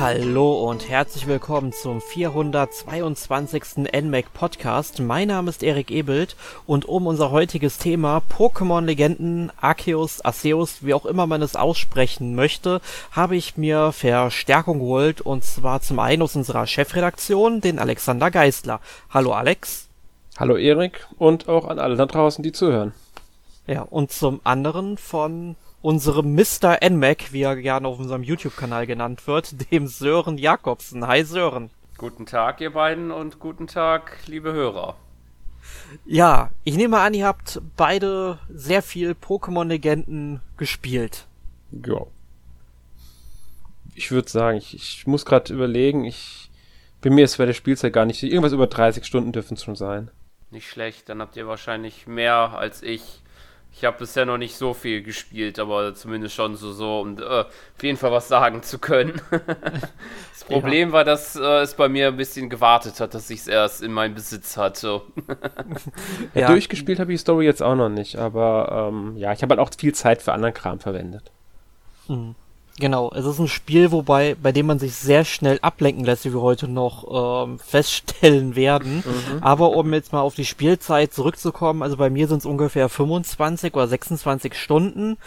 [0.00, 3.78] Hallo und herzlich willkommen zum 422.
[4.00, 5.00] NMAC Podcast.
[5.00, 6.36] Mein Name ist Erik Ebelt
[6.68, 12.36] und um unser heutiges Thema Pokémon Legenden, Arceus, Arceus, wie auch immer man es aussprechen
[12.36, 18.30] möchte, habe ich mir Verstärkung geholt und zwar zum einen aus unserer Chefredaktion, den Alexander
[18.30, 18.78] Geisler.
[19.10, 19.88] Hallo Alex.
[20.38, 22.92] Hallo Erik und auch an alle da draußen, die zuhören.
[23.66, 26.78] Ja, und zum anderen von unserem Mr.
[26.88, 31.06] NMAC, wie er gerne auf unserem YouTube-Kanal genannt wird, dem Sören Jakobsen.
[31.06, 31.70] Hi Sören.
[31.96, 34.96] Guten Tag, ihr beiden, und guten Tag, liebe Hörer.
[36.06, 41.26] Ja, ich nehme an, ihr habt beide sehr viel Pokémon-Legenden gespielt.
[41.72, 42.06] Ja.
[43.94, 46.48] Ich würde sagen, ich, ich muss gerade überlegen, ich
[47.00, 49.76] bei mir ist bei der Spielzeit gar nicht, irgendwas über 30 Stunden dürfen es schon
[49.76, 50.10] sein.
[50.50, 53.22] Nicht schlecht, dann habt ihr wahrscheinlich mehr als ich.
[53.78, 57.22] Ich habe bisher noch nicht so viel gespielt, aber zumindest schon so, so um äh,
[57.22, 57.46] auf
[57.80, 59.22] jeden Fall was sagen zu können.
[59.30, 60.92] das Problem ja.
[60.94, 63.92] war, dass äh, es bei mir ein bisschen gewartet hat, dass ich es erst in
[63.92, 65.02] meinem Besitz hatte.
[66.34, 69.42] ja, ja, durchgespielt habe ich die Story jetzt auch noch nicht, aber ähm, ja, ich
[69.42, 71.30] habe halt auch viel Zeit für anderen Kram verwendet.
[72.08, 72.34] Mhm.
[72.78, 76.32] Genau, es ist ein Spiel, wobei, bei dem man sich sehr schnell ablenken lässt, wie
[76.32, 79.02] wir heute noch ähm, feststellen werden.
[79.04, 79.42] Mhm.
[79.42, 83.74] Aber um jetzt mal auf die Spielzeit zurückzukommen, also bei mir sind es ungefähr 25
[83.74, 85.18] oder 26 Stunden.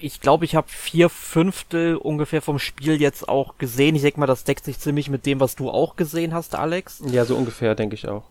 [0.00, 3.96] Ich glaube, ich habe vier Fünftel ungefähr vom Spiel jetzt auch gesehen.
[3.96, 7.02] Ich denke mal, das deckt sich ziemlich mit dem, was du auch gesehen hast, Alex.
[7.10, 8.22] Ja, so ungefähr, denke ich auch.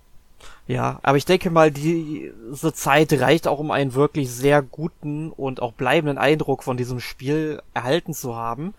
[0.67, 5.61] Ja, aber ich denke mal, diese Zeit reicht auch, um einen wirklich sehr guten und
[5.61, 8.73] auch bleibenden Eindruck von diesem Spiel erhalten zu haben.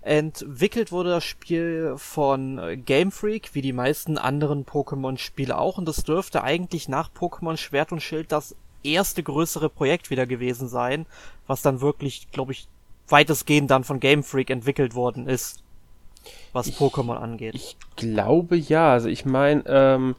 [0.00, 6.04] Entwickelt wurde das Spiel von Game Freak, wie die meisten anderen Pokémon-Spiele auch, und das
[6.04, 11.06] dürfte eigentlich nach Pokémon Schwert und Schild das erste größere Projekt wieder gewesen sein,
[11.46, 12.68] was dann wirklich, glaube ich,
[13.08, 15.62] weitestgehend dann von Game Freak entwickelt worden ist,
[16.52, 17.54] was Pokémon angeht.
[17.54, 20.16] Ich glaube ja, also ich meine, ähm,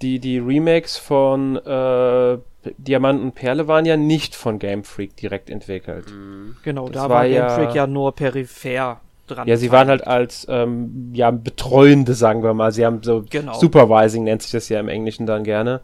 [0.00, 2.38] die, die Remakes von äh,
[2.78, 6.10] Diamant und Perle waren ja nicht von Game Freak direkt entwickelt.
[6.10, 6.56] Mhm.
[6.62, 9.48] Genau, das da war, Game ja, Freak ja nur peripher dran.
[9.48, 12.72] Ja, sie waren halt als ähm, ja, Betreuende, sagen wir mal.
[12.72, 13.54] Sie haben so genau.
[13.54, 15.80] Supervising nennt sich das ja im Englischen dann gerne.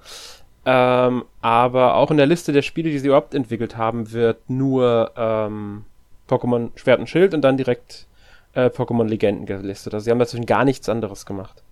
[0.65, 5.13] Ähm, aber auch in der Liste der Spiele, die sie überhaupt entwickelt haben, wird nur
[5.17, 5.85] ähm,
[6.29, 8.07] Pokémon Schwert und Schild und dann direkt
[8.53, 9.95] äh, Pokémon Legenden gelistet.
[9.95, 11.63] Also sie haben dazwischen gar nichts anderes gemacht.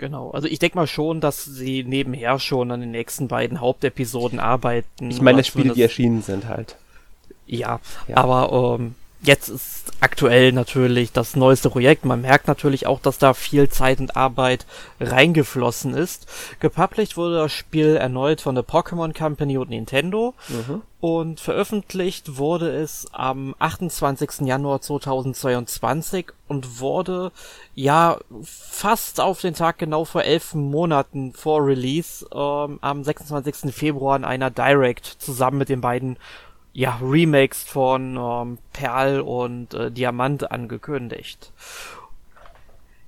[0.00, 4.40] Genau, also ich denke mal schon, dass sie nebenher schon an den nächsten beiden Hauptepisoden
[4.40, 5.10] arbeiten.
[5.10, 6.76] Ich meine, Spiele, die erschienen sind halt.
[7.46, 8.16] Ja, ja.
[8.16, 12.04] aber ähm, jetzt ist aktuell natürlich das neueste Projekt.
[12.04, 14.66] Man merkt natürlich auch, dass da viel Zeit und Arbeit
[14.98, 16.26] reingeflossen ist.
[16.60, 20.34] Gepublished wurde das Spiel erneut von der Pokémon Company und Nintendo.
[20.48, 20.82] Mhm.
[21.00, 24.46] Und veröffentlicht wurde es am 28.
[24.46, 27.32] Januar 2022 und wurde
[27.74, 33.74] ja fast auf den Tag genau vor elf Monaten vor Release ähm, am 26.
[33.74, 36.18] Februar in einer Direct zusammen mit den beiden
[36.72, 41.52] ja, Remakes von ähm, Perl und äh, Diamant angekündigt.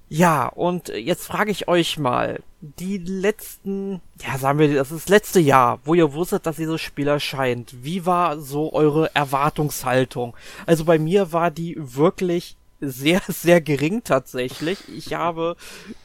[0.08, 5.08] Ja, und jetzt frage ich euch mal, die letzten, ja, sagen wir, das ist das
[5.08, 7.82] letzte Jahr, wo ihr wusstet, dass dieses Spiel erscheint.
[7.82, 10.36] Wie war so eure Erwartungshaltung?
[10.66, 14.78] Also bei mir war die wirklich sehr, sehr gering tatsächlich.
[14.94, 15.56] Ich habe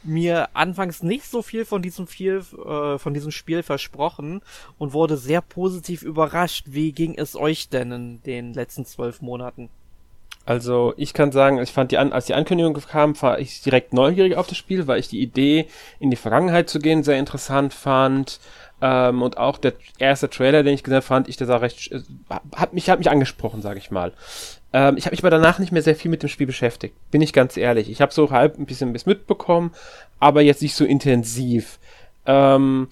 [0.03, 4.41] mir anfangs nicht so viel von diesem viel, äh, von diesem Spiel versprochen
[4.77, 6.67] und wurde sehr positiv überrascht.
[6.69, 9.69] Wie ging es euch denn in den letzten zwölf Monaten?
[10.45, 13.91] Also ich kann sagen, ich fand die An als die Ankündigung kam, war ich direkt
[13.91, 15.67] neugierig auf das Spiel, weil ich die Idee,
[15.99, 18.39] in die Vergangenheit zu gehen, sehr interessant fand.
[18.81, 22.01] Ähm, und auch der erste Trailer, den ich gesehen fand, ich der sah recht, äh,
[22.55, 24.13] hat mich, hat mich angesprochen, sage ich mal.
[24.73, 27.21] Ähm, ich habe mich aber danach nicht mehr sehr viel mit dem Spiel beschäftigt, bin
[27.21, 27.89] ich ganz ehrlich.
[27.89, 29.71] Ich habe so halb ein bisschen was mitbekommen,
[30.19, 31.79] aber jetzt nicht so intensiv.
[32.27, 32.89] Ähm,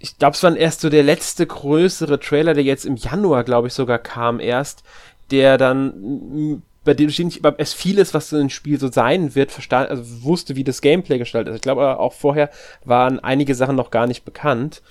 [0.00, 3.68] ich glaube, es war erst so der letzte größere Trailer, der jetzt im Januar, glaube
[3.68, 4.82] ich, sogar kam erst,
[5.30, 9.90] der dann bei dem ich es vieles, was so ein Spiel so sein wird, verstand,
[9.90, 11.56] also wusste, wie das Gameplay gestaltet ist.
[11.56, 12.50] Ich glaube aber auch vorher
[12.84, 14.82] waren einige Sachen noch gar nicht bekannt.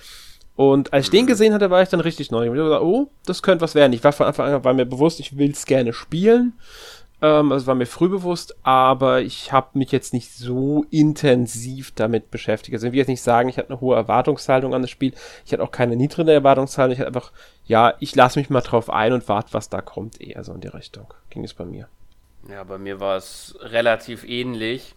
[0.56, 1.28] Und als ich den mhm.
[1.28, 2.44] gesehen hatte, war ich dann richtig neu.
[2.44, 3.92] Ich habe gesagt, oh, das könnte was werden.
[3.92, 6.52] Ich war von Anfang an war mir bewusst, ich will es gerne spielen.
[7.24, 12.30] Ähm, also war mir früh bewusst, aber ich habe mich jetzt nicht so intensiv damit
[12.30, 12.74] beschäftigt.
[12.74, 15.14] Also ich will jetzt nicht sagen, ich hatte eine hohe Erwartungshaltung an das Spiel.
[15.46, 16.92] Ich hatte auch keine niedrige Erwartungshaltung.
[16.92, 17.32] Ich hatte einfach,
[17.64, 20.20] ja, ich lasse mich mal drauf ein und warte, was da kommt.
[20.20, 21.14] Eher so in die Richtung.
[21.30, 21.88] Ging es bei mir.
[22.50, 24.94] Ja, bei mir war es relativ ähnlich.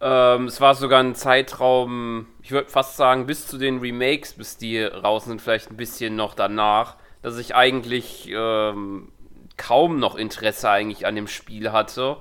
[0.00, 4.56] Ähm, es war sogar ein Zeitraum, ich würde fast sagen, bis zu den Remakes, bis
[4.56, 9.12] die raus sind, vielleicht ein bisschen noch danach, dass ich eigentlich ähm,
[9.60, 12.16] kaum noch Interesse eigentlich an dem Spiel hatte.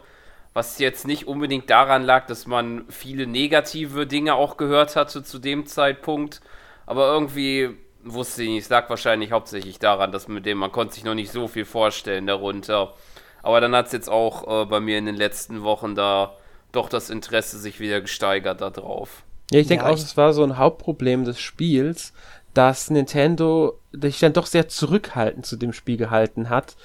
[0.54, 5.40] Was jetzt nicht unbedingt daran lag, dass man viele negative Dinge auch gehört hatte zu
[5.40, 6.42] dem Zeitpunkt.
[6.86, 7.70] Aber irgendwie
[8.04, 11.14] wusste ich nicht, es lag wahrscheinlich hauptsächlich daran, dass mit dem man konnte sich noch
[11.16, 12.94] nicht so viel vorstellen darunter.
[13.42, 16.36] Aber dann hat es jetzt auch äh, bei mir in den letzten Wochen da
[16.74, 19.24] doch das Interesse sich wieder gesteigert darauf.
[19.52, 22.14] Ja, ich denke ja, auch, es war so ein Hauptproblem des Spiels,
[22.54, 26.76] dass Nintendo sich dann doch sehr zurückhaltend zu dem Spiel gehalten hat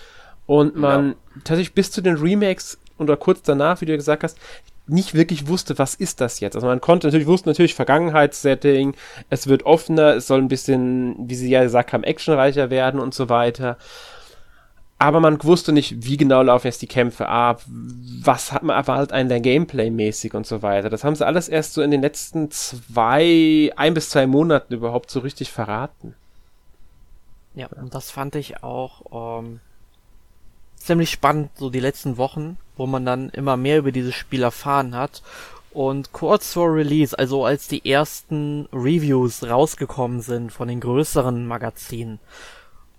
[0.46, 1.14] und man ja.
[1.44, 4.38] tatsächlich bis zu den Remakes oder kurz danach, wie du gesagt hast,
[4.86, 6.56] nicht wirklich wusste, was ist das jetzt.
[6.56, 8.94] Also man konnte natürlich, wusste natürlich Vergangenheitssetting,
[9.30, 13.14] es wird offener, es soll ein bisschen, wie sie ja gesagt haben, actionreicher werden und
[13.14, 13.78] so weiter
[14.98, 19.12] aber man wusste nicht, wie genau laufen jetzt die Kämpfe ab, was hat man erwartet
[19.12, 20.88] einen der Gameplay-mäßig und so weiter.
[20.88, 25.10] Das haben sie alles erst so in den letzten zwei, ein bis zwei Monaten überhaupt
[25.10, 26.14] so richtig verraten.
[27.54, 29.60] Ja, und das fand ich auch ähm,
[30.84, 34.94] ziemlich spannend, so die letzten Wochen, wo man dann immer mehr über dieses Spiel erfahren
[34.94, 35.22] hat.
[35.72, 42.20] Und kurz vor Release, also als die ersten Reviews rausgekommen sind von den größeren Magazinen,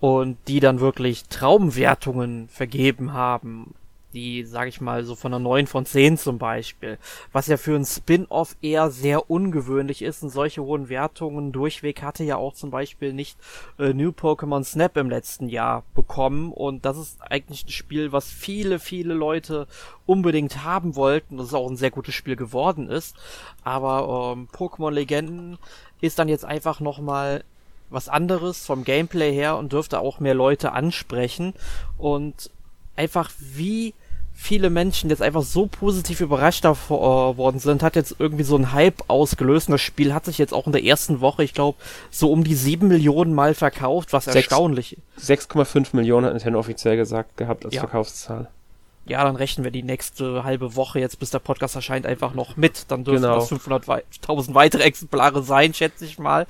[0.02, 3.74] und die dann wirklich Traumwertungen vergeben haben,
[4.16, 6.98] die, sag ich mal, so von einer 9 von 10 zum Beispiel,
[7.32, 10.24] was ja für ein Spin-off eher sehr ungewöhnlich ist.
[10.24, 13.38] Und solche hohen Wertungen durchweg hatte ja auch zum Beispiel nicht
[13.78, 16.52] äh, New Pokémon Snap im letzten Jahr bekommen.
[16.52, 19.68] Und das ist eigentlich ein Spiel, was viele, viele Leute
[20.06, 23.16] unbedingt haben wollten, das ist auch ein sehr gutes Spiel geworden ist,
[23.64, 25.58] aber ähm, Pokémon Legenden
[26.00, 27.44] ist dann jetzt einfach nochmal
[27.90, 31.54] was anderes vom Gameplay her und dürfte auch mehr Leute ansprechen.
[31.98, 32.52] Und
[32.96, 33.94] einfach wie
[34.36, 38.74] viele Menschen jetzt einfach so positiv überrascht äh, worden sind, hat jetzt irgendwie so ein
[38.74, 39.70] Hype ausgelöst.
[39.70, 41.78] Und das Spiel hat sich jetzt auch in der ersten Woche, ich glaube,
[42.12, 45.32] so um die sieben Millionen Mal verkauft, was Sechs, erstaunlich ist.
[45.32, 47.82] 6,5 Millionen hat Nintendo offiziell gesagt gehabt als ja.
[47.82, 48.50] Verkaufszahl.
[49.08, 52.58] Ja, dann rechnen wir die nächste halbe Woche jetzt, bis der Podcast erscheint, einfach noch
[52.58, 52.86] mit.
[52.90, 53.36] Dann dürfen genau.
[53.36, 56.48] das 500.000 weitere Exemplare sein, schätze ich mal.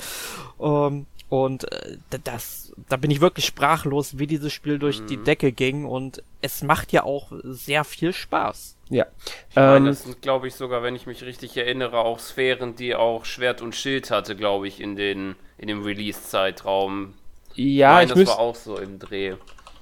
[0.59, 5.07] Ähm, und äh, das, da bin ich wirklich sprachlos, wie dieses Spiel durch mhm.
[5.07, 5.85] die Decke ging.
[5.85, 8.77] Und es macht ja auch sehr viel Spaß.
[8.89, 9.05] Ja.
[9.49, 12.75] Ich meine, ähm, das sind, glaube ich, sogar, wenn ich mich richtig erinnere, auch Sphären,
[12.75, 17.13] die auch Schwert und Schild hatte, glaube ich, in, den, in dem Release-Zeitraum.
[17.55, 19.35] Ja, ich, meine, ich das war auch so im Dreh.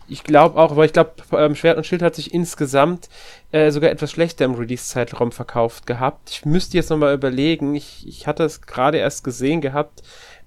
[0.07, 3.09] Ich glaube auch, aber ich glaube, ähm, Schwert und Schild hat sich insgesamt
[3.51, 6.29] äh, sogar etwas schlechter im Release-Zeitraum verkauft gehabt.
[6.29, 7.73] Ich müsste jetzt nochmal überlegen.
[7.73, 10.03] Ich, ich hatte es gerade erst gesehen gehabt.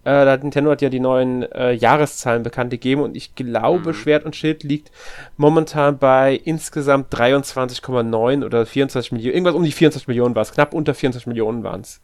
[0.07, 3.95] Äh, Nintendo hat ja die neuen äh, Jahreszahlen bekannt gegeben und ich glaube, mhm.
[3.95, 4.93] Schwert und Schild liegt
[5.37, 10.75] momentan bei insgesamt 23,9 oder 24 Millionen, irgendwas um die 24 Millionen war es, knapp
[10.75, 12.01] unter 24 Millionen waren es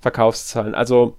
[0.00, 0.74] Verkaufszahlen.
[0.74, 1.16] Also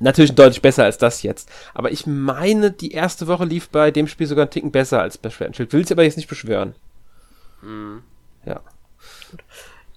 [0.00, 1.48] natürlich deutlich besser als das jetzt.
[1.74, 5.16] Aber ich meine, die erste Woche lief bei dem Spiel sogar einen Ticken besser als
[5.16, 5.72] bei Schwert und Schild.
[5.72, 6.74] Will es aber jetzt nicht beschwören.
[7.62, 8.02] Mhm.
[8.44, 8.60] Ja.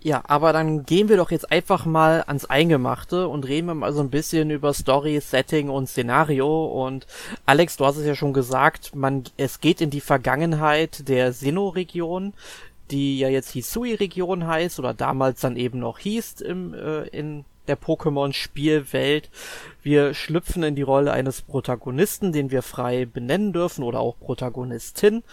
[0.02, 3.92] Ja, aber dann gehen wir doch jetzt einfach mal ans Eingemachte und reden wir mal
[3.92, 6.66] so ein bisschen über Story, Setting und Szenario.
[6.68, 7.06] Und
[7.46, 12.34] Alex, du hast es ja schon gesagt, man, es geht in die Vergangenheit der Sinnoh-Region,
[12.92, 17.78] die ja jetzt Hisui-Region heißt oder damals dann eben noch hieß im, äh, in der
[17.78, 19.30] Pokémon-Spielwelt.
[19.84, 25.24] Wir schlüpfen in die Rolle eines Protagonisten, den wir frei benennen dürfen oder auch Protagonistin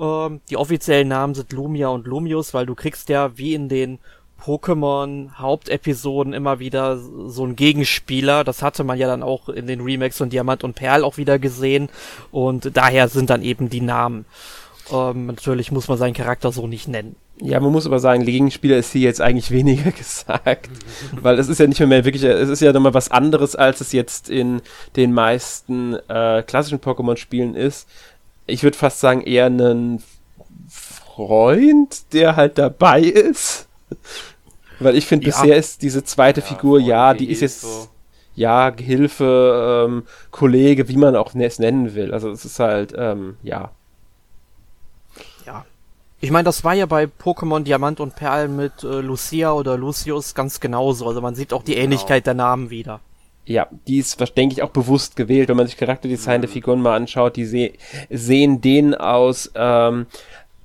[0.00, 3.98] ähm, die offiziellen Namen sind Lumia und Lumius, weil du kriegst ja wie in den
[4.40, 8.44] Pokémon Hauptepisoden immer wieder so ein Gegenspieler.
[8.44, 11.38] Das hatte man ja dann auch in den Remakes von Diamant und Perl auch wieder
[11.38, 11.88] gesehen.
[12.30, 14.24] Und daher sind dann eben die Namen.
[14.92, 17.16] Ähm, natürlich muss man seinen Charakter so nicht nennen.
[17.42, 20.68] Ja, man muss aber sagen, Gegenspieler ist hier jetzt eigentlich weniger gesagt,
[21.12, 23.80] weil es ist ja nicht mehr, mehr wirklich, es ist ja nochmal was anderes, als
[23.80, 24.60] es jetzt in
[24.96, 27.88] den meisten äh, klassischen Pokémon-Spielen ist
[28.50, 30.02] ich würde fast sagen, eher einen
[30.68, 33.66] Freund, der halt dabei ist.
[34.80, 35.32] Weil ich finde, ja.
[35.32, 37.88] bisher ist diese zweite ja, Figur, ja, die ist jetzt, so.
[38.34, 42.12] ja, Gehilfe, ähm, Kollege, wie man auch es nennen will.
[42.12, 43.70] Also es ist halt, ähm, ja.
[45.46, 45.64] Ja.
[46.20, 50.34] Ich meine, das war ja bei Pokémon Diamant und Perl mit äh, Lucia oder Lucius
[50.34, 51.06] ganz genauso.
[51.06, 51.84] Also man sieht auch die genau.
[51.84, 53.00] Ähnlichkeit der Namen wieder.
[53.46, 56.42] Ja, die ist, denke ich, auch bewusst gewählt, wenn man sich Charakterdesign mhm.
[56.42, 57.72] der Figuren mal anschaut, die se
[58.08, 60.06] sehen den aus, ähm,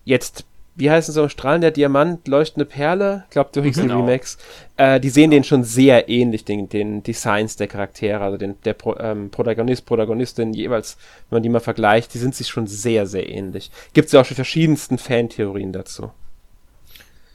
[0.03, 0.45] jetzt,
[0.75, 4.01] wie heißen so, Strahlen der Diamant, leuchtende Perle, ich glaube, durch genau.
[4.01, 4.37] Remax,
[4.75, 5.35] äh, die sehen genau.
[5.35, 9.85] denen schon sehr ähnlich, den, den Designs der Charaktere, also den, der Pro, ähm, Protagonist,
[9.85, 10.97] Protagonistin, jeweils,
[11.29, 13.71] wenn man die mal vergleicht, die sind sich schon sehr, sehr ähnlich.
[13.93, 16.11] Gibt es ja auch schon verschiedensten Fantheorien dazu.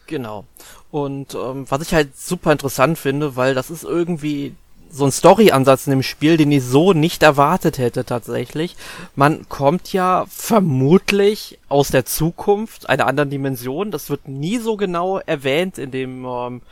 [0.07, 0.45] Genau.
[0.91, 4.55] Und ähm, was ich halt super interessant finde, weil das ist irgendwie
[4.91, 8.77] so ein Story-Ansatz in dem Spiel, den ich so nicht erwartet hätte tatsächlich.
[9.15, 13.91] Man kommt ja vermutlich aus der Zukunft, einer anderen Dimension.
[13.91, 16.63] Das wird nie so genau erwähnt in dem ähm,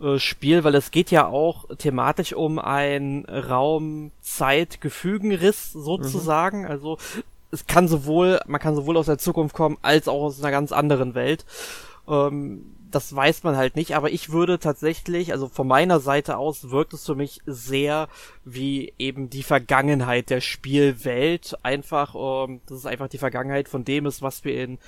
[0.00, 6.62] äh, Spiel, weil es geht ja auch thematisch um ein Raum-Zeit-Gefügenriss sozusagen.
[6.62, 6.68] Mhm.
[6.68, 6.96] Also
[7.52, 10.72] es kann sowohl, man kann sowohl aus der Zukunft kommen, als auch aus einer ganz
[10.72, 11.44] anderen Welt.
[12.08, 16.70] Ähm, das weiß man halt nicht, aber ich würde tatsächlich, also von meiner Seite aus
[16.70, 18.08] wirkt es für mich sehr
[18.44, 21.56] wie eben die Vergangenheit der Spielwelt.
[21.62, 24.78] Einfach, ähm, das ist einfach die Vergangenheit von dem ist, was wir in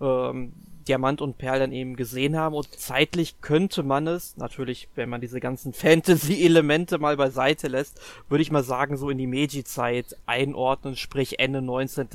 [0.00, 0.52] ähm,
[0.88, 2.54] Diamant und Perl dann eben gesehen haben.
[2.54, 8.42] Und zeitlich könnte man es, natürlich, wenn man diese ganzen Fantasy-Elemente mal beiseite lässt, würde
[8.42, 12.08] ich mal sagen, so in die Meiji-Zeit einordnen, sprich Ende 19.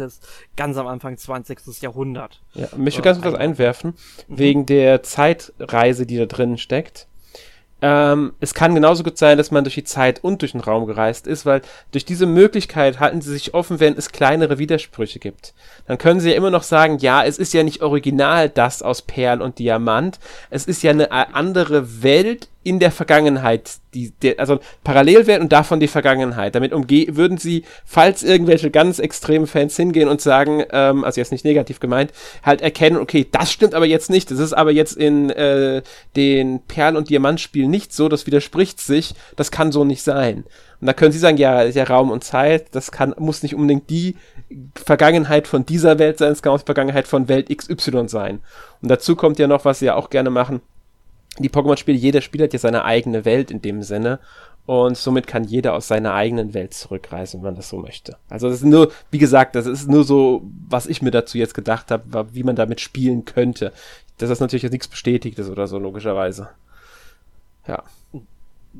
[0.56, 1.82] ganz am Anfang 20.
[1.82, 2.42] Jahrhundert.
[2.54, 3.94] Ja, möchte äh, ganz kurz was einwerfen,
[4.28, 4.38] mhm.
[4.38, 7.08] wegen der Zeitreise, die da drin steckt.
[7.82, 10.86] Ähm, es kann genauso gut sein, dass man durch die Zeit und durch den Raum
[10.86, 15.54] gereist ist, weil durch diese Möglichkeit halten sie sich offen, wenn es kleinere Widersprüche gibt.
[15.88, 19.02] Dann können sie ja immer noch sagen, ja, es ist ja nicht original das aus
[19.02, 20.20] Perl und Diamant,
[20.50, 25.80] es ist ja eine andere Welt in der Vergangenheit, die, der, also Parallelwelt und davon
[25.80, 26.54] die Vergangenheit.
[26.54, 31.46] Damit würden sie, falls irgendwelche ganz extremen Fans hingehen und sagen, ähm, also jetzt nicht
[31.46, 32.12] negativ gemeint,
[32.44, 34.30] halt erkennen, okay, das stimmt aber jetzt nicht.
[34.30, 35.82] Das ist aber jetzt in äh,
[36.16, 40.44] den Perl- und Diamantspielen nicht so, das widerspricht sich, das kann so nicht sein.
[40.80, 43.56] Und da können sie sagen, ja, ist ja Raum und Zeit, das kann, muss nicht
[43.56, 44.16] unbedingt die
[44.76, 48.42] Vergangenheit von dieser Welt sein, es kann auch die Vergangenheit von Welt XY sein.
[48.82, 50.62] Und dazu kommt ja noch, was sie ja auch gerne machen,
[51.44, 54.20] die Pokémon-Spiele, jeder Spieler hat ja seine eigene Welt in dem Sinne.
[54.66, 58.18] Und somit kann jeder aus seiner eigenen Welt zurückreisen, wenn man das so möchte.
[58.30, 61.56] Also das ist nur, wie gesagt, das ist nur so, was ich mir dazu jetzt
[61.56, 63.74] gedacht habe, wie man damit spielen könnte.
[64.20, 66.50] Das ist natürlich jetzt nichts Bestätigtes oder so, logischerweise.
[67.68, 67.84] Ja.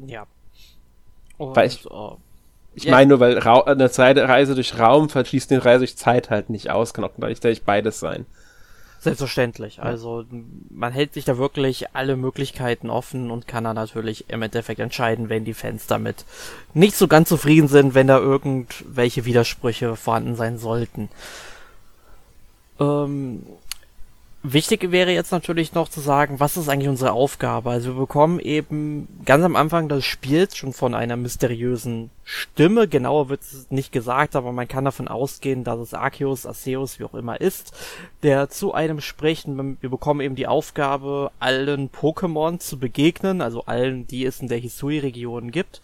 [0.06, 0.28] Ja.
[1.38, 2.18] Und, weil ich, uh,
[2.76, 2.92] ich yeah.
[2.92, 6.70] meine nur, weil Ra eine Zeitreise durch Raum verschließt eine Reise durch Zeit halt nicht
[6.70, 8.26] aus, kann auch gleichzeitig beides sein.
[9.02, 9.82] Selbstverständlich.
[9.82, 10.26] Also
[10.70, 15.30] man hält sich da wirklich alle Möglichkeiten offen und kann dann natürlich im Endeffekt entscheiden,
[15.30, 16.26] wenn die Fans damit
[16.74, 21.10] nicht so ganz zufrieden sind, wenn da irgendwelche Widersprüche vorhanden sein sollten.
[22.80, 23.44] Ähm,
[24.42, 27.72] Wichtig wäre jetzt natürlich noch zu sagen, was ist eigentlich unsere Aufgabe?
[27.72, 33.28] Also wir bekommen eben ganz am Anfang des Spiels schon von einer mysteriösen Stimme, genauer
[33.28, 37.16] wird es nicht gesagt, aber man kann davon ausgehen, dass es Arceus, Arceus, wie auch
[37.16, 37.74] immer ist,
[38.24, 39.46] der zu einem spricht.
[39.48, 44.60] Wir bekommen eben die Aufgabe, allen Pokémon zu begegnen, also allen, die es in der
[44.60, 45.82] Hisui-Region gibt.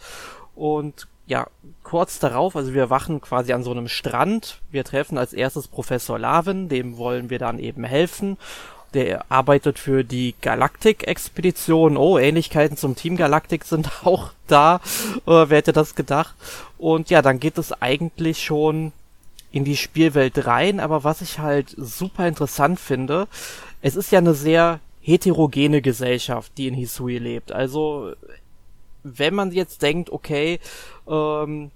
[0.55, 1.47] Und ja,
[1.83, 4.59] kurz darauf, also wir wachen quasi an so einem Strand.
[4.71, 8.37] Wir treffen als erstes Professor Lavin, dem wollen wir dann eben helfen.
[8.93, 11.97] Der arbeitet für die Galaktik-Expedition.
[11.97, 14.77] Oh, Ähnlichkeiten zum Team Galaktik sind auch da.
[15.25, 16.35] Äh, wer hätte das gedacht?
[16.77, 18.93] Und ja, dann geht es eigentlich schon
[19.51, 20.79] in die Spielwelt rein.
[20.79, 23.27] Aber was ich halt super interessant finde,
[23.81, 27.51] es ist ja eine sehr heterogene Gesellschaft, die in Hisui lebt.
[27.51, 28.13] Also
[29.05, 30.59] wenn man jetzt denkt, okay,
[31.07, 31.71] ähm,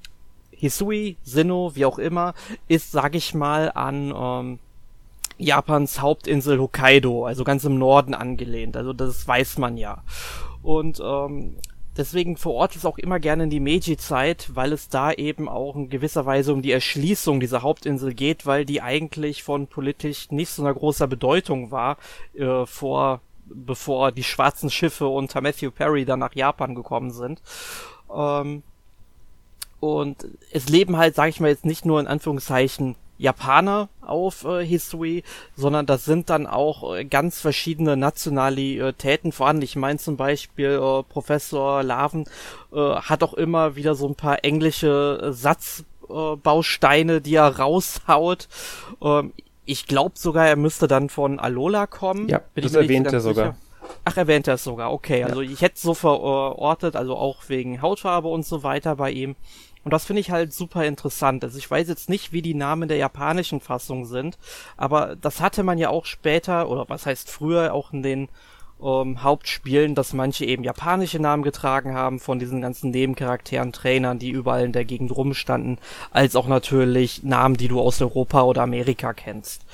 [0.51, 2.33] Hisui, Sinnoh, wie auch immer,
[2.67, 4.59] ist, sag ich mal, an ähm,
[5.37, 8.75] Japans Hauptinsel Hokkaido, also ganz im Norden angelehnt.
[8.75, 10.03] Also das weiß man ja.
[10.61, 11.55] Und ähm,
[11.95, 15.75] deswegen verorte ich es auch immer gerne in die Meiji-Zeit, weil es da eben auch
[15.75, 20.49] in gewisser Weise um die Erschließung dieser Hauptinsel geht, weil die eigentlich von politisch nicht
[20.49, 21.97] so einer großer Bedeutung war
[22.33, 23.21] äh, vor
[23.53, 27.41] bevor die schwarzen Schiffe unter Matthew Perry dann nach Japan gekommen sind.
[28.13, 28.63] Ähm,
[29.79, 34.65] und es leben halt, sag ich mal jetzt nicht nur in Anführungszeichen Japaner auf äh,
[34.65, 35.23] Hisui,
[35.55, 39.61] sondern das sind dann auch äh, ganz verschiedene Nationalitäten vorhanden.
[39.61, 42.25] Ich meine zum Beispiel äh, Professor Laven
[42.71, 48.47] äh, hat auch immer wieder so ein paar englische Satzbausteine, die er raushaut.
[49.01, 49.33] Ähm,
[49.69, 52.27] ich glaube sogar, er müsste dann von Alola kommen.
[52.27, 53.55] Ja, Bin das erwähnt er sogar.
[54.03, 55.23] Ach, erwähnt er es sogar, okay.
[55.23, 55.51] Also ja.
[55.51, 59.35] ich hätte es so verortet, also auch wegen Hautfarbe und so weiter bei ihm.
[59.83, 61.43] Und das finde ich halt super interessant.
[61.43, 64.39] Also ich weiß jetzt nicht, wie die Namen der japanischen Fassung sind,
[64.75, 68.27] aber das hatte man ja auch später, oder was heißt früher, auch in den
[68.81, 74.29] ähm, Hauptspielen, dass manche eben japanische Namen getragen haben von diesen ganzen Nebencharakteren, Trainern, die
[74.29, 75.77] überall in der Gegend rumstanden,
[76.11, 79.65] als auch natürlich Namen, die du aus Europa oder Amerika kennst.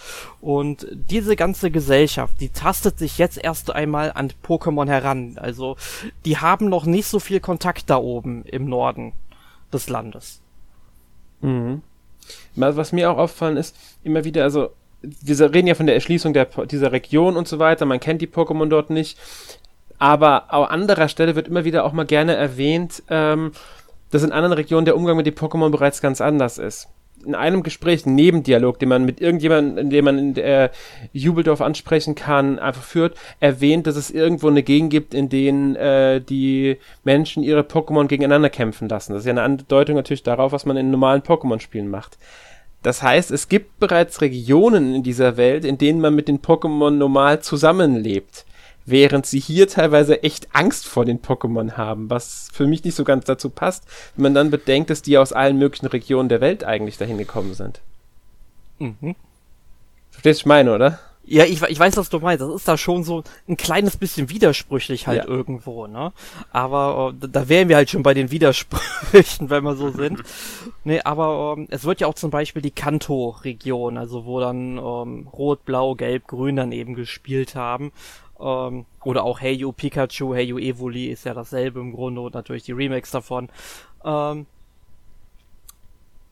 [0.41, 5.37] Und diese ganze Gesellschaft, die tastet sich jetzt erst einmal an Pokémon heran.
[5.39, 5.77] Also
[6.25, 9.13] die haben noch nicht so viel Kontakt da oben im Norden
[9.71, 10.41] des Landes.
[11.41, 11.81] Mhm.
[12.55, 14.71] Was mir auch auffallen ist, immer wieder, also
[15.21, 18.27] wir reden ja von der Erschließung der, dieser Region und so weiter, man kennt die
[18.27, 19.17] Pokémon dort nicht,
[19.97, 23.51] aber an anderer Stelle wird immer wieder auch mal gerne erwähnt, ähm,
[24.11, 26.87] dass in anderen Regionen der Umgang mit den Pokémon bereits ganz anders ist.
[27.25, 30.69] In einem Gespräch, einen Nebendialog, den man mit irgendjemandem, den man in der
[31.11, 36.21] Jubeldorf ansprechen kann, einfach führt, erwähnt, dass es irgendwo eine Gegend gibt, in denen äh,
[36.21, 39.13] die Menschen ihre Pokémon gegeneinander kämpfen lassen.
[39.13, 42.17] Das ist ja eine Andeutung natürlich darauf, was man in normalen Pokémon-Spielen macht.
[42.85, 46.91] Das heißt, es gibt bereits Regionen in dieser Welt, in denen man mit den Pokémon
[46.91, 48.45] normal zusammenlebt
[48.85, 53.03] während sie hier teilweise echt Angst vor den Pokémon haben, was für mich nicht so
[53.03, 56.63] ganz dazu passt, wenn man dann bedenkt, dass die aus allen möglichen Regionen der Welt
[56.63, 57.81] eigentlich dahin gekommen sind.
[58.77, 59.15] Mhm.
[60.11, 60.99] Verstehst du, ich meine, oder?
[61.27, 62.41] Ja, ich, ich weiß, was du meinst.
[62.41, 65.27] Das ist da schon so ein kleines bisschen widersprüchlich halt ja.
[65.27, 66.13] irgendwo, ne?
[66.51, 70.21] Aber äh, da wären wir halt schon bei den Widersprüchen, wenn wir so sind.
[70.83, 75.27] nee, aber ähm, es wird ja auch zum Beispiel die Kanto-Region, also wo dann ähm,
[75.33, 77.91] Rot, Blau, Gelb, Grün dann eben gespielt haben.
[78.39, 82.35] Ähm, oder auch Hey You Pikachu, Hey You Evoli ist ja dasselbe im Grunde und
[82.35, 83.49] natürlich die Remakes davon.
[84.03, 84.45] Ähm,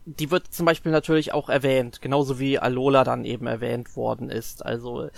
[0.06, 4.64] die wird zum Beispiel natürlich auch erwähnt, genauso wie Alola dann eben erwähnt worden ist.
[4.64, 5.10] Also äh,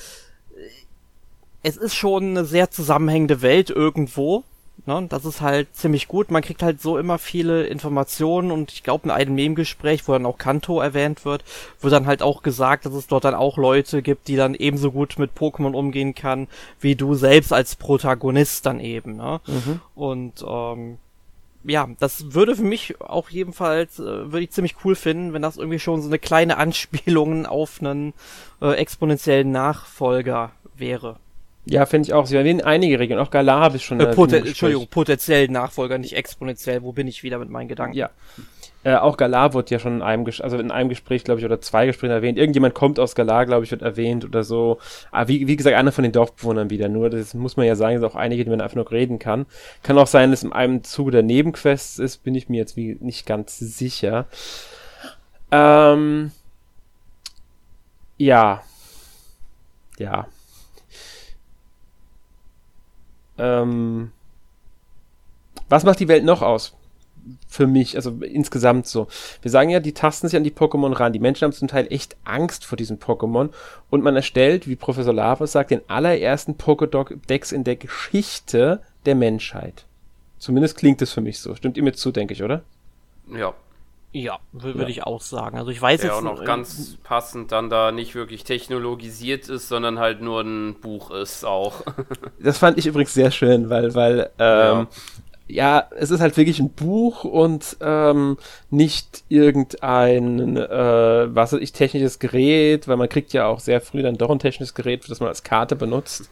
[1.63, 4.45] es ist schon eine sehr zusammenhängende Welt irgendwo,
[4.85, 5.07] Ne?
[5.09, 6.31] Das ist halt ziemlich gut.
[6.31, 10.27] Man kriegt halt so immer viele Informationen und ich glaube in einem Nebengespräch, wo dann
[10.27, 11.45] auch Kanto erwähnt wird,
[11.81, 14.93] wird dann halt auch gesagt, dass es dort dann auch Leute gibt, die dann ebenso
[14.93, 16.47] gut mit Pokémon umgehen kann,
[16.81, 19.17] wie du selbst als Protagonist dann eben.
[19.17, 19.41] Ne?
[19.47, 19.81] Mhm.
[19.95, 20.99] Und ähm,
[21.67, 25.57] ja, das würde für mich auch jedenfalls, äh, würde ich ziemlich cool finden, wenn das
[25.57, 28.15] irgendwie schon so eine kleine Anspielung auf einen
[28.63, 31.17] äh, exponentiellen Nachfolger wäre.
[31.69, 32.27] Ja, finde ich auch.
[32.27, 33.21] Sie erwähnen einige Regionen.
[33.21, 33.99] Auch Galar habe ich schon.
[33.99, 36.83] Äh, poten Entschuldigung, potenziell Nachfolger, nicht exponentiell.
[36.83, 37.97] Wo bin ich wieder mit meinen Gedanken?
[37.97, 38.11] Ja.
[38.85, 41.45] Äh, auch Galar wird ja schon in einem, Ges also in einem Gespräch, glaube ich,
[41.45, 42.39] oder zwei Gesprächen erwähnt.
[42.39, 44.79] Irgendjemand kommt aus Galar, glaube ich, wird erwähnt oder so.
[45.11, 46.89] Aber wie, wie gesagt, einer von den Dorfbewohnern wieder.
[46.89, 49.47] Nur, das muss man ja sagen, dass auch einige, die man einfach noch reden kann.
[49.83, 52.97] Kann auch sein, dass in einem Zuge der Nebenquests ist, bin ich mir jetzt wie
[53.01, 54.27] nicht ganz sicher.
[55.51, 56.31] Ähm,
[58.19, 58.63] ja.
[59.99, 60.29] Ja.
[63.39, 64.13] Ähm,
[65.69, 66.76] was macht die Welt noch aus?
[67.49, 69.09] Für mich, also insgesamt so.
[69.43, 71.13] Wir sagen ja, die tasten sich an die Pokémon ran.
[71.13, 73.51] Die Menschen haben zum Teil echt Angst vor diesen Pokémon.
[73.91, 79.87] Und man erstellt, wie Professor Lavas sagt, den allerersten Pokédex in der Geschichte der Menschheit.
[80.39, 81.55] Zumindest klingt es für mich so.
[81.55, 82.63] Stimmt ihr mir zu, denke ich, oder?
[83.33, 83.55] Ja,
[84.17, 84.89] ja, würde ja.
[84.89, 85.59] ich auch sagen.
[85.59, 89.69] Also ich weiß ja, jetzt auch noch ganz passend dann da nicht wirklich technologisiert ist,
[89.69, 91.83] sondern halt nur ein Buch ist auch.
[92.39, 94.87] das fand ich übrigens sehr schön, weil, weil, ähm, ja.
[95.49, 98.37] Ja es ist halt wirklich ein Buch und ähm,
[98.71, 104.03] nicht irgendein, äh, was weiß ich, technisches Gerät, weil man kriegt ja auch sehr früh
[104.03, 106.31] dann doch ein technisches Gerät, das man als Karte benutzt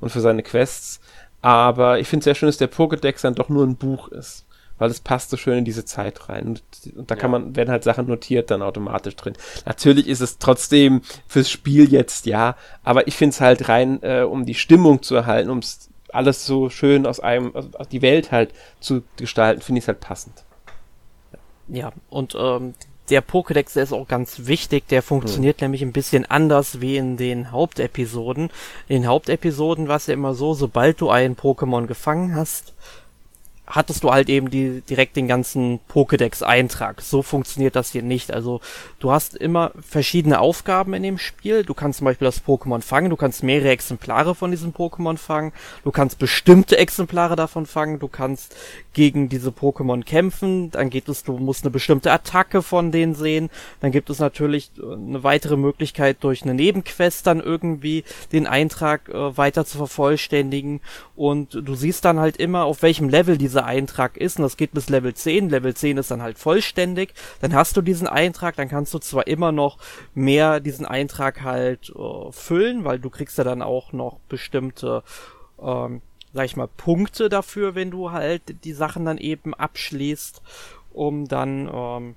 [0.00, 1.00] und für seine Quests.
[1.42, 4.46] Aber ich finde es sehr schön, dass der Pokédex dann doch nur ein Buch ist
[4.78, 6.46] weil es passt so schön in diese Zeit rein.
[6.48, 6.62] Und,
[6.96, 7.20] und da ja.
[7.20, 9.34] kann man, werden halt Sachen notiert dann automatisch drin.
[9.64, 14.22] Natürlich ist es trotzdem fürs Spiel jetzt, ja, aber ich finde es halt rein, äh,
[14.22, 15.60] um die Stimmung zu erhalten, um
[16.12, 20.00] alles so schön aus einem, also die Welt halt zu gestalten, finde ich es halt
[20.00, 20.44] passend.
[21.68, 22.74] Ja, und ähm,
[23.10, 25.66] der Pokédex, der ist auch ganz wichtig, der funktioniert hm.
[25.66, 28.50] nämlich ein bisschen anders wie in den Hauptepisoden.
[28.88, 32.74] In den Hauptepisoden war es ja immer so, sobald du einen Pokémon gefangen hast,
[33.66, 37.00] hattest du halt eben die, direkt den ganzen Pokédex-Eintrag.
[37.02, 38.32] So funktioniert das hier nicht.
[38.32, 38.60] Also
[39.00, 41.64] du hast immer verschiedene Aufgaben in dem Spiel.
[41.64, 45.52] Du kannst zum Beispiel das Pokémon fangen, du kannst mehrere Exemplare von diesem Pokémon fangen,
[45.84, 48.54] du kannst bestimmte Exemplare davon fangen, du kannst
[48.96, 53.50] gegen diese Pokémon kämpfen, dann geht es, du musst eine bestimmte Attacke von denen sehen,
[53.80, 59.08] dann gibt es natürlich äh, eine weitere Möglichkeit durch eine Nebenquest dann irgendwie den Eintrag
[59.08, 60.80] äh, weiter zu vervollständigen.
[61.16, 64.56] Und du siehst dann halt immer, auf welchem Level diese dieser Eintrag ist, und das
[64.56, 68.56] geht bis Level 10, Level 10 ist dann halt vollständig, dann hast du diesen Eintrag,
[68.56, 69.78] dann kannst du zwar immer noch
[70.14, 75.04] mehr diesen Eintrag halt äh, füllen, weil du kriegst ja dann auch noch bestimmte,
[75.62, 76.02] ähm,
[76.36, 80.42] sag ich mal, Punkte dafür, wenn du halt die Sachen dann eben abschließt,
[80.92, 82.16] um dann, ähm,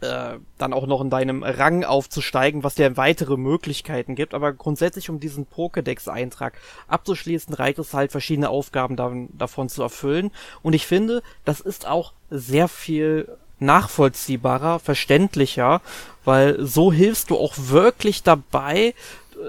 [0.00, 4.34] äh, dann auch noch in deinem Rang aufzusteigen, was dir weitere Möglichkeiten gibt.
[4.34, 6.54] Aber grundsätzlich, um diesen Pokédex-Eintrag
[6.88, 10.32] abzuschließen, reicht es halt, verschiedene Aufgaben da, davon zu erfüllen.
[10.62, 13.28] Und ich finde, das ist auch sehr viel
[13.60, 15.80] nachvollziehbarer, verständlicher,
[16.24, 18.94] weil so hilfst du auch wirklich dabei,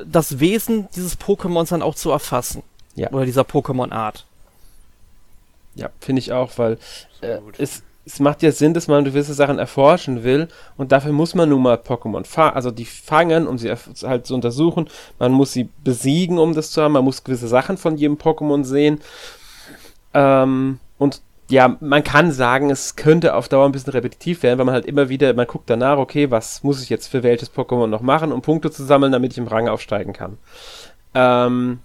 [0.05, 2.63] das Wesen dieses Pokémons dann auch zu erfassen.
[2.95, 3.11] Ja.
[3.11, 4.25] Oder dieser Pokémon-Art.
[5.75, 6.77] Ja, finde ich auch, weil
[7.21, 11.35] äh, es, es macht ja Sinn, dass man gewisse Sachen erforschen will und dafür muss
[11.35, 14.87] man nun mal Pokémon fangen, also die fangen, um sie halt zu untersuchen.
[15.19, 16.93] Man muss sie besiegen, um das zu haben.
[16.93, 19.01] Man muss gewisse Sachen von jedem Pokémon sehen.
[20.13, 24.65] Ähm, und ja, man kann sagen, es könnte auf Dauer ein bisschen repetitiv werden, weil
[24.65, 27.87] man halt immer wieder, man guckt danach, okay, was muss ich jetzt für welches Pokémon
[27.87, 30.37] noch machen, um Punkte zu sammeln, damit ich im Rang aufsteigen kann.
[31.13, 31.79] Ähm,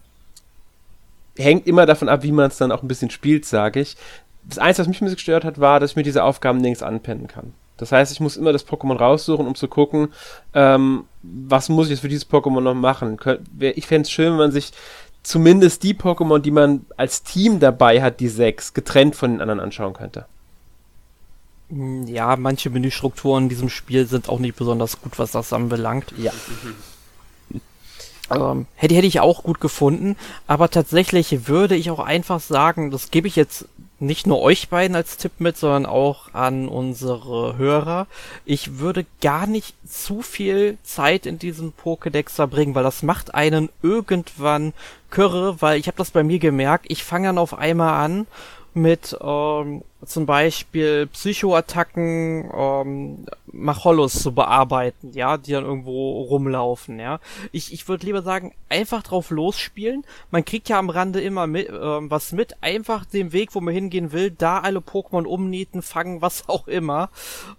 [1.40, 3.96] hängt immer davon ab, wie man es dann auch ein bisschen spielt, sage ich.
[4.44, 6.82] Das Einzige, was mich ein bisschen gestört hat, war, dass ich mir diese Aufgaben links
[6.82, 7.52] anpennen kann.
[7.76, 10.08] Das heißt, ich muss immer das Pokémon raussuchen, um zu gucken,
[10.52, 13.18] ähm, was muss ich jetzt für dieses Pokémon noch machen.
[13.58, 14.72] Ich fände es schön, wenn man sich
[15.22, 19.60] zumindest die Pokémon, die man als Team dabei hat, die sechs, getrennt von den anderen
[19.60, 20.26] anschauen könnte.
[21.70, 26.12] Hm, ja, manche Menüstrukturen in diesem Spiel sind auch nicht besonders gut, was das anbelangt.
[26.18, 26.32] Ja.
[28.30, 30.16] Ähm, hätte, hätte ich auch gut gefunden,
[30.46, 33.66] aber tatsächlich würde ich auch einfach sagen, das gebe ich jetzt
[34.00, 38.06] nicht nur euch beiden als Tipp mit, sondern auch an unsere Hörer.
[38.46, 43.68] Ich würde gar nicht zu viel Zeit in diesem Pokédex verbringen, weil das macht einen
[43.82, 44.72] irgendwann
[45.10, 48.26] Kürre, weil ich habe das bei mir gemerkt, ich fange dann auf einmal an
[48.74, 57.20] mit ähm, zum Beispiel Psychoattacken ähm, Machollos zu bearbeiten, ja, die dann irgendwo rumlaufen, ja.
[57.52, 60.04] Ich, ich würde lieber sagen, einfach drauf losspielen.
[60.30, 63.74] Man kriegt ja am Rande immer mit, ähm, was mit, einfach den Weg, wo man
[63.74, 67.10] hingehen will, da alle Pokémon umnieten, fangen, was auch immer.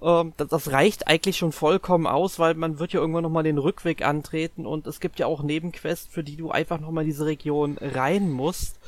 [0.01, 3.57] Ähm, das, das reicht eigentlich schon vollkommen aus, weil man wird ja irgendwann nochmal den
[3.57, 7.77] Rückweg antreten und es gibt ja auch Nebenquests, für die du einfach nochmal diese Region
[7.79, 8.79] rein musst.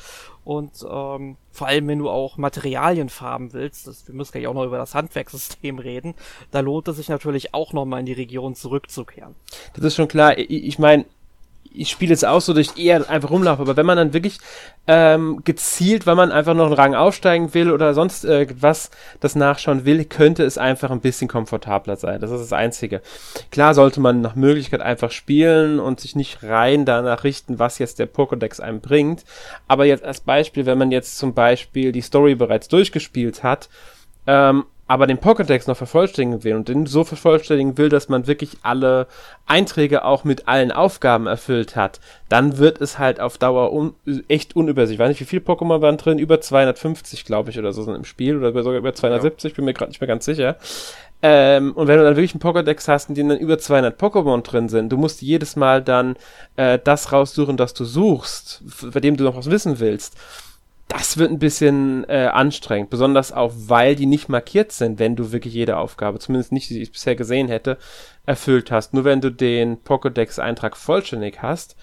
[0.45, 4.53] Und ähm, vor allem, wenn du auch Materialien farben willst, das, wir müssen gleich auch
[4.53, 6.15] noch über das Handwerkssystem reden,
[6.51, 9.35] da lohnt es sich natürlich auch nochmal in die Region zurückzukehren.
[9.73, 10.37] Das ist schon klar.
[10.37, 11.05] Ich, ich meine,
[11.73, 14.39] ich spiele es auch so, dass ich eher einfach rumlaufe, aber wenn man dann wirklich
[14.87, 19.85] ähm, gezielt, weil man einfach noch einen Rang aufsteigen will oder sonst irgendwas das nachschauen
[19.85, 22.21] will, könnte es einfach ein bisschen komfortabler sein.
[22.21, 23.01] Das ist das Einzige.
[23.51, 27.99] Klar sollte man nach Möglichkeit einfach spielen und sich nicht rein danach richten, was jetzt
[27.99, 29.23] der Pokédex einem bringt.
[29.67, 33.69] Aber jetzt als Beispiel, wenn man jetzt zum Beispiel die Story bereits durchgespielt hat,
[34.27, 38.57] ähm, aber den Pokédex noch vervollständigen will und den so vervollständigen will, dass man wirklich
[38.63, 39.07] alle
[39.45, 43.95] Einträge auch mit allen Aufgaben erfüllt hat, dann wird es halt auf Dauer un
[44.27, 44.95] echt unübersichtlich.
[44.95, 46.19] Ich weiß nicht, wie viele Pokémon waren drin?
[46.19, 49.55] Über 250, glaube ich, oder so sind im Spiel oder sogar über 270, ja.
[49.55, 50.57] bin mir gerade nicht mehr ganz sicher.
[51.21, 54.41] Ähm, und wenn du dann wirklich einen Pokédex hast, in dem dann über 200 Pokémon
[54.41, 56.17] drin sind, du musst jedes Mal dann
[56.57, 60.17] äh, das raussuchen, das du suchst, bei dem du noch was wissen willst
[60.97, 65.31] das wird ein bisschen äh, anstrengend, besonders auch, weil die nicht markiert sind, wenn du
[65.31, 67.77] wirklich jede Aufgabe, zumindest nicht, die ich bisher gesehen hätte,
[68.25, 68.93] erfüllt hast.
[68.93, 71.75] Nur wenn du den Pokédex-Eintrag vollständig hast,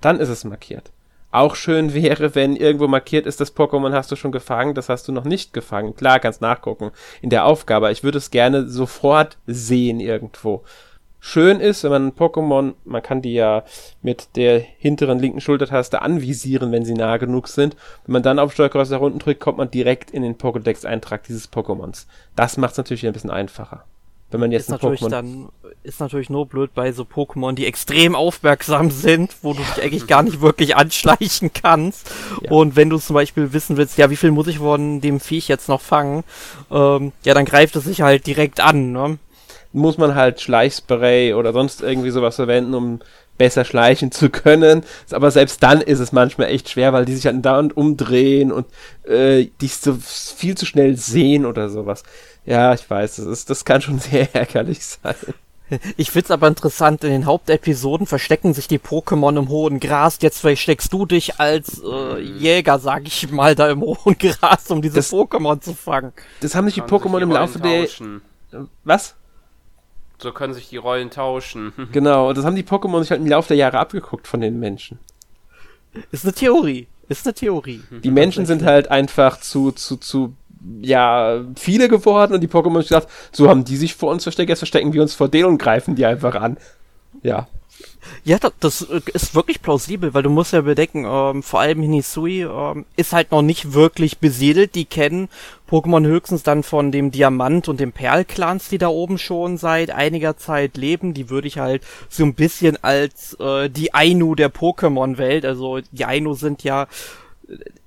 [0.00, 0.92] dann ist es markiert.
[1.32, 5.08] Auch schön wäre, wenn irgendwo markiert ist, das Pokémon hast du schon gefangen, das hast
[5.08, 5.96] du noch nicht gefangen.
[5.96, 7.90] Klar, kannst nachgucken in der Aufgabe.
[7.90, 10.62] Ich würde es gerne sofort sehen irgendwo
[11.26, 13.64] schön ist, wenn man ein Pokémon, man kann die ja
[14.00, 17.76] mit der hinteren linken Schultertaste anvisieren, wenn sie nah genug sind.
[18.06, 21.52] Wenn man dann auf Steuerkreuz nach unten drückt, kommt man direkt in den Pokédex-Eintrag dieses
[21.52, 22.06] Pokémons.
[22.36, 23.84] Das macht es natürlich ein bisschen einfacher.
[24.30, 25.48] Wenn man jetzt ist natürlich Pokémon dann
[25.82, 30.06] ist natürlich nur blöd bei so Pokémon, die extrem aufmerksam sind, wo du dich eigentlich
[30.06, 32.10] gar nicht wirklich anschleichen kannst.
[32.42, 32.50] Ja.
[32.50, 35.48] Und wenn du zum Beispiel wissen willst, ja, wie viel muss ich von dem Viech
[35.48, 36.24] jetzt noch fangen,
[36.70, 38.92] ähm, ja, dann greift es sich halt direkt an.
[38.92, 39.18] Ne?
[39.76, 43.00] Muss man halt Schleichspray oder sonst irgendwie sowas verwenden, um
[43.38, 44.82] besser schleichen zu können.
[45.10, 48.66] Aber selbst dann ist es manchmal echt schwer, weil die sich halt dauernd umdrehen und
[49.04, 52.02] äh, dich so viel zu schnell sehen oder sowas.
[52.44, 55.14] Ja, ich weiß, das, ist, das kann schon sehr ärgerlich sein.
[55.96, 60.18] Ich find's aber interessant, in den Hauptepisoden verstecken sich die Pokémon im hohen Gras.
[60.20, 64.80] Jetzt versteckst du dich als äh, Jäger, sag ich mal, da im hohen Gras, um
[64.80, 66.12] diese das, Pokémon zu fangen.
[66.40, 67.88] Das haben sich die Pokémon im Laufe der...
[68.84, 69.16] Was?
[70.18, 71.72] So können sich die Rollen tauschen.
[71.92, 74.58] genau, und das haben die Pokémon sich halt im Laufe der Jahre abgeguckt von den
[74.58, 74.98] Menschen.
[76.10, 76.86] Ist eine Theorie.
[77.08, 77.82] Ist eine Theorie.
[77.90, 80.34] Die Menschen sind halt einfach zu, zu, zu,
[80.80, 84.48] ja, viele geworden und die Pokémon haben gesagt, so haben die sich vor uns versteckt,
[84.48, 86.56] jetzt verstecken wir uns vor denen und greifen die einfach an.
[87.22, 87.46] Ja.
[88.24, 92.42] Ja, das, das ist wirklich plausibel, weil du musst ja bedenken, ähm, vor allem Hinisui
[92.42, 94.74] ähm, ist halt noch nicht wirklich besiedelt.
[94.74, 95.28] Die kennen
[95.70, 100.36] Pokémon höchstens dann von dem Diamant- und dem Perl-Clans, die da oben schon seit einiger
[100.36, 101.14] Zeit leben.
[101.14, 106.04] Die würde ich halt so ein bisschen als äh, die Ainu der Pokémon-Welt, also die
[106.04, 106.88] Ainu sind ja,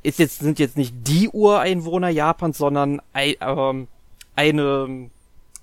[0.03, 3.88] ist jetzt, sind jetzt nicht die Ureinwohner Japans, sondern ein, ähm,
[4.36, 5.10] eine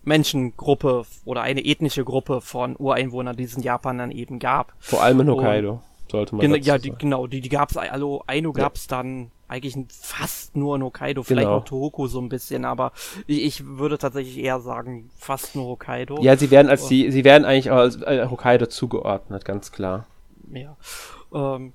[0.07, 4.73] Menschengruppe oder eine ethnische Gruppe von Ureinwohnern, die es in Japan dann eben gab.
[4.79, 7.77] Vor allem in Hokkaido, Und, sollte man dazu Ja, die, genau, die, die gab es,
[7.77, 11.59] also Ainu gab es dann eigentlich fast nur in Hokkaido, vielleicht genau.
[11.59, 12.92] noch Tohoku so ein bisschen, aber
[13.27, 16.21] ich würde tatsächlich eher sagen, fast nur Hokkaido.
[16.21, 20.07] Ja, sie werden als die, sie werden eigentlich als äh, Hokkaido zugeordnet, ganz klar.
[20.53, 20.77] Ja.
[21.35, 21.73] Ähm,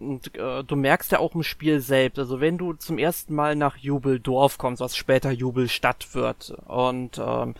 [0.00, 3.56] Und äh, du merkst ja auch im Spiel selbst, also wenn du zum ersten Mal
[3.56, 7.54] nach Jubeldorf kommst, was später Jubelstadt wird, und ähm,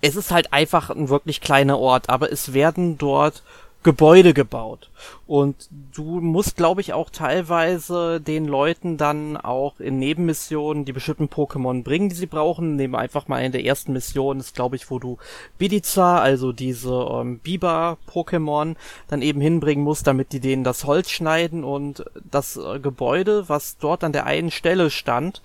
[0.00, 3.42] es ist halt einfach ein wirklich kleiner Ort, aber es werden dort
[3.84, 4.90] Gebäude gebaut.
[5.26, 11.26] Und du musst, glaube ich, auch teilweise den Leuten dann auch in Nebenmissionen die bestimmten
[11.26, 12.74] Pokémon bringen, die sie brauchen.
[12.76, 15.18] Nehmen einfach mal in der ersten Mission, ist, glaube ich, wo du
[15.58, 18.74] Bidiza, also diese ähm, Biber-Pokémon,
[19.06, 23.78] dann eben hinbringen musst, damit die denen das Holz schneiden und das äh, Gebäude, was
[23.78, 25.40] dort an der einen Stelle stand,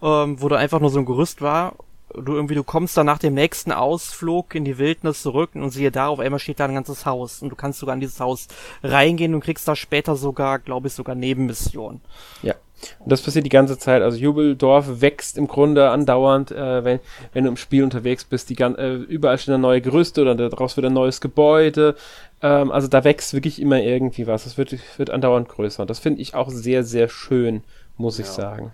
[0.00, 1.74] ähm, wo da einfach nur so ein Gerüst war,
[2.16, 5.90] du irgendwie, du kommst dann nach dem nächsten Ausflug in die Wildnis zurück und siehe
[5.90, 8.48] da, auf einmal steht da ein ganzes Haus und du kannst sogar in dieses Haus
[8.82, 12.00] reingehen und kriegst da später sogar, glaube ich, sogar Nebenmissionen.
[12.42, 12.54] Ja.
[12.98, 14.02] Und das passiert die ganze Zeit.
[14.02, 17.00] Also Jubeldorf wächst im Grunde andauernd, äh, wenn,
[17.32, 18.50] wenn du im Spiel unterwegs bist.
[18.50, 21.94] Die, äh, überall stehen neue Gerüste oder daraus wird ein neues Gebäude.
[22.42, 24.44] Ähm, also da wächst wirklich immer irgendwie was.
[24.44, 25.82] Es wird, wird andauernd größer.
[25.82, 27.62] Und das finde ich auch sehr, sehr schön,
[27.96, 28.24] muss ja.
[28.24, 28.72] ich sagen.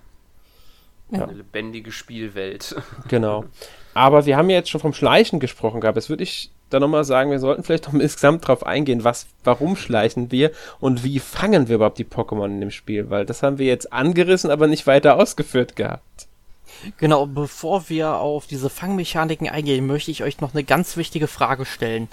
[1.11, 1.25] Ja.
[1.25, 2.77] Eine lebendige Spielwelt.
[3.09, 3.45] Genau.
[3.93, 5.97] Aber wir haben ja jetzt schon vom Schleichen gesprochen gehabt.
[5.97, 9.77] Jetzt würde ich da nochmal sagen, wir sollten vielleicht noch insgesamt drauf eingehen, was, warum
[9.77, 13.59] schleichen wir und wie fangen wir überhaupt die Pokémon in dem Spiel, weil das haben
[13.59, 16.29] wir jetzt angerissen, aber nicht weiter ausgeführt gehabt.
[16.99, 21.67] Genau, bevor wir auf diese Fangmechaniken eingehen, möchte ich euch noch eine ganz wichtige Frage
[21.67, 22.09] stellen.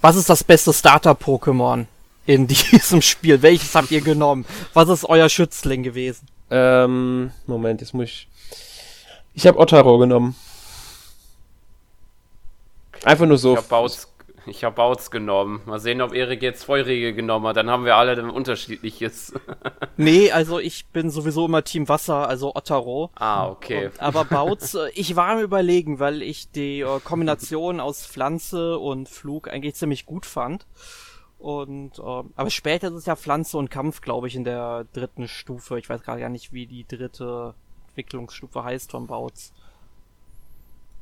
[0.00, 1.86] Was ist das beste Starter-Pokémon
[2.26, 3.42] in diesem Spiel?
[3.42, 4.44] Welches habt ihr genommen?
[4.74, 6.26] Was ist euer Schützling gewesen?
[6.54, 8.28] Ähm, Moment, jetzt muss ich.
[9.32, 10.34] Ich habe Ottaro genommen.
[13.04, 13.52] Einfach nur so.
[13.52, 14.12] Ich habe Bautz,
[14.44, 15.62] ich hab Bautz genommen.
[15.64, 17.56] Mal sehen, ob Erik jetzt Feurige genommen hat.
[17.56, 19.32] Dann haben wir alle ein unterschiedliches.
[19.96, 23.08] nee, also ich bin sowieso immer Team Wasser, also Ottaro.
[23.14, 23.86] Ah, okay.
[23.86, 28.78] Und, aber Bautz, äh, ich war am überlegen, weil ich die äh, Kombination aus Pflanze
[28.78, 30.66] und Flug eigentlich ziemlich gut fand.
[31.42, 35.26] Und ähm, aber später ist es ja Pflanze und Kampf, glaube ich, in der dritten
[35.26, 35.76] Stufe.
[35.76, 37.54] Ich weiß gerade gar nicht, wie die dritte
[37.88, 39.52] Entwicklungsstufe heißt von Bautz.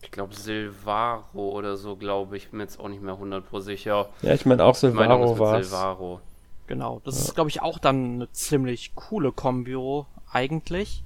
[0.01, 2.49] Ich glaube Silvaro oder so, glaube ich.
[2.49, 4.09] Bin mir jetzt auch nicht mehr 100% sicher.
[4.23, 6.21] Ja, ich meine auch Silvaro war Silvaro.
[6.67, 7.25] Genau, das ja.
[7.27, 11.05] ist, glaube ich, auch dann eine ziemlich coole Kombio eigentlich.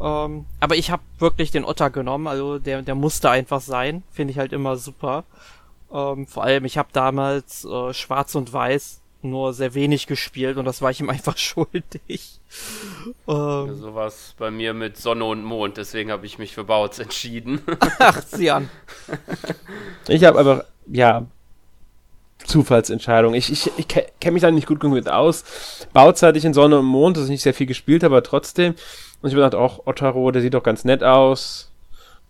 [0.00, 4.02] Ähm, aber ich habe wirklich den Otter genommen, also der, der musste einfach sein.
[4.10, 5.24] Finde ich halt immer super.
[5.92, 10.64] Ähm, vor allem, ich habe damals äh, Schwarz und Weiß nur sehr wenig gespielt und
[10.64, 12.40] das war ich ihm einfach schuldig.
[13.28, 16.98] Ähm, ja, sowas bei mir mit Sonne und Mond, deswegen habe ich mich für Bautz
[16.98, 17.60] entschieden.
[17.98, 18.68] Ach, sieh an.
[20.08, 21.26] Ich habe aber, ja,
[22.44, 23.34] Zufallsentscheidung.
[23.34, 25.44] Ich, ich, ich kenne mich da nicht gut genug mit aus.
[25.92, 28.74] Bautz hatte ich in Sonne und Mond, das ist nicht sehr viel gespielt, aber trotzdem.
[29.22, 31.71] Und ich habe gedacht, auch Ottaro, der sieht doch ganz nett aus.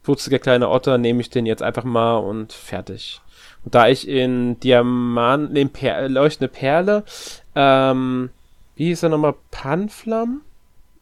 [0.02, 3.20] Putziger kleiner Otter, nehme ich den jetzt einfach mal und fertig.
[3.64, 7.04] Und da ich in Diamant, in per leuchtende Perle,
[7.54, 8.30] ähm,
[8.74, 9.34] wie hieß er nochmal?
[9.50, 10.42] Panflam?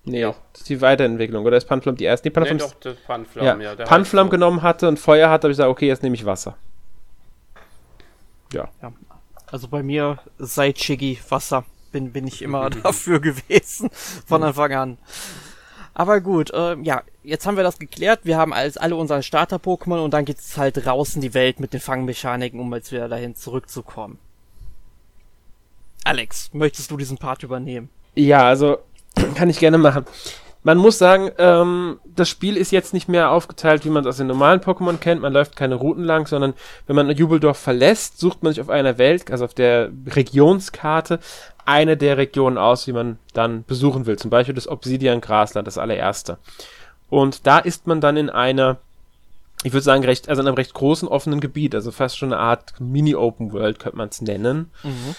[0.05, 0.35] Nee, ja.
[0.53, 1.45] das ist die Weiterentwicklung.
[1.45, 2.29] Oder ist Panflam die erste?
[2.29, 3.73] Nee, Panflam nee, doch, das Panflam, ja.
[3.73, 4.31] ja Panflam so.
[4.31, 6.57] genommen hatte und Feuer hatte, habe ich gesagt, okay, jetzt nehme ich Wasser.
[8.53, 8.69] Ja.
[8.83, 8.93] ja.
[9.47, 13.91] Also bei mir seit Chiggy Wasser bin, bin ich immer dafür gewesen.
[14.27, 14.99] Von Anfang an.
[15.93, 18.21] Aber gut, äh, ja, jetzt haben wir das geklärt.
[18.25, 21.73] Wir haben alles, alle unseren Starter-Pokémon und dann geht's halt raus in die Welt mit
[21.73, 24.19] den Fangmechaniken, um jetzt wieder dahin zurückzukommen.
[26.05, 27.91] Alex, möchtest du diesen Part übernehmen?
[28.15, 28.79] Ja, also
[29.35, 30.07] kann ich gerne machen.
[30.63, 34.17] Man muss sagen, ähm, das Spiel ist jetzt nicht mehr aufgeteilt, wie man es aus
[34.19, 35.23] den normalen Pokémon kennt.
[35.23, 36.53] Man läuft keine Routen lang, sondern
[36.87, 41.19] wenn man Jubeldorf verlässt, sucht man sich auf einer Welt, also auf der Regionskarte,
[41.65, 44.19] eine der Regionen aus, die man dann besuchen will.
[44.19, 46.37] Zum Beispiel das Obsidian Grasland, das allererste.
[47.11, 48.79] Und da ist man dann in einer,
[49.63, 52.41] ich würde sagen, recht, also in einem recht großen offenen Gebiet, also fast schon eine
[52.41, 54.71] Art Mini-Open World, könnte man es nennen.
[54.83, 55.15] Mhm.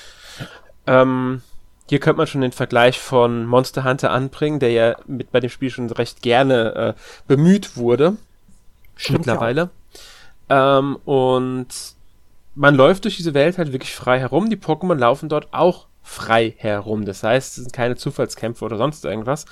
[0.87, 1.41] Ähm,
[1.87, 5.49] hier könnte man schon den Vergleich von Monster Hunter anbringen, der ja mit bei dem
[5.49, 6.93] Spiel schon recht gerne äh,
[7.27, 8.15] bemüht wurde.
[8.95, 9.69] Stimmt mittlerweile.
[10.49, 10.79] Ja.
[10.79, 11.67] Ähm, und
[12.55, 14.49] man läuft durch diese Welt halt wirklich frei herum.
[14.49, 17.05] Die Pokémon laufen dort auch frei herum.
[17.05, 19.45] Das heißt, es sind keine Zufallskämpfe oder sonst irgendwas.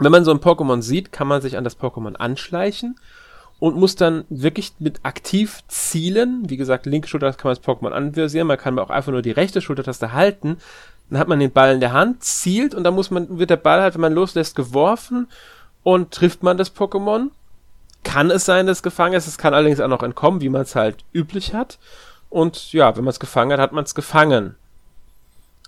[0.00, 2.96] Wenn man so ein Pokémon sieht, kann man sich an das Pokémon anschleichen
[3.58, 6.44] und muss dann wirklich mit aktiv zielen.
[6.48, 9.30] Wie gesagt, linke Schultertaste kann man das Pokémon anvisieren, man kann auch einfach nur die
[9.30, 10.58] rechte Schultertaste halten.
[11.08, 13.56] Dann hat man den Ball in der Hand, zielt und dann muss man, wird der
[13.56, 15.28] Ball halt, wenn man loslässt, geworfen
[15.82, 17.28] und trifft man das Pokémon.
[18.02, 20.62] Kann es sein, dass es gefangen ist, es kann allerdings auch noch entkommen, wie man
[20.62, 21.78] es halt üblich hat.
[22.28, 24.56] Und ja, wenn man es gefangen hat, hat man es gefangen.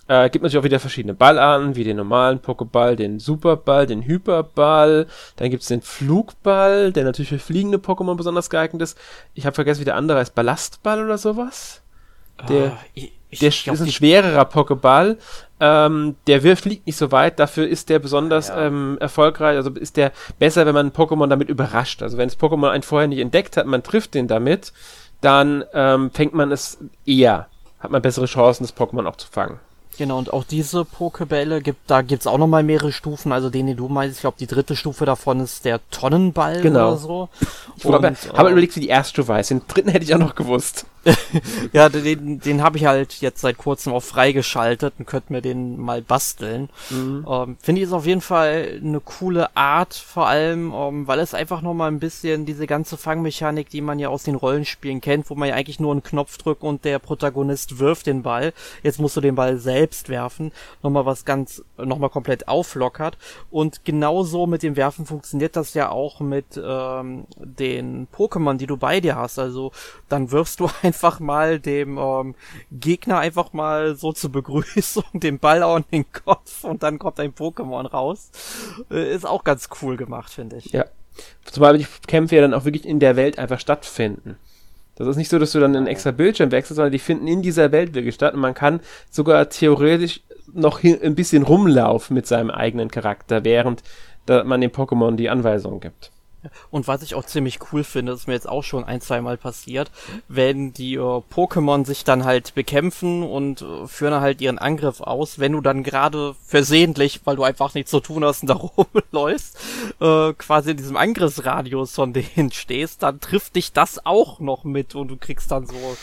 [0.09, 5.05] Äh, gibt natürlich auch wieder verschiedene Ballarten, wie den normalen Pokéball, den Superball, den Hyperball.
[5.35, 8.97] Dann gibt's den Flugball, der natürlich für fliegende Pokémon besonders geeignet ist.
[9.35, 10.33] Ich habe vergessen, wie der andere heißt.
[10.33, 11.83] Ballastball oder sowas?
[12.49, 15.17] Der, ah, ich, ich der glaub, ist ein schwererer Pokéball.
[15.59, 18.65] Ähm, der wirft fliegt nicht so weit, dafür ist der besonders ja.
[18.65, 22.01] ähm, erfolgreich, also ist der besser, wenn man ein Pokémon damit überrascht.
[22.01, 24.73] Also wenn das Pokémon einen vorher nicht entdeckt hat, man trifft den damit,
[25.21, 27.47] dann ähm, fängt man es eher,
[27.79, 29.59] hat man bessere Chancen, das Pokémon auch zu fangen.
[29.97, 33.33] Genau, und auch diese Pokebälle gibt, da gibt's auch nochmal mehrere Stufen.
[33.33, 36.89] Also den, den du meinst, ich glaube, die dritte Stufe davon ist der Tonnenball genau.
[36.89, 37.29] oder so.
[37.75, 39.49] Ich habe äh, überlegt, wie die erste Stufe heißt.
[39.49, 40.85] Den dritten hätte ich auch noch gewusst.
[41.73, 45.79] ja, den, den habe ich halt jetzt seit kurzem auch freigeschaltet und könnte mir den
[45.79, 46.69] mal basteln.
[46.89, 47.25] Mhm.
[47.29, 51.33] Ähm, Finde ich ist auf jeden Fall eine coole Art, vor allem, ähm, weil es
[51.33, 55.35] einfach nochmal ein bisschen diese ganze Fangmechanik, die man ja aus den Rollenspielen kennt, wo
[55.35, 58.53] man ja eigentlich nur einen Knopf drückt und der Protagonist wirft den Ball.
[58.83, 60.51] Jetzt musst du den Ball selbst werfen.
[60.83, 63.17] Nochmal was ganz, nochmal komplett auflockert.
[63.49, 68.77] Und genauso mit dem Werfen funktioniert das ja auch mit ähm, den Pokémon, die du
[68.77, 69.39] bei dir hast.
[69.39, 69.71] Also
[70.07, 72.35] dann wirfst du einfach mal dem ähm,
[72.71, 77.33] Gegner einfach mal so zur Begrüßung den Ball auf den Kopf und dann kommt ein
[77.33, 78.31] Pokémon raus.
[78.91, 80.73] Äh, ist auch ganz cool gemacht, finde ich.
[80.73, 80.85] Ja.
[81.45, 84.37] Zumal die Kämpfe ja dann auch wirklich in der Welt einfach stattfinden.
[84.95, 87.41] Das ist nicht so, dass du dann einen extra Bildschirm wechselst, sondern die finden in
[87.41, 90.21] dieser Welt wirklich statt und man kann sogar theoretisch
[90.53, 93.83] noch ein bisschen rumlaufen mit seinem eigenen Charakter, während
[94.27, 96.11] man dem Pokémon die Anweisungen gibt.
[96.71, 99.37] Und was ich auch ziemlich cool finde, ist mir jetzt auch schon ein, zwei Mal
[99.37, 99.91] passiert,
[100.27, 105.39] wenn die äh, Pokémon sich dann halt bekämpfen und äh, führen halt ihren Angriff aus,
[105.39, 108.53] wenn du dann gerade versehentlich, weil du einfach nichts zu tun hast und da
[109.13, 109.57] rumläufst,
[109.99, 114.95] äh, quasi in diesem Angriffsradius von denen stehst, dann trifft dich das auch noch mit
[114.95, 115.97] und du kriegst dann so,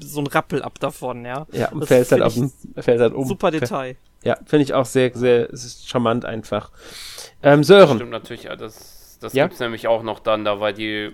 [0.00, 1.46] so ein Rappel ab davon, ja.
[1.52, 3.26] Ja, und fällst halt, auf den, fällst halt um.
[3.26, 3.96] Super Detail.
[4.22, 6.70] Ja, finde ich auch sehr, sehr, charmant einfach.
[7.42, 7.88] Ähm, Sören.
[7.88, 9.44] Das stimmt natürlich, ja, das das ja?
[9.44, 11.12] gibt es nämlich auch noch dann, da weil die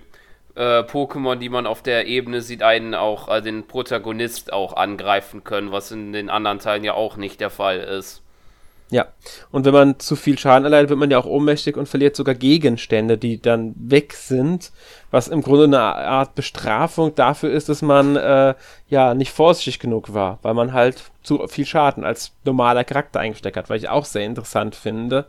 [0.54, 5.44] äh, Pokémon, die man auf der Ebene sieht, einen auch, äh, den Protagonist auch angreifen
[5.44, 8.22] können, was in den anderen Teilen ja auch nicht der Fall ist.
[8.88, 9.08] Ja,
[9.50, 12.36] und wenn man zu viel Schaden erleidet, wird man ja auch ohnmächtig und verliert sogar
[12.36, 14.70] Gegenstände, die dann weg sind,
[15.10, 18.54] was im Grunde eine Art Bestrafung dafür ist, dass man äh,
[18.88, 23.56] ja nicht vorsichtig genug war, weil man halt zu viel Schaden als normaler Charakter eingesteckt
[23.56, 25.26] hat, weil ich auch sehr interessant finde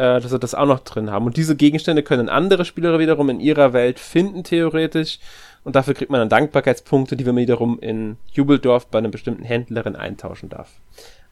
[0.00, 1.26] äh, dass sie das auch noch drin haben.
[1.26, 5.18] Und diese Gegenstände können andere Spieler wiederum in ihrer Welt finden, theoretisch.
[5.62, 9.96] Und dafür kriegt man dann Dankbarkeitspunkte, die man wiederum in Jubeldorf bei einer bestimmten Händlerin
[9.96, 10.70] eintauschen darf.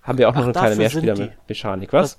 [0.02, 2.18] Haben wir auch noch Ach, eine kleine Mehrspieler-Mechanik, was?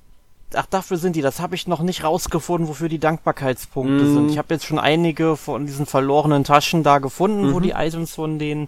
[0.55, 1.21] ach, dafür sind die.
[1.21, 4.13] Das habe ich noch nicht rausgefunden, wofür die Dankbarkeitspunkte mm.
[4.13, 4.31] sind.
[4.31, 7.53] Ich habe jetzt schon einige von diesen verlorenen Taschen da gefunden, mhm.
[7.53, 8.67] wo die Items von den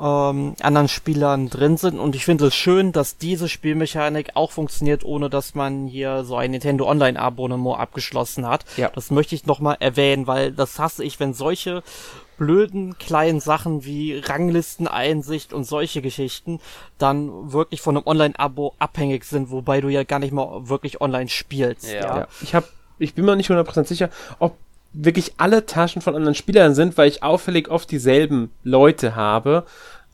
[0.00, 1.98] ähm, anderen Spielern drin sind.
[1.98, 6.36] Und ich finde es schön, dass diese Spielmechanik auch funktioniert, ohne dass man hier so
[6.36, 8.64] ein Nintendo Online Abonnement abgeschlossen hat.
[8.76, 8.90] Ja.
[8.94, 11.82] Das möchte ich nochmal erwähnen, weil das hasse ich, wenn solche
[12.38, 16.60] blöden kleinen Sachen wie Ranglisteneinsicht und solche Geschichten
[16.98, 21.30] dann wirklich von einem Online-Abo abhängig sind, wobei du ja gar nicht mal wirklich online
[21.30, 21.90] spielst.
[21.90, 22.18] Ja.
[22.18, 22.28] ja.
[22.42, 22.66] Ich habe
[22.98, 24.56] ich bin mir nicht 100% sicher, ob
[24.96, 29.64] wirklich alle Taschen von anderen Spielern sind, weil ich auffällig oft dieselben Leute habe.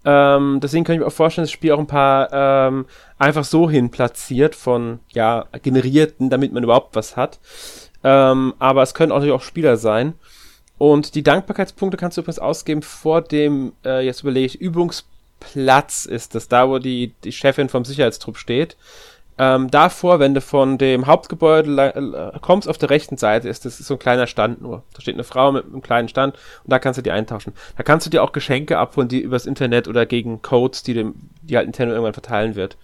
[0.05, 2.87] Ähm, deswegen kann ich mir auch vorstellen, dass das Spiel auch ein paar ähm,
[3.18, 7.38] einfach so hin platziert von ja generierten, damit man überhaupt was hat.
[8.03, 10.14] Ähm, aber es können auch natürlich auch Spieler sein.
[10.79, 16.35] Und die Dankbarkeitspunkte kannst du übrigens ausgeben vor dem, äh, jetzt überlege ich, Übungsplatz ist
[16.35, 18.77] das, da wo die, die Chefin vom Sicherheitstrupp steht.
[19.38, 23.95] Ähm, davor, wenn du von dem Hauptgebäude kommst, auf der rechten Seite ist das so
[23.95, 24.83] ein kleiner Stand nur.
[24.92, 27.55] Da steht eine Frau mit einem kleinen Stand und da kannst du die eintauschen.
[27.77, 31.14] Da kannst du dir auch Geschenke abholen, die übers Internet oder gegen Codes, die dem,
[31.42, 32.77] die halt Nintendo irgendwann verteilen wird.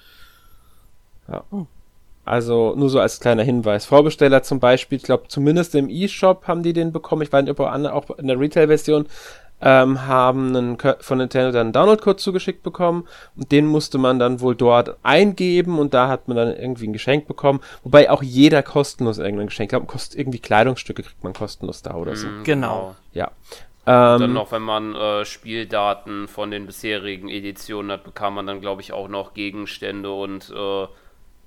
[1.30, 1.44] Ja.
[1.50, 1.66] Hm.
[2.24, 3.86] Also nur so als kleiner Hinweis.
[3.86, 7.22] Vorbesteller zum Beispiel, ich glaube zumindest im E-Shop haben die den bekommen.
[7.22, 9.06] Ich weiß nicht, ob auch in der Retail-Version
[9.60, 14.40] ähm, haben einen, von Nintendo dann einen Download-Code zugeschickt bekommen und den musste man dann
[14.40, 18.62] wohl dort eingeben und da hat man dann irgendwie ein Geschenk bekommen, wobei auch jeder
[18.62, 19.86] kostenlos irgendein Geschenk hat.
[19.86, 22.28] Kostet irgendwie Kleidungsstücke kriegt man kostenlos da oder so.
[22.28, 22.94] Mhm, genau.
[23.12, 23.32] Ja.
[23.86, 28.60] Ähm, dann noch, wenn man äh, Spieldaten von den bisherigen Editionen hat, bekam man dann,
[28.60, 30.86] glaube ich, auch noch Gegenstände und äh,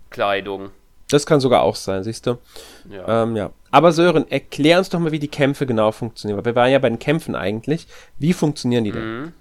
[0.10, 0.72] Kleidung.
[1.14, 2.38] Das kann sogar auch sein, siehst du?
[2.90, 3.24] Ja.
[3.24, 3.52] Ähm, ja.
[3.70, 6.38] Aber Sören, erklär uns doch mal, wie die Kämpfe genau funktionieren.
[6.38, 7.88] Weil wir waren ja bei den Kämpfen eigentlich.
[8.18, 9.22] Wie funktionieren die denn?
[9.22, 9.34] Mhm.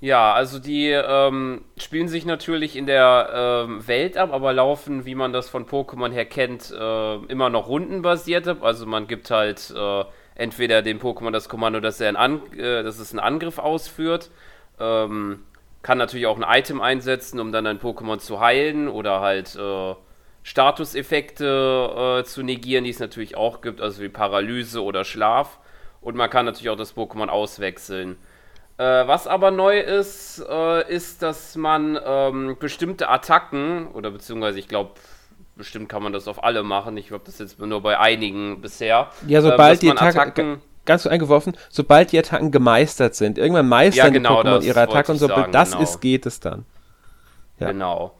[0.00, 5.14] Ja, also die ähm, spielen sich natürlich in der ähm, Welt ab, aber laufen, wie
[5.14, 8.64] man das von Pokémon her kennt, äh, immer noch rundenbasiert ab.
[8.64, 10.04] Also man gibt halt äh,
[10.34, 14.30] entweder dem Pokémon das Kommando, dass er einen, äh, dass es einen Angriff ausführt.
[14.80, 15.44] Ähm,
[15.82, 19.94] kann natürlich auch ein Item einsetzen, um dann ein Pokémon zu heilen oder halt äh,
[20.42, 25.58] Statuseffekte äh, zu negieren, die es natürlich auch gibt, also wie Paralyse oder Schlaf.
[26.00, 28.16] Und man kann natürlich auch das Pokémon auswechseln.
[28.78, 34.66] Äh, was aber neu ist, äh, ist, dass man ähm, bestimmte Attacken, oder beziehungsweise ich
[34.66, 34.92] glaube,
[35.54, 36.96] bestimmt kann man das auf alle machen.
[36.96, 39.10] Ich habe das jetzt nur bei einigen bisher.
[39.28, 43.38] Ja, sobald ähm, die Attacken, Attacken ganz eingeworfen, sobald die Attacken gemeistert sind.
[43.38, 45.82] Irgendwann meistern ja, genau, die Pokémon ihre Attacke und sobald das genau.
[45.82, 46.64] ist, geht es dann.
[47.60, 47.70] Ja.
[47.70, 48.18] Genau.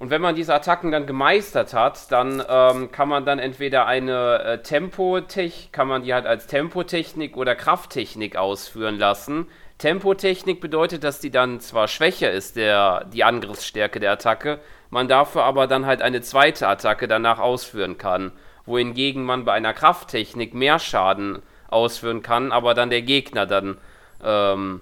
[0.00, 4.42] Und wenn man diese Attacken dann gemeistert hat, dann ähm, kann man dann entweder eine
[4.42, 9.46] äh, Tempotechnik, kann man die halt als Tempotechnik oder Krafttechnik ausführen lassen.
[9.76, 15.44] Tempotechnik bedeutet, dass die dann zwar schwächer ist, der, die Angriffsstärke der Attacke, man dafür
[15.44, 18.32] aber dann halt eine zweite Attacke danach ausführen kann.
[18.64, 23.76] Wohingegen man bei einer Krafttechnik mehr Schaden ausführen kann, aber dann der Gegner dann
[24.24, 24.80] ähm,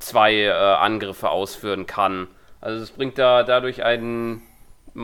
[0.00, 2.28] zwei äh, Angriffe ausführen kann.
[2.60, 4.42] Also es bringt da dadurch ein,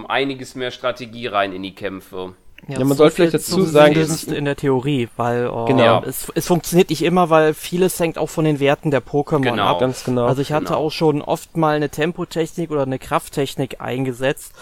[0.09, 2.35] einiges mehr Strategie rein in die Kämpfe.
[2.69, 6.03] Ja, ja man sollte vielleicht dazu sagen, das ist in der Theorie, weil äh, genau.
[6.05, 9.65] es, es funktioniert nicht immer, weil vieles hängt auch von den Werten der Pokémon genau.
[9.65, 9.81] ab.
[9.81, 10.27] Ganz genau.
[10.27, 10.79] Also ich hatte genau.
[10.79, 14.55] auch schon oft mal eine Tempotechnik oder eine Krafttechnik eingesetzt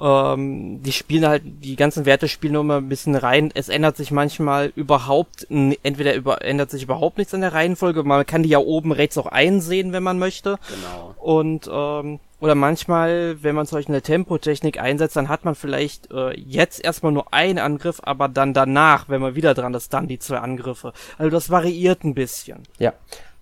[0.00, 3.50] ähm, die spielen halt, die ganzen Werte spielen nur mal ein bisschen rein.
[3.54, 8.02] Es ändert sich manchmal überhaupt, entweder über, ändert sich überhaupt nichts an der Reihenfolge.
[8.02, 10.58] Man kann die ja oben rechts auch einsehen, wenn man möchte.
[10.68, 11.14] Genau.
[11.18, 16.10] Und, ähm, oder manchmal, wenn man zum Beispiel eine Tempotechnik einsetzt, dann hat man vielleicht
[16.10, 20.08] äh, jetzt erstmal nur einen Angriff, aber dann danach, wenn man wieder dran ist, dann
[20.08, 20.94] die zwei Angriffe.
[21.18, 22.62] Also das variiert ein bisschen.
[22.78, 22.94] Ja.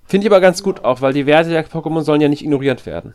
[0.06, 2.86] Finde ich aber ganz gut auch, weil die Werte der Pokémon sollen ja nicht ignoriert
[2.86, 3.14] werden.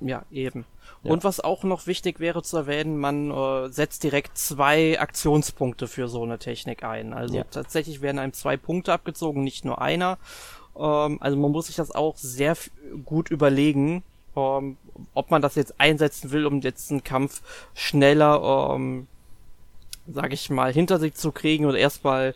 [0.00, 0.66] Ja, eben.
[1.02, 6.08] Und was auch noch wichtig wäre zu erwähnen, man äh, setzt direkt zwei Aktionspunkte für
[6.08, 7.14] so eine Technik ein.
[7.14, 7.44] Also ja.
[7.44, 10.18] tatsächlich werden einem zwei Punkte abgezogen, nicht nur einer.
[10.76, 12.54] Ähm, also man muss sich das auch sehr
[13.06, 14.02] gut überlegen,
[14.36, 14.76] ähm,
[15.14, 17.40] ob man das jetzt einsetzen will, um jetzt einen Kampf
[17.74, 19.06] schneller, ähm,
[20.06, 22.34] sag ich mal, hinter sich zu kriegen oder erstmal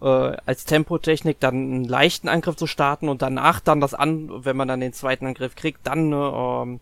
[0.00, 4.56] äh, als Tempotechnik dann einen leichten Angriff zu starten und danach dann das an, wenn
[4.56, 6.78] man dann den zweiten Angriff kriegt, dann äh,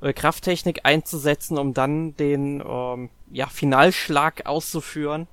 [0.00, 5.26] äh, Krafttechnik einzusetzen, um dann den ähm, ja, Finalschlag auszuführen.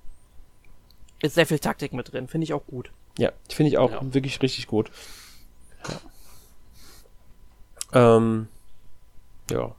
[1.22, 2.91] Ist sehr viel Taktik mit drin, finde ich auch gut.
[3.18, 4.13] Ja, finde ich auch ja.
[4.13, 4.91] wirklich richtig gut.
[7.93, 8.18] Ja.
[8.18, 8.47] Ähm,
[9.49, 9.76] ja.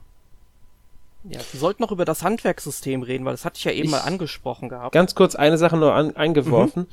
[1.23, 3.91] Ja, wir sollten noch über das Handwerkssystem reden, weil das hatte ich ja eben ich
[3.91, 4.93] mal angesprochen gehabt.
[4.93, 6.87] Ganz kurz eine Sache nur an, eingeworfen,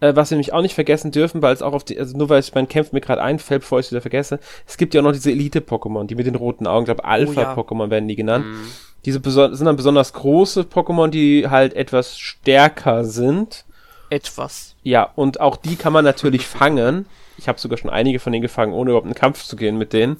[0.00, 0.06] mhm.
[0.06, 2.28] äh, was wir nämlich auch nicht vergessen dürfen, weil es auch auf die, also nur
[2.28, 5.00] weil es beim Kämpfen mir gerade einfällt, bevor ich es wieder vergesse, es gibt ja
[5.00, 7.90] auch noch diese Elite-Pokémon, die mit den roten Augen, ich glaube Alpha-Pokémon oh, ja.
[7.90, 8.46] werden die genannt.
[8.46, 8.68] Mhm.
[9.04, 13.64] Diese sind dann besonders große Pokémon, die halt etwas stärker sind.
[14.10, 14.76] Etwas.
[14.84, 17.06] Ja, und auch die kann man natürlich fangen.
[17.36, 19.92] Ich habe sogar schon einige von denen gefangen, ohne überhaupt einen Kampf zu gehen mit
[19.92, 20.18] denen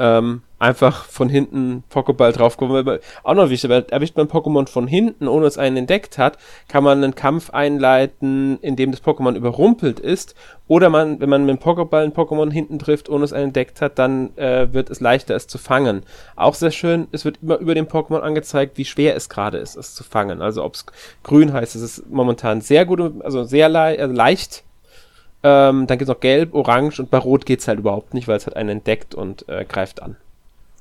[0.00, 2.98] ähm, einfach von hinten Pokéball draufkommen.
[3.22, 6.38] Auch noch wichtig, weil erwischt man Pokémon von hinten, ohne dass einen entdeckt hat,
[6.68, 10.34] kann man einen Kampf einleiten, in dem das Pokémon überrumpelt ist.
[10.68, 13.82] Oder man, wenn man mit dem Pokéball ein Pokémon hinten trifft, ohne es einen entdeckt
[13.82, 16.02] hat, dann äh, wird es leichter, es zu fangen.
[16.34, 19.76] Auch sehr schön, es wird immer über dem Pokémon angezeigt, wie schwer es gerade ist,
[19.76, 20.40] es zu fangen.
[20.40, 20.86] Also ob es
[21.22, 24.64] grün heißt, es ist momentan sehr gut, also sehr le also leicht
[25.42, 28.46] ähm, dann gibt's noch Gelb, Orange und bei Rot geht's halt überhaupt nicht, weil es
[28.46, 30.16] hat einen entdeckt und äh, greift an.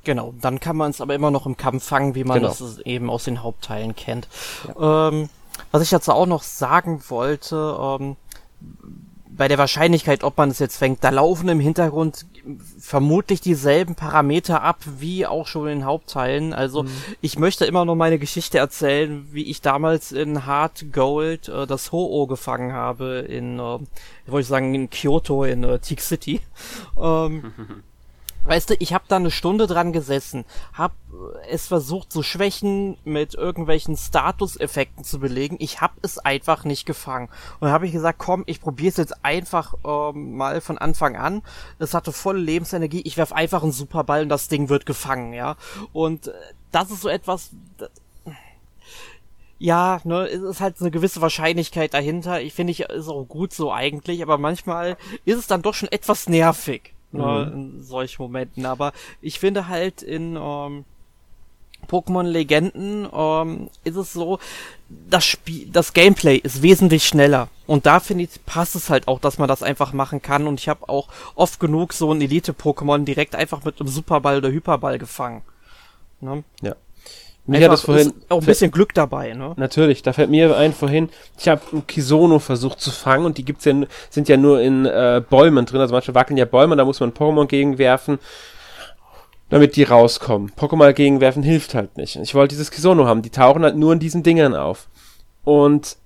[0.04, 2.50] Genau, dann kann man es aber immer noch im Kampf fangen, wie man genau.
[2.50, 4.28] das eben aus den Hauptteilen kennt.
[4.68, 5.10] Ja.
[5.10, 5.30] Ähm,
[5.72, 8.16] was ich jetzt auch noch sagen wollte, ähm,
[9.40, 12.26] bei der Wahrscheinlichkeit, ob man es jetzt fängt, da laufen im Hintergrund
[12.78, 16.52] vermutlich dieselben Parameter ab, wie auch schon in Hauptteilen.
[16.52, 16.90] Also mhm.
[17.22, 21.94] ich möchte immer noch meine Geschichte erzählen, wie ich damals in Hard Gold äh, das
[21.94, 26.42] Ho-Oh gefangen habe in, äh, wollte ich sagen, in Kyoto, in äh, Teak City.
[27.00, 27.54] Ähm,
[28.46, 32.98] Weißt du, ich habe da eine Stunde dran gesessen, hab äh, es versucht, so Schwächen
[33.04, 35.58] mit irgendwelchen Status-Effekten zu belegen.
[35.60, 37.30] Ich hab es einfach nicht gefangen.
[37.60, 41.42] Und habe ich gesagt, komm, ich probiere es jetzt einfach ähm, mal von Anfang an.
[41.80, 43.02] Es hatte volle Lebensenergie.
[43.02, 45.58] Ich werf einfach einen Superball und das Ding wird gefangen, ja.
[45.92, 46.34] Und äh,
[46.72, 47.52] das ist so etwas.
[49.58, 52.42] ja, ne, es ist halt eine gewisse Wahrscheinlichkeit dahinter.
[52.42, 55.92] Ich finde, ich ist auch gut so eigentlich, aber manchmal ist es dann doch schon
[55.92, 57.54] etwas nervig mhm.
[57.54, 58.66] in solchen Momenten.
[58.66, 60.86] Aber ich finde halt in ähm,
[61.88, 64.40] Pokémon Legenden ähm, ist es so,
[65.10, 67.48] das Spiel, das Gameplay ist wesentlich schneller.
[67.68, 70.48] Und da finde ich, passt es halt auch, dass man das einfach machen kann.
[70.48, 74.50] Und ich habe auch oft genug so ein Elite-Pokémon direkt einfach mit einem Superball oder
[74.50, 75.42] Hyperball gefangen.
[76.22, 76.44] Ne?
[76.62, 76.76] Ja.
[77.50, 79.54] Mir hat das vorhin auch ein bisschen Glück dabei, ne?
[79.58, 83.46] Natürlich, da fällt mir ein vorhin, ich habe ein Kisono versucht zu fangen und die
[83.46, 83.74] gibt's ja
[84.10, 87.12] sind ja nur in äh, Bäumen drin, also manche wackeln ja Bäume, da muss man
[87.12, 88.20] Pokémon gegenwerfen,
[89.50, 90.52] damit die rauskommen.
[90.58, 92.16] Pokémon gegenwerfen hilft halt nicht.
[92.18, 94.88] Ich wollte dieses Kisono haben, die tauchen halt nur in diesen Dingern auf.
[95.44, 95.98] Und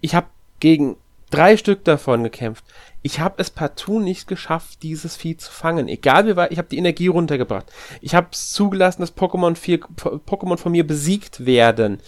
[0.00, 0.26] ich habe
[0.60, 0.96] gegen
[1.30, 2.64] drei Stück davon gekämpft.
[3.02, 5.88] Ich habe es partout nicht geschafft, dieses Vieh zu fangen.
[5.88, 7.66] Egal wie weit, ich habe die Energie runtergebracht.
[8.00, 12.00] Ich habe es zugelassen, dass Pokémon, Pokémon von mir besiegt werden.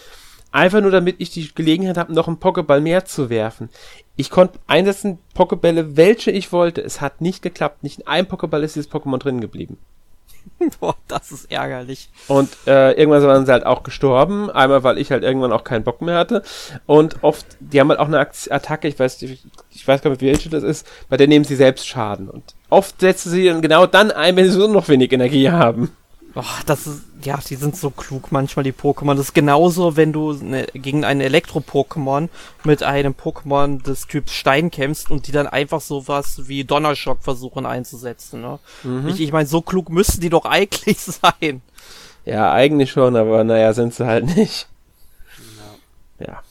[0.51, 3.70] Einfach nur, damit ich die Gelegenheit habe, noch einen Pokéball mehr zu werfen.
[4.16, 6.83] Ich konnte einsetzen Pokébälle, welche ich wollte.
[6.83, 7.83] Es hat nicht geklappt.
[7.83, 9.79] Nicht in einem Pokéball ist dieses Pokémon drin geblieben.
[10.80, 12.09] Boah, das ist ärgerlich.
[12.28, 14.51] Und äh, irgendwann waren sie halt auch gestorben.
[14.51, 16.43] Einmal, weil ich halt irgendwann auch keinen Bock mehr hatte.
[16.86, 20.20] Und oft, die haben halt auch eine Attacke, ich weiß, ich, ich weiß gar nicht,
[20.20, 22.28] wie welche das ist, bei der nehmen sie selbst Schaden.
[22.28, 25.90] Und oft setzen sie dann genau dann ein, wenn sie so noch wenig Energie haben.
[26.34, 29.14] Oh, das ist, ja, die sind so klug manchmal, die Pokémon.
[29.14, 32.29] Das ist genauso, wenn du ne, gegen ein Elektro-Pokémon
[32.64, 37.66] mit einem Pokémon des Typs Stein kämpfst und die dann einfach sowas wie Donnerschock versuchen
[37.66, 38.41] einzusetzen.
[38.41, 38.59] Ne?
[38.83, 39.09] Mhm.
[39.09, 41.62] Ich, ich meine, so klug müssten die doch eigentlich sein.
[42.25, 44.68] Ja, eigentlich schon, aber naja, sind sie halt nicht.
[46.18, 46.27] Ja.
[46.27, 46.43] ja.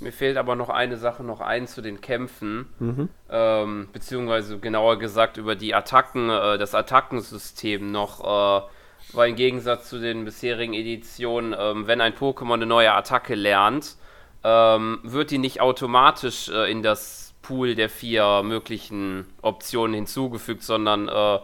[0.00, 3.08] Mir fehlt aber noch eine Sache noch ein zu den Kämpfen, mhm.
[3.28, 8.62] ähm, beziehungsweise genauer gesagt über die Attacken, äh, das Attackensystem noch.
[8.64, 8.68] Äh,
[9.12, 13.96] weil im Gegensatz zu den bisherigen Editionen, ähm, wenn ein Pokémon eine neue Attacke lernt,
[14.44, 21.08] ähm, wird die nicht automatisch äh, in das Pool der vier möglichen Optionen hinzugefügt, sondern,
[21.08, 21.38] äh,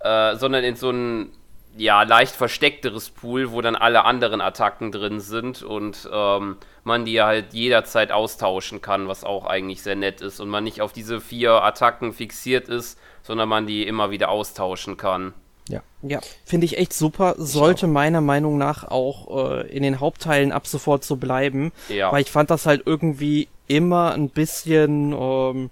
[0.00, 1.32] äh, sondern in so ein
[1.76, 7.22] ja, leicht versteckteres Pool, wo dann alle anderen Attacken drin sind und ähm, man die
[7.22, 11.20] halt jederzeit austauschen kann, was auch eigentlich sehr nett ist und man nicht auf diese
[11.20, 15.32] vier Attacken fixiert ist, sondern man die immer wieder austauschen kann.
[15.72, 15.82] Ja.
[16.02, 17.36] Ja, finde ich echt super.
[17.38, 21.72] Sollte meiner Meinung nach auch äh, in den Hauptteilen ab sofort so bleiben.
[21.88, 22.10] Ja.
[22.12, 25.70] Weil ich fand das halt irgendwie immer ein bisschen ähm,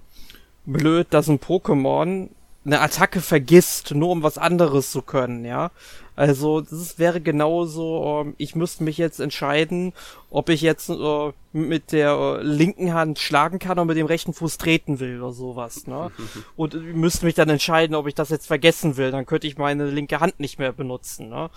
[0.67, 2.29] blöd, dass ein Pokémon
[2.65, 5.71] eine Attacke vergisst, nur um was anderes zu können, ja.
[6.17, 9.93] Also das wäre genauso, ähm, ich müsste mich jetzt entscheiden,
[10.31, 14.33] ob ich jetzt äh, mit der äh, linken Hand schlagen kann oder mit dem rechten
[14.33, 15.89] Fuß treten will oder sowas.
[15.89, 16.13] Ne?
[16.57, 19.11] Und ich müsste mich dann entscheiden, ob ich das jetzt vergessen will.
[19.11, 21.29] Dann könnte ich meine linke Hand nicht mehr benutzen.
[21.29, 21.51] Ne?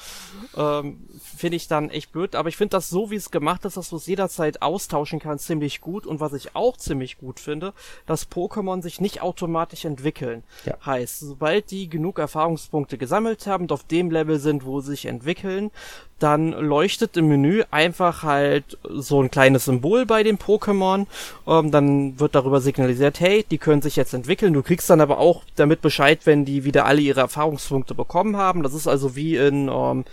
[0.58, 2.36] Ähm, finde ich dann echt blöd.
[2.36, 5.46] Aber ich finde das so, wie es gemacht ist, dass du es jederzeit austauschen kannst,
[5.46, 6.08] ziemlich gut.
[6.08, 7.74] Und was ich auch ziemlich gut finde,
[8.08, 10.44] dass Pokémon sich nicht automatisch entwickeln.
[10.66, 10.78] Ja.
[10.84, 15.06] Heißt, sobald die genug Erfahrungspunkte gesammelt haben und auf dem Level sind, wo sie sich
[15.06, 15.72] entwickeln,
[16.20, 21.06] dann leuchtet im Menü einfach halt so ein kleines Symbol bei den Pokémon.
[21.48, 24.54] Ähm, dann wird darüber signalisiert, hey, die können sich jetzt entwickeln.
[24.54, 28.64] Du kriegst dann aber auch damit Bescheid, wenn die wieder alle ihre Erfahrungspunkte bekommen haben.
[28.64, 30.06] Das ist also wie in ähm,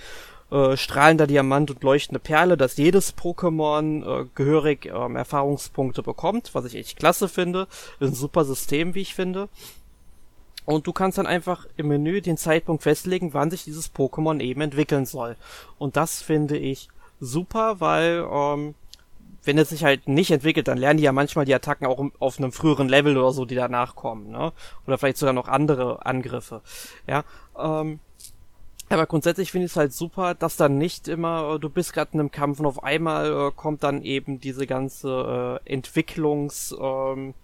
[0.51, 6.65] äh, strahlender Diamant und leuchtende Perle, dass jedes Pokémon äh, gehörig ähm, Erfahrungspunkte bekommt, was
[6.65, 7.69] ich echt klasse finde.
[8.01, 9.49] Ein super System, wie ich finde.
[10.67, 14.61] Und du kannst dann einfach im Menü den Zeitpunkt festlegen, wann sich dieses Pokémon eben
[14.61, 15.37] entwickeln soll.
[15.79, 16.89] Und das finde ich
[17.19, 18.75] super, weil ähm,
[19.45, 22.39] wenn es sich halt nicht entwickelt, dann lernen die ja manchmal die Attacken auch auf
[22.39, 24.53] einem früheren Level oder so, die danach kommen, ne?
[24.87, 26.61] Oder vielleicht sogar noch andere Angriffe.
[27.07, 27.25] Ja.
[27.59, 28.01] Ähm,
[28.91, 32.11] aber grundsätzlich finde ich es halt super, dass dann nicht immer, äh, du bist gerade
[32.13, 37.35] in einem Kampf und auf einmal äh, kommt dann eben diese ganze äh, Entwicklungs, ähm,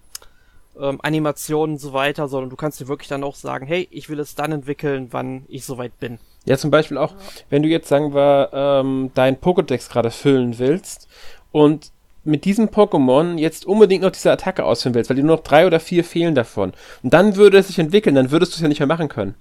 [0.81, 4.09] ähm, Animationen und so weiter, sondern du kannst dir wirklich dann auch sagen, hey, ich
[4.09, 6.19] will es dann entwickeln, wann ich soweit bin.
[6.45, 7.13] Ja, zum Beispiel auch,
[7.49, 11.07] wenn du jetzt, sagen wir, ähm, dein Pokédex gerade füllen willst
[11.51, 11.91] und
[12.23, 15.65] mit diesem Pokémon jetzt unbedingt noch diese Attacke ausführen willst, weil dir nur noch drei
[15.65, 16.73] oder vier fehlen davon.
[17.01, 19.35] Und dann würde es sich entwickeln, dann würdest du es ja nicht mehr machen können.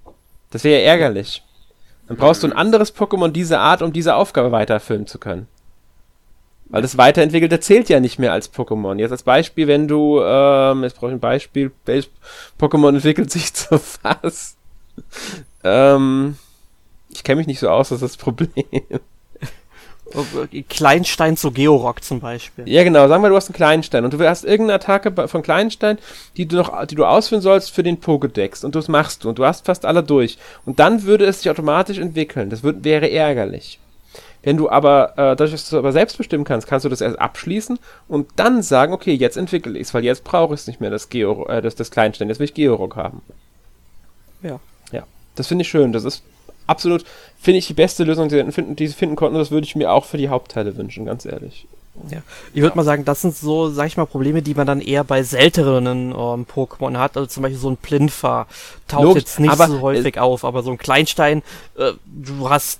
[0.50, 1.42] Das wäre ja ärgerlich.
[2.06, 5.48] Dann brauchst du ein anderes Pokémon dieser Art, um diese Aufgabe weiterfüllen zu können.
[6.68, 8.98] Weil das Weiterentwickelte zählt ja nicht mehr als Pokémon.
[8.98, 12.10] Jetzt als Beispiel, wenn du, ähm, jetzt brauche ich ein Beispiel, welches
[12.60, 14.56] Pokémon entwickelt sich zu was?
[15.62, 16.36] ähm,
[17.10, 18.64] ich kenne mich nicht so aus, das ist das Problem.
[20.68, 22.68] Kleinstein zu Georock zum Beispiel.
[22.68, 23.08] Ja, genau.
[23.08, 25.98] Sagen wir, du hast einen Kleinstein und du hast irgendeine Attacke von Kleinstein,
[26.36, 29.38] die du noch, die du ausführen sollst für den Pokédex und das machst du und
[29.38, 30.38] du hast fast alle durch.
[30.64, 32.50] Und dann würde es sich automatisch entwickeln.
[32.50, 33.80] Das wird, wäre ärgerlich.
[34.46, 37.18] Wenn du aber, äh, dadurch, dass du aber selbst bestimmen kannst, kannst du das erst
[37.18, 40.80] abschließen und dann sagen, okay, jetzt entwickle ich es, weil jetzt brauche ich es nicht
[40.80, 43.22] mehr, das, Geo, äh, das, das Kleinstein, jetzt will ich Georock haben.
[44.44, 44.60] Ja.
[44.92, 45.02] Ja,
[45.34, 45.92] das finde ich schön.
[45.92, 46.22] Das ist
[46.68, 47.04] absolut,
[47.40, 49.36] finde ich, die beste Lösung, die sie finden, die sie finden konnten.
[49.36, 51.66] Das würde ich mir auch für die Hauptteile wünschen, ganz ehrlich.
[52.08, 52.18] Ja.
[52.54, 52.76] Ich würde ja.
[52.76, 56.12] mal sagen, das sind so, sag ich mal, Probleme, die man dann eher bei seltenen
[56.12, 57.16] ähm, Pokémon hat.
[57.16, 58.46] Also zum Beispiel so ein Plinfa
[58.86, 61.42] taucht Logisch, jetzt nicht so häufig auf, aber so ein Kleinstein,
[61.76, 62.78] äh, du hast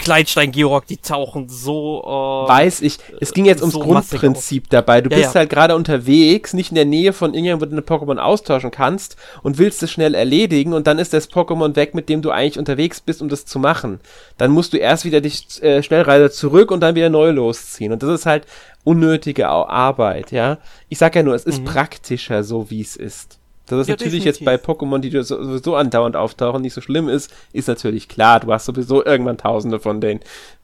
[0.00, 2.02] Kleinstein Georg, die tauchen so.
[2.04, 2.98] Äh, Weiß ich.
[3.20, 5.00] Es ging jetzt ums so Grundprinzip dabei.
[5.00, 5.40] Du ja, bist ja.
[5.40, 9.16] halt gerade unterwegs, nicht in der Nähe von irgendjemandem, wo du eine Pokémon austauschen kannst
[9.42, 12.58] und willst es schnell erledigen und dann ist das Pokémon weg, mit dem du eigentlich
[12.58, 14.00] unterwegs bist, um das zu machen.
[14.38, 17.92] Dann musst du erst wieder dich äh, Schnellreise zurück und dann wieder neu losziehen.
[17.92, 18.46] Und das ist halt
[18.84, 20.58] unnötige Arbeit, ja.
[20.88, 21.66] Ich sag ja nur, es ist mhm.
[21.66, 23.39] praktischer, so wie es ist.
[23.70, 24.40] Dass es ja, natürlich definitiv.
[24.40, 28.40] jetzt bei Pokémon, die sowieso andauernd auftauchen, nicht so schlimm ist, ist natürlich klar.
[28.40, 30.20] Du hast sowieso irgendwann Tausende von denen,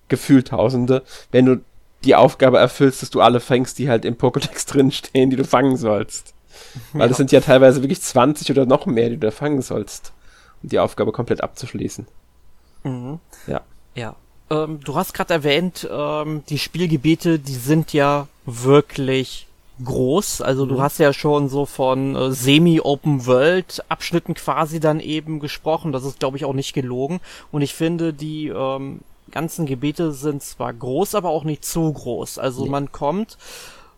[0.08, 1.02] gefühlt Tausende.
[1.30, 1.60] Wenn du
[2.04, 5.76] die Aufgabe erfüllst, dass du alle fängst, die halt im Pokédex drinstehen, die du fangen
[5.76, 6.34] sollst.
[6.92, 7.08] Weil ja.
[7.08, 10.12] das sind ja teilweise wirklich 20 oder noch mehr, die du da fangen sollst,
[10.62, 12.06] um die Aufgabe komplett abzuschließen.
[12.84, 13.18] Mhm.
[13.46, 13.60] Ja.
[13.94, 14.16] Ja.
[14.50, 19.46] Ähm, du hast gerade erwähnt, ähm, die Spielgebiete, die sind ja wirklich
[19.84, 20.40] groß.
[20.40, 20.70] Also mhm.
[20.70, 25.92] du hast ja schon so von äh, Semi-Open-World-Abschnitten quasi dann eben gesprochen.
[25.92, 27.20] Das ist, glaube ich, auch nicht gelogen.
[27.52, 29.00] Und ich finde, die ähm,
[29.30, 32.38] ganzen Gebiete sind zwar groß, aber auch nicht zu groß.
[32.38, 32.70] Also nee.
[32.70, 33.38] man kommt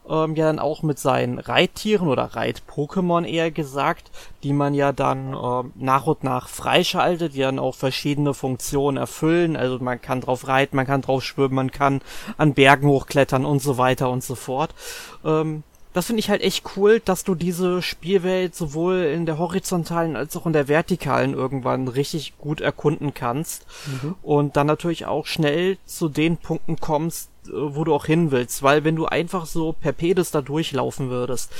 [0.08, 4.10] ähm, ja dann auch mit seinen Reittieren oder Reit-Pokémon eher gesagt,
[4.42, 9.56] die man ja dann ähm, nach und nach freischaltet, die dann auch verschiedene Funktionen erfüllen.
[9.56, 12.00] Also man kann drauf reiten, man kann drauf schwimmen, man kann
[12.36, 14.74] an Bergen hochklettern und so weiter und so fort.
[15.24, 15.62] Ähm,
[15.98, 20.36] das finde ich halt echt cool, dass du diese Spielwelt sowohl in der horizontalen als
[20.36, 23.66] auch in der vertikalen irgendwann richtig gut erkunden kannst.
[23.86, 24.14] Mhm.
[24.22, 28.62] und dann natürlich auch schnell zu den Punkten kommst, äh, wo du auch hin willst,
[28.62, 31.50] weil wenn du einfach so per Pedis da durchlaufen würdest,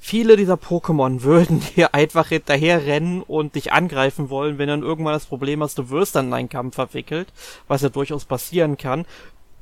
[0.00, 5.12] viele dieser Pokémon würden dir einfach hinterher rennen und dich angreifen wollen, wenn dann irgendwann
[5.12, 7.28] das Problem hast, du wirst dann in einen Kampf verwickelt,
[7.68, 9.04] was ja durchaus passieren kann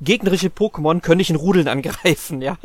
[0.01, 2.57] gegnerische Pokémon können dich in Rudeln angreifen, ja.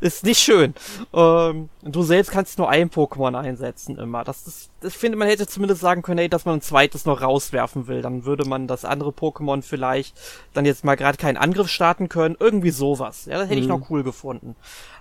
[0.00, 0.74] Ist nicht schön.
[1.12, 4.24] Ähm, du selbst kannst nur ein Pokémon einsetzen immer.
[4.24, 7.22] Das, das, das finde man hätte zumindest sagen können, ey, dass man ein zweites noch
[7.22, 8.02] rauswerfen will.
[8.02, 10.18] Dann würde man das andere Pokémon vielleicht
[10.52, 12.36] dann jetzt mal gerade keinen Angriff starten können.
[12.38, 13.24] Irgendwie sowas.
[13.26, 13.62] Ja, das hätte mhm.
[13.62, 14.54] ich noch cool gefunden.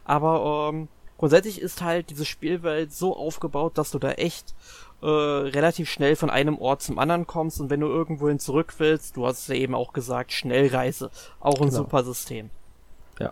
[0.05, 0.87] Aber ähm,
[1.17, 4.55] grundsätzlich ist halt diese Spielwelt so aufgebaut, dass du da echt
[5.01, 9.17] äh, relativ schnell von einem Ort zum anderen kommst und wenn du irgendwohin zurück willst,
[9.17, 11.09] du hast es ja eben auch gesagt, Schnellreise.
[11.39, 11.83] Auch ein genau.
[11.83, 12.49] super System.
[13.19, 13.31] Ja.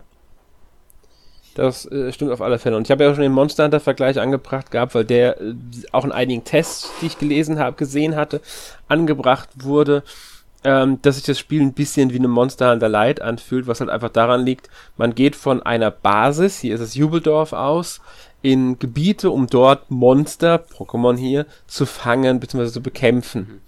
[1.54, 2.76] Das äh, stimmt auf alle Fälle.
[2.76, 5.54] Und ich habe ja auch schon den Monster Hunter Vergleich angebracht gehabt, weil der äh,
[5.92, 8.40] auch in einigen Tests, die ich gelesen habe, gesehen hatte,
[8.88, 10.02] angebracht wurde
[10.64, 13.90] ähm, dass sich das Spiel ein bisschen wie eine Monster Hunter Light anfühlt, was halt
[13.90, 18.00] einfach daran liegt, man geht von einer Basis, hier ist es Jubeldorf aus,
[18.42, 22.70] in Gebiete, um dort Monster, Pokémon hier, zu fangen bzw.
[22.70, 23.40] zu bekämpfen.
[23.40, 23.60] Mhm.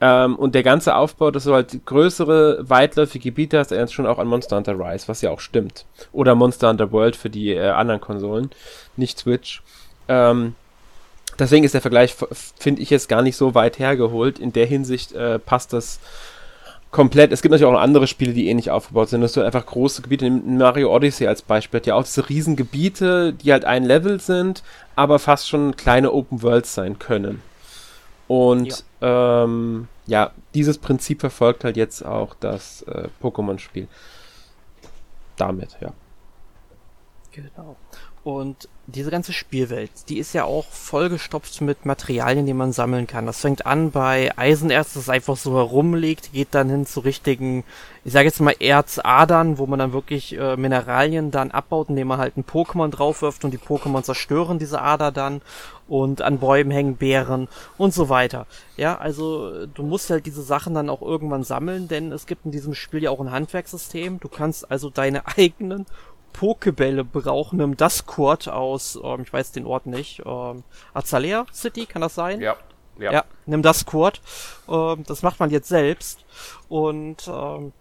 [0.00, 4.18] Ähm, und der ganze Aufbau, dass du halt größere, weitläufige Gebiete hast, erinnert schon auch
[4.18, 5.84] an Monster Hunter Rise, was ja auch stimmt.
[6.12, 8.50] Oder Monster Hunter World für die äh, anderen Konsolen,
[8.96, 9.62] nicht Switch.
[10.08, 10.54] Ähm,
[11.38, 12.16] deswegen ist der Vergleich,
[12.58, 14.38] finde ich, jetzt gar nicht so weit hergeholt.
[14.38, 16.00] In der Hinsicht äh, passt das
[16.90, 17.32] komplett.
[17.32, 19.20] Es gibt natürlich auch andere Spiele, die ähnlich aufgebaut sind.
[19.20, 20.28] Das sind einfach große Gebiete.
[20.30, 24.62] Mario Odyssey als Beispiel hat ja auch diese riesen Gebiete, die halt ein Level sind,
[24.96, 27.42] aber fast schon kleine Open Worlds sein können.
[28.26, 33.88] Und ja, ähm, ja dieses Prinzip verfolgt halt jetzt auch das äh, Pokémon-Spiel.
[35.36, 35.92] Damit, ja.
[37.32, 37.76] Genau.
[38.24, 43.26] Und diese ganze Spielwelt, die ist ja auch vollgestopft mit Materialien, die man sammeln kann.
[43.26, 47.64] Das fängt an bei Eisenerz, das einfach so herumliegt, geht dann hin zu richtigen,
[48.04, 52.18] ich sage jetzt mal Erzadern, wo man dann wirklich äh, Mineralien dann abbaut, indem man
[52.18, 55.42] halt ein Pokémon draufwirft und die Pokémon zerstören diese Ader dann
[55.90, 58.46] und an Bäumen hängen Beeren und so weiter.
[58.76, 62.52] Ja, also du musst halt diese Sachen dann auch irgendwann sammeln, denn es gibt in
[62.52, 64.20] diesem Spiel ja auch ein Handwerkssystem.
[64.20, 65.86] Du kannst also deine eigenen
[66.32, 70.62] Pokebälle brauchen im Duskord aus, ähm, ich weiß den Ort nicht, ähm,
[70.94, 72.40] Azalea City, kann das sein?
[72.40, 72.56] Ja.
[72.98, 74.20] Ja, ja nimm Duskord.
[74.68, 76.24] Ähm, das macht man jetzt selbst.
[76.68, 77.72] Und ähm,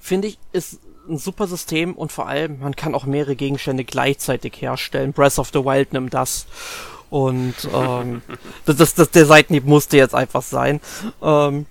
[0.00, 4.60] finde ich, ist ein super System und vor allem, man kann auch mehrere Gegenstände gleichzeitig
[4.60, 5.12] herstellen.
[5.12, 6.46] Breath of the Wild nimmt das.
[7.10, 8.22] Und ähm,
[8.64, 10.80] das, das, das, der Seitenhieb musste jetzt einfach sein.
[11.22, 11.66] Ähm,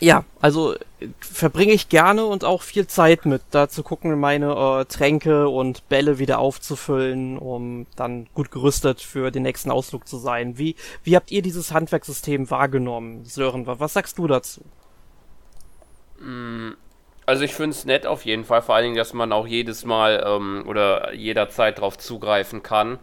[0.00, 0.74] ja, also
[1.20, 5.88] verbringe ich gerne und auch viel Zeit mit, da zu gucken, meine äh, Tränke und
[5.88, 10.58] Bälle wieder aufzufüllen, um dann gut gerüstet für den nächsten Ausflug zu sein.
[10.58, 13.66] Wie, wie habt ihr dieses Handwerkssystem wahrgenommen, Sören?
[13.66, 14.62] Was sagst du dazu?
[16.20, 16.72] Mm,
[17.26, 19.84] also ich finde es nett auf jeden Fall, vor allen Dingen, dass man auch jedes
[19.84, 22.98] Mal ähm, oder jederzeit drauf zugreifen kann.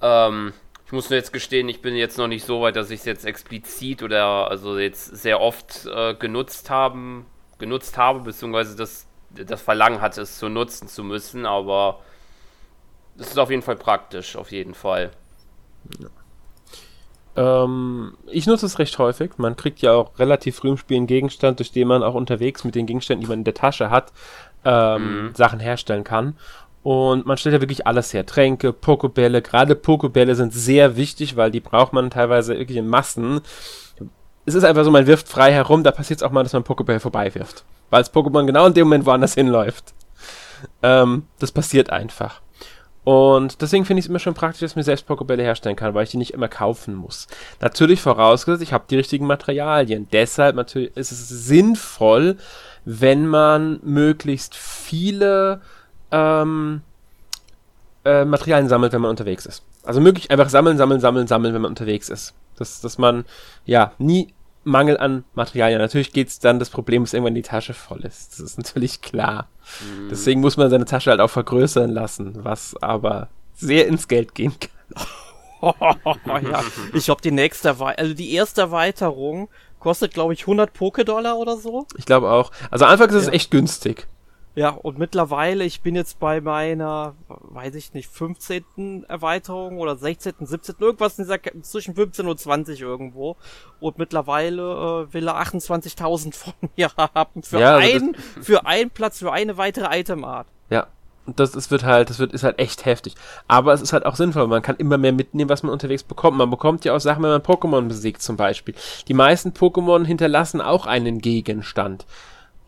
[0.00, 0.52] Ähm,
[0.90, 3.06] ich muss nur jetzt gestehen, ich bin jetzt noch nicht so weit, dass ich es
[3.06, 7.26] jetzt explizit oder also jetzt sehr oft äh, genutzt haben,
[7.60, 12.00] genutzt habe, beziehungsweise das, das Verlangen hatte, es zu nutzen zu müssen, aber
[13.16, 15.12] es ist auf jeden Fall praktisch, auf jeden Fall.
[17.36, 17.62] Ja.
[17.64, 19.38] Ähm, ich nutze es recht häufig.
[19.38, 22.64] Man kriegt ja auch relativ früh im Spiel einen Gegenstand, durch den man auch unterwegs
[22.64, 24.12] mit den Gegenständen, die man in der Tasche hat,
[24.64, 25.34] ähm, mhm.
[25.36, 26.36] Sachen herstellen kann.
[26.82, 28.24] Und man stellt ja wirklich alles her.
[28.24, 29.42] Tränke, Pokebälle.
[29.42, 33.40] Gerade Pokebälle sind sehr wichtig, weil die braucht man teilweise wirklich in Massen.
[34.46, 36.64] Es ist einfach so, man wirft frei herum, da passiert es auch mal, dass man
[36.64, 37.64] Pokeball vorbeiwirft.
[37.90, 39.92] Weil das Pokémon genau in dem Moment woanders hinläuft.
[40.82, 42.40] Ähm, das passiert einfach.
[43.04, 45.94] Und deswegen finde ich es immer schon praktisch, dass ich mir selbst Pokebälle herstellen kann,
[45.94, 47.28] weil ich die nicht immer kaufen muss.
[47.60, 50.06] Natürlich vorausgesetzt, ich habe die richtigen Materialien.
[50.12, 52.36] Deshalb natürlich ist es sinnvoll,
[52.84, 55.60] wenn man möglichst viele
[56.10, 56.82] ähm,
[58.04, 59.62] äh, Materialien sammelt, wenn man unterwegs ist.
[59.84, 62.34] Also möglich einfach sammeln, sammeln, sammeln, sammeln, wenn man unterwegs ist.
[62.56, 63.24] Dass, dass man
[63.64, 64.32] ja nie
[64.64, 65.78] Mangel an Materialien.
[65.78, 68.32] Natürlich geht es dann das Problem, dass irgendwann die Tasche voll ist.
[68.32, 69.48] Das ist natürlich klar.
[69.80, 70.08] Mhm.
[70.10, 74.54] Deswegen muss man seine Tasche halt auch vergrößern lassen, was aber sehr ins Geld gehen
[74.60, 74.70] kann.
[76.42, 76.62] ja,
[76.94, 79.48] ich glaube, die nächste, also die erste Erweiterung
[79.78, 81.86] kostet, glaube ich, 100 Poké-Dollar oder so.
[81.96, 82.50] Ich glaube auch.
[82.70, 83.28] Also anfangs ist ja.
[83.28, 84.06] es echt günstig.
[84.56, 89.04] Ja, und mittlerweile, ich bin jetzt bei meiner, weiß ich nicht, 15.
[89.08, 93.36] Erweiterung oder 16., 17., irgendwas in dieser, zwischen 15 und 20 irgendwo.
[93.78, 98.90] Und mittlerweile äh, will er 28.000 von mir haben für ja, also einen, für einen
[98.90, 100.46] Platz, für eine weitere Itemart.
[100.68, 100.88] Ja.
[101.26, 103.14] Das, das wird halt, das wird, ist halt echt heftig.
[103.46, 106.36] Aber es ist halt auch sinnvoll, man kann immer mehr mitnehmen, was man unterwegs bekommt.
[106.36, 108.74] Man bekommt ja auch Sachen, wenn man Pokémon besiegt zum Beispiel.
[109.06, 112.04] Die meisten Pokémon hinterlassen auch einen Gegenstand.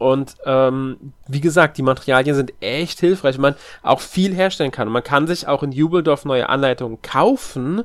[0.03, 4.89] Und ähm, wie gesagt, die Materialien sind echt hilfreich, man auch viel herstellen kann.
[4.89, 7.85] Und man kann sich auch in Jubeldorf neue Anleitungen kaufen,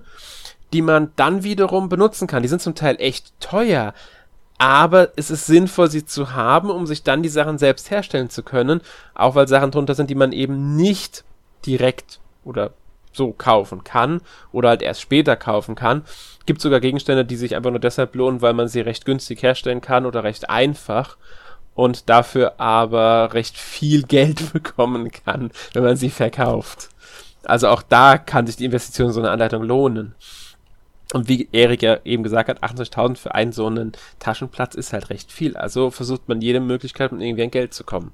[0.73, 2.41] die man dann wiederum benutzen kann.
[2.41, 3.93] Die sind zum Teil echt teuer,
[4.57, 8.41] aber es ist sinnvoll, sie zu haben, um sich dann die Sachen selbst herstellen zu
[8.41, 8.81] können,
[9.13, 11.23] auch weil Sachen drunter sind, die man eben nicht
[11.65, 12.71] direkt oder
[13.13, 16.03] so kaufen kann oder halt erst später kaufen kann.
[16.47, 19.81] Gibt sogar Gegenstände, die sich einfach nur deshalb lohnen, weil man sie recht günstig herstellen
[19.81, 21.17] kann oder recht einfach
[21.77, 26.89] und dafür aber recht viel Geld bekommen kann, wenn man sie verkauft.
[27.43, 30.15] Also auch da kann sich die Investition in so eine Anleitung lohnen.
[31.13, 35.11] Und wie Erik ja eben gesagt hat, 28.000 für einen so einen Taschenplatz ist halt
[35.11, 35.55] recht viel.
[35.55, 38.11] Also versucht man jede Möglichkeit, um irgendwie an Geld zu kommen.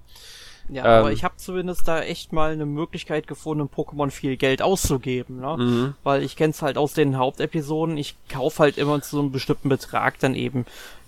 [0.70, 4.61] Ja, ähm, aber ich habe zumindest da echt mal eine Möglichkeit gefunden, Pokémon viel Geld
[4.61, 5.57] auszugeben, ne?
[5.57, 5.93] Mhm.
[6.03, 10.20] Weil ich kenn's halt aus den Hauptepisoden, ich kauf halt immer zu einem bestimmten Betrag
[10.20, 10.66] dann eben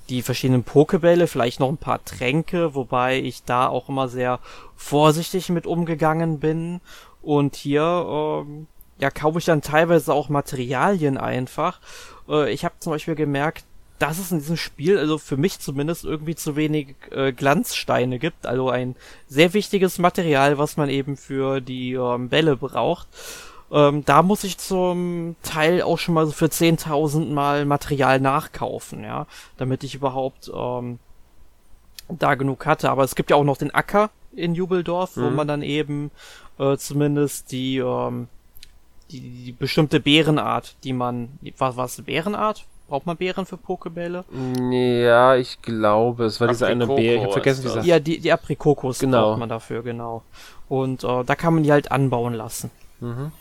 [0.10, 4.40] die verschiedenen Pokebälle, vielleicht noch ein paar Tränke, wobei ich da auch immer sehr
[4.76, 6.82] vorsichtig mit umgegangen bin.
[7.22, 7.82] Und hier,
[8.46, 8.68] ähm,
[9.00, 11.80] ja, kaufe ich dann teilweise auch Materialien einfach.
[12.30, 13.66] Äh, ich habe zum Beispiel gemerkt,
[14.00, 18.46] dass es in diesem Spiel, also für mich zumindest, irgendwie zu wenig äh, Glanzsteine gibt.
[18.46, 18.96] Also ein
[19.28, 23.08] sehr wichtiges Material, was man eben für die ähm, Bälle braucht.
[23.72, 29.04] Ähm, da muss ich zum Teil auch schon mal so für 10.000 Mal Material nachkaufen,
[29.04, 29.26] ja,
[29.58, 31.00] damit ich überhaupt ähm,
[32.10, 32.90] da genug hatte.
[32.90, 35.24] Aber es gibt ja auch noch den Acker in Jubeldorf, mhm.
[35.24, 36.12] wo man dann eben
[36.60, 38.28] äh, zumindest die, ähm,
[39.12, 42.66] die, die bestimmte Bärenart, die man, was war es, Bärenart?
[42.88, 44.26] Braucht man Beeren für Pokebälle?
[44.70, 47.16] Ja, ich glaube, es war diese eine Beere.
[47.16, 49.30] Ich hab vergessen, wie sie Ja, die, die Aprikokos genau.
[49.30, 50.22] braucht man dafür, genau.
[50.70, 52.70] Und äh, da kann man die halt anbauen lassen.
[53.00, 53.32] Mhm.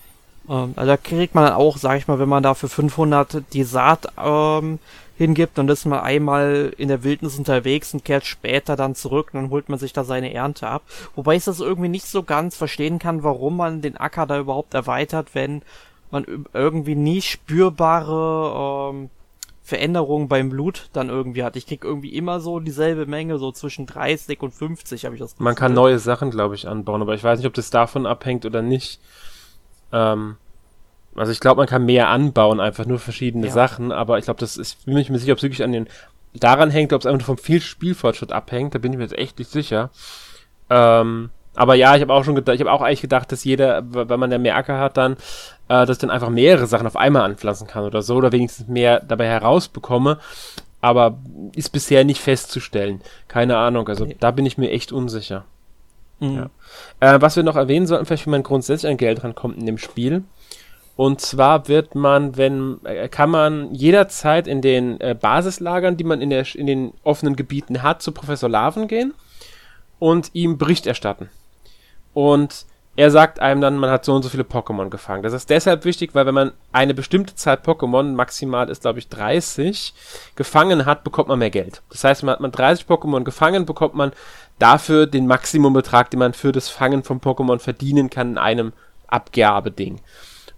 [0.49, 3.43] Ähm, also da kriegt man dann auch, sag ich mal, wenn man da für 500
[3.53, 4.79] die Saat ähm,
[5.17, 9.43] hingibt, dann ist man einmal in der Wildnis unterwegs und kehrt später dann zurück und
[9.43, 10.83] dann holt man sich da seine Ernte ab.
[11.15, 14.75] Wobei ich das irgendwie nicht so ganz verstehen kann, warum man den Acker da überhaupt
[14.75, 15.63] erweitert, wenn
[16.11, 19.11] man irgendwie nie spürbare ähm,
[19.63, 21.57] Veränderungen beim Blut dann irgendwie hat.
[21.57, 25.39] Ich krieg irgendwie immer so dieselbe Menge, so zwischen 30 und 50 habe ich das.
[25.39, 28.45] Man kann neue Sachen, glaube ich, anbauen, aber ich weiß nicht, ob das davon abhängt
[28.45, 29.01] oder nicht.
[29.93, 30.37] Ähm,
[31.15, 33.53] also ich glaube, man kann mehr anbauen, einfach nur verschiedene ja.
[33.53, 35.89] Sachen, aber ich glaube, das ist, bin ich mir sicher, ob es wirklich an den
[36.35, 39.39] daran hängt, ob es einfach vom viel Spielfortschritt abhängt, da bin ich mir jetzt echt
[39.39, 39.91] nicht sicher.
[40.69, 43.83] Ähm, aber ja, ich habe auch schon gedacht, ich habe auch eigentlich gedacht, dass jeder,
[43.91, 45.13] wenn man ja mehr Acker hat, dann,
[45.69, 49.01] äh, dass dann einfach mehrere Sachen auf einmal anpflanzen kann oder so, oder wenigstens mehr
[49.01, 50.19] dabei herausbekomme.
[50.81, 51.19] Aber
[51.55, 53.01] ist bisher nicht festzustellen.
[53.29, 55.45] Keine Ahnung, also da bin ich mir echt unsicher.
[56.21, 56.49] Mhm.
[57.01, 57.15] Ja.
[57.15, 59.79] Äh, was wir noch erwähnen sollten, vielleicht, wie man grundsätzlich an Geld rankommt in dem
[59.79, 60.25] Spiel.
[60.97, 66.21] Und zwar wird man, wenn, äh, kann man jederzeit in den äh, Basislagern, die man
[66.21, 69.13] in, der, in den offenen Gebieten hat, zu Professor Larven gehen
[69.99, 71.31] und ihm Bericht erstatten.
[72.13, 75.25] Und er sagt einem dann, man hat so und so viele Pokémon gefangen.
[75.25, 79.09] Das ist deshalb wichtig, weil wenn man eine bestimmte Zahl Pokémon, maximal ist glaube ich
[79.09, 79.95] 30,
[80.37, 81.83] gefangen hat, bekommt man mehr Geld.
[81.91, 84.13] Das heißt, man hat man 30 Pokémon gefangen, bekommt man
[84.59, 88.73] dafür den Maximumbetrag, den man für das Fangen von Pokémon verdienen kann in einem
[89.07, 90.01] Abgabeding.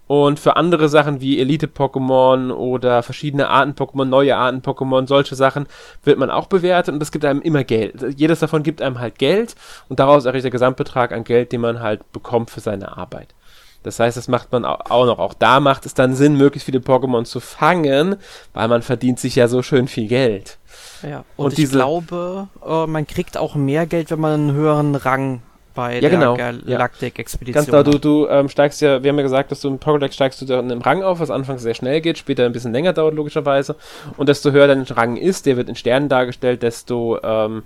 [0.07, 5.67] Und für andere Sachen wie Elite-Pokémon oder verschiedene Arten-Pokémon, neue Arten-Pokémon, solche Sachen
[6.05, 8.05] wird man auch bewertet und es gibt einem immer Geld.
[8.17, 9.57] Jedes davon gibt einem halt Geld
[9.89, 13.35] und daraus erreicht der Gesamtbetrag an Geld, den man halt bekommt für seine Arbeit.
[13.83, 15.19] Das heißt, das macht man auch noch.
[15.19, 18.17] Auch da macht es dann Sinn, möglichst viele Pokémon zu fangen,
[18.53, 20.59] weil man verdient sich ja so schön viel Geld.
[21.03, 24.53] Ja, und, und ich diese, glaube, äh, man kriegt auch mehr Geld, wenn man einen
[24.53, 25.43] höheren Rang
[25.77, 26.37] bei ja, der genau.
[26.37, 27.55] Galactic-Expedition.
[27.55, 30.15] Ganz klar, du, du ähm, steigst ja, wir haben ja gesagt, dass du im Pokédex
[30.15, 32.73] steigst du da in einem Rang auf, was anfangs sehr schnell geht, später ein bisschen
[32.73, 33.77] länger dauert, logischerweise.
[34.17, 37.63] Und desto höher dein Rang ist, der wird in Sternen dargestellt, desto ähm,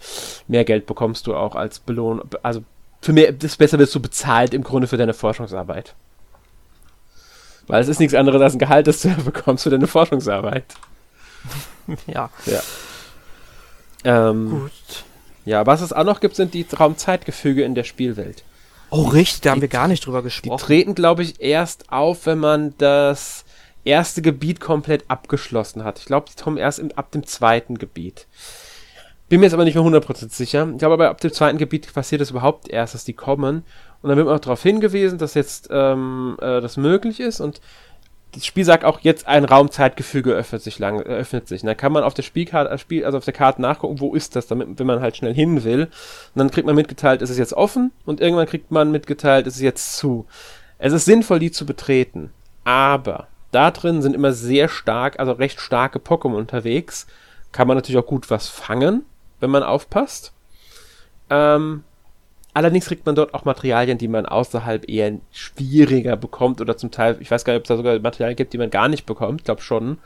[0.48, 2.28] mehr Geld bekommst du auch als Belohnung.
[2.42, 2.62] Also
[3.00, 5.94] für mehr, desto besser wirst du bezahlt im Grunde für deine Forschungsarbeit.
[7.68, 10.64] Weil es ist nichts anderes als ein Gehalt, das du bekommst für deine Forschungsarbeit.
[12.06, 12.28] ja.
[12.46, 12.60] Ja.
[14.04, 15.04] Ähm, Gut.
[15.44, 18.44] Ja, was es auch noch gibt, sind die Raumzeitgefüge in der Spielwelt.
[18.90, 20.56] Oh, richtig, da haben wir gar nicht drüber gesprochen.
[20.58, 23.44] Die treten, glaube ich, erst auf, wenn man das
[23.84, 25.98] erste Gebiet komplett abgeschlossen hat.
[26.00, 28.26] Ich glaube, die kommen erst im, ab dem zweiten Gebiet.
[29.28, 30.68] Bin mir jetzt aber nicht mehr 100% sicher.
[30.72, 33.64] Ich glaube aber, ab dem zweiten Gebiet passiert es überhaupt erst, dass die kommen.
[34.02, 37.40] Und dann wird man auch darauf hingewiesen, dass jetzt ähm, äh, das möglich ist.
[37.40, 37.60] Und
[38.32, 41.62] das Spiel sagt auch jetzt ein Raumzeitgefüge öffnet sich lang, öffnet sich.
[41.62, 44.36] Und dann kann man auf der Spielkarte, Spiel, also auf der Karte nachgucken, wo ist
[44.36, 45.84] das, damit, wenn man halt schnell hin will.
[45.84, 45.90] Und
[46.36, 49.62] dann kriegt man mitgeteilt, ist es jetzt offen und irgendwann kriegt man mitgeteilt, ist es
[49.62, 50.26] jetzt zu.
[50.78, 52.30] Es ist sinnvoll, die zu betreten.
[52.64, 57.06] Aber da drin sind immer sehr stark, also recht starke Pokémon unterwegs.
[57.52, 59.02] Kann man natürlich auch gut was fangen,
[59.40, 60.32] wenn man aufpasst.
[61.30, 61.82] Ähm,
[62.52, 67.16] Allerdings kriegt man dort auch Materialien, die man außerhalb eher schwieriger bekommt oder zum Teil,
[67.20, 69.42] ich weiß gar nicht, ob es da sogar Materialien gibt, die man gar nicht bekommt,
[69.42, 69.98] ich glaube schon.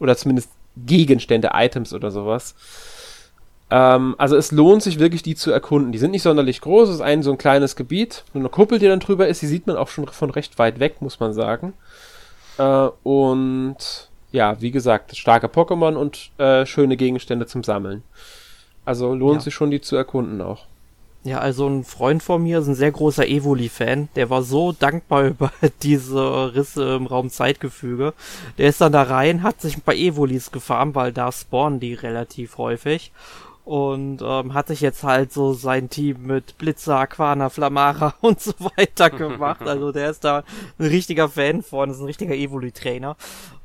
[0.00, 2.54] Oder zumindest Gegenstände, Items oder sowas.
[3.70, 5.92] Ähm, also es lohnt sich wirklich, die zu erkunden.
[5.92, 8.78] Die sind nicht sonderlich groß, es ist ein so ein kleines Gebiet, nur eine Kuppel,
[8.78, 11.34] die dann drüber ist, die sieht man auch schon von recht weit weg, muss man
[11.34, 11.74] sagen.
[12.58, 18.02] Äh, und ja, wie gesagt, starke Pokémon und äh, schöne Gegenstände zum Sammeln.
[18.84, 19.44] Also lohnt ja.
[19.44, 20.66] sich schon, die zu erkunden auch.
[21.24, 24.08] Ja, also ein Freund von mir ist ein sehr großer Evoli-Fan.
[24.16, 25.52] Der war so dankbar über
[25.82, 28.12] diese Risse im Raumzeitgefüge.
[28.58, 31.94] Der ist dann da rein, hat sich ein paar Evolis gefarmt, weil da spawnen die
[31.94, 33.12] relativ häufig.
[33.64, 38.52] Und ähm, hat sich jetzt halt so sein Team mit Blitzer, Aquana, Flamara und so
[38.76, 39.62] weiter gemacht.
[39.62, 40.42] Also der ist da
[40.80, 43.16] ein richtiger Fan von, ist ein richtiger Evoli-Trainer.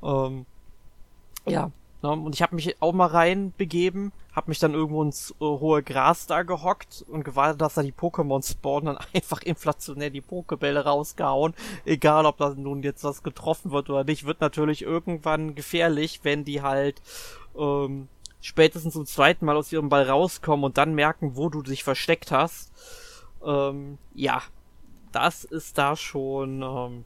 [0.04, 0.46] Ähm,
[1.48, 2.12] ja, Ne?
[2.12, 6.28] Und ich habe mich auch mal reinbegeben, habe mich dann irgendwo ins äh, hohe Gras
[6.28, 11.56] da gehockt und gewartet, dass da die Pokémon spawnen, dann einfach inflationär die Pokebälle rausgehauen.
[11.86, 16.46] Egal, ob da nun jetzt was getroffen wird oder nicht, wird natürlich irgendwann gefährlich, wenn
[16.46, 17.02] die halt
[17.58, 18.10] ähm,
[18.40, 22.32] spätestens zum zweiten Mal aus ihrem Ball rauskommen und dann merken, wo du dich versteckt
[22.32, 22.72] hast.
[23.44, 24.44] Ähm, ja,
[25.12, 27.06] das ist da schon ähm,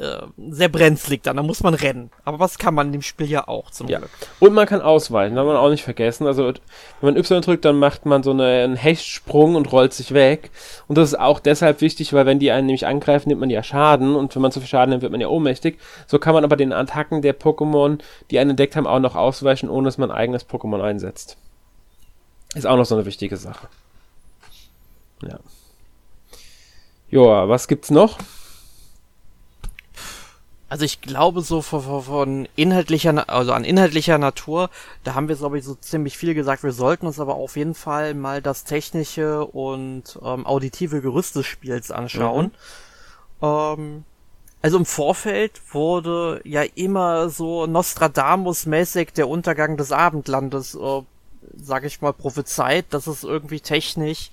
[0.00, 2.10] äh, sehr brenzlig dann, da muss man rennen.
[2.24, 3.98] Aber was kann man in dem Spiel ja auch zum ja.
[3.98, 4.10] Glück.
[4.38, 6.26] Und man kann ausweichen, darf man auch nicht vergessen.
[6.26, 10.12] Also wenn man Y drückt, dann macht man so eine, einen Hechtsprung und rollt sich
[10.12, 10.50] weg.
[10.88, 13.62] Und das ist auch deshalb wichtig, weil wenn die einen nämlich angreifen, nimmt man ja
[13.62, 15.78] Schaden und wenn man zu viel Schaden nimmt, wird man ja ohnmächtig.
[16.06, 17.98] So kann man aber den Attacken der Pokémon,
[18.30, 21.36] die einen entdeckt haben, auch noch ausweichen, ohne dass man ein eigenes Pokémon einsetzt.
[22.54, 23.68] Ist auch noch so eine wichtige Sache.
[25.22, 25.38] Ja.
[27.10, 28.18] Joa, was gibt's noch?
[30.70, 34.70] Also ich glaube so von, von inhaltlicher, also an inhaltlicher Natur,
[35.02, 36.62] da haben wir glaube ich so ziemlich viel gesagt.
[36.62, 41.46] Wir sollten uns aber auf jeden Fall mal das technische und ähm, auditive Gerüst des
[41.46, 42.52] Spiels anschauen.
[43.40, 43.46] Mhm.
[43.46, 44.04] Ähm,
[44.62, 51.02] also im Vorfeld wurde ja immer so Nostradamus-mäßig der Untergang des Abendlandes, äh,
[51.60, 54.30] sag ich mal, prophezeit, dass es irgendwie technisch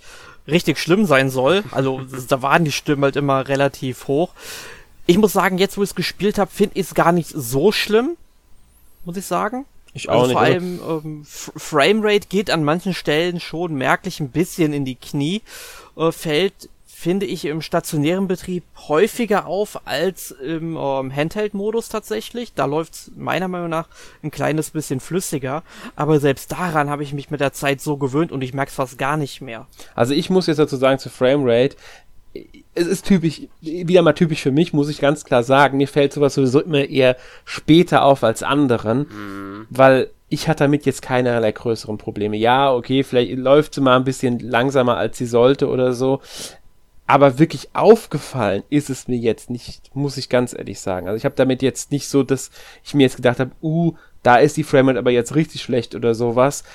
[0.47, 1.63] richtig schlimm sein soll.
[1.71, 4.35] Also da waren die Stimmen halt immer relativ hoch
[5.07, 7.71] ich muss sagen, jetzt wo ich es gespielt habe, finde ich es gar nicht so
[7.71, 8.17] schlimm,
[9.05, 9.65] muss ich sagen.
[9.93, 10.33] Ich auch also nicht.
[10.33, 15.41] Vor allem ähm, Framerate geht an manchen Stellen schon merklich ein bisschen in die Knie,
[15.95, 22.55] äh, fällt finde ich im stationären Betrieb häufiger auf als im ähm, Handheld-Modus tatsächlich.
[22.55, 23.87] Da läuft's meiner Meinung nach
[24.23, 25.61] ein kleines bisschen flüssiger.
[25.95, 28.75] Aber selbst daran habe ich mich mit der Zeit so gewöhnt und ich merke es
[28.75, 29.67] fast gar nicht mehr.
[29.93, 31.77] Also ich muss jetzt dazu sagen zu Framerate,
[32.75, 35.77] es ist typisch, wieder mal typisch für mich, muss ich ganz klar sagen.
[35.77, 39.67] Mir fällt sowas sowieso immer eher später auf als anderen, mhm.
[39.69, 42.35] weil ich hatte damit jetzt keinerlei größeren Probleme.
[42.35, 46.21] Ja, okay, vielleicht läuft sie mal ein bisschen langsamer, als sie sollte oder so.
[47.09, 51.07] Aber wirklich aufgefallen ist es mir jetzt nicht, muss ich ganz ehrlich sagen.
[51.07, 52.51] Also ich habe damit jetzt nicht so, dass
[52.83, 56.13] ich mir jetzt gedacht habe, uh, da ist die Framerate aber jetzt richtig schlecht oder
[56.13, 56.65] sowas.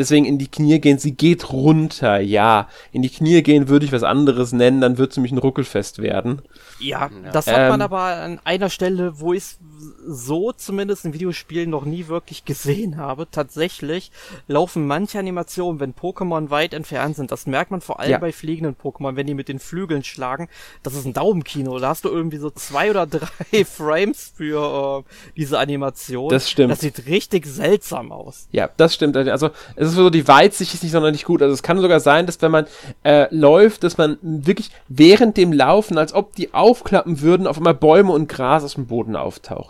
[0.00, 2.68] Deswegen in die Knie gehen, sie geht runter, ja.
[2.90, 5.98] In die Knie gehen würde ich was anderes nennen, dann wird sie mich ein Ruckelfest
[5.98, 6.40] werden.
[6.78, 9.58] Ja, das hat man ähm, aber an einer Stelle, wo ich es
[10.06, 13.28] so zumindest in Videospielen noch nie wirklich gesehen habe.
[13.30, 14.10] Tatsächlich
[14.48, 17.32] laufen manche Animationen, wenn Pokémon weit entfernt sind.
[17.32, 18.18] Das merkt man vor allem ja.
[18.18, 20.48] bei fliegenden Pokémon, wenn die mit den Flügeln schlagen.
[20.82, 21.78] Das ist ein Daumenkino.
[21.78, 26.30] Da hast du irgendwie so zwei oder drei Frames für äh, diese Animation.
[26.30, 26.72] Das stimmt.
[26.72, 28.48] Das sieht richtig seltsam aus.
[28.52, 29.16] Ja, das stimmt.
[29.16, 31.42] Also es ist so, die Weitsicht ist nicht sonderlich gut.
[31.42, 32.66] Also es kann sogar sein, dass wenn man
[33.04, 37.74] äh, läuft, dass man wirklich während dem Laufen, als ob die aufklappen würden, auf einmal
[37.74, 39.69] Bäume und Gras aus dem Boden auftaucht.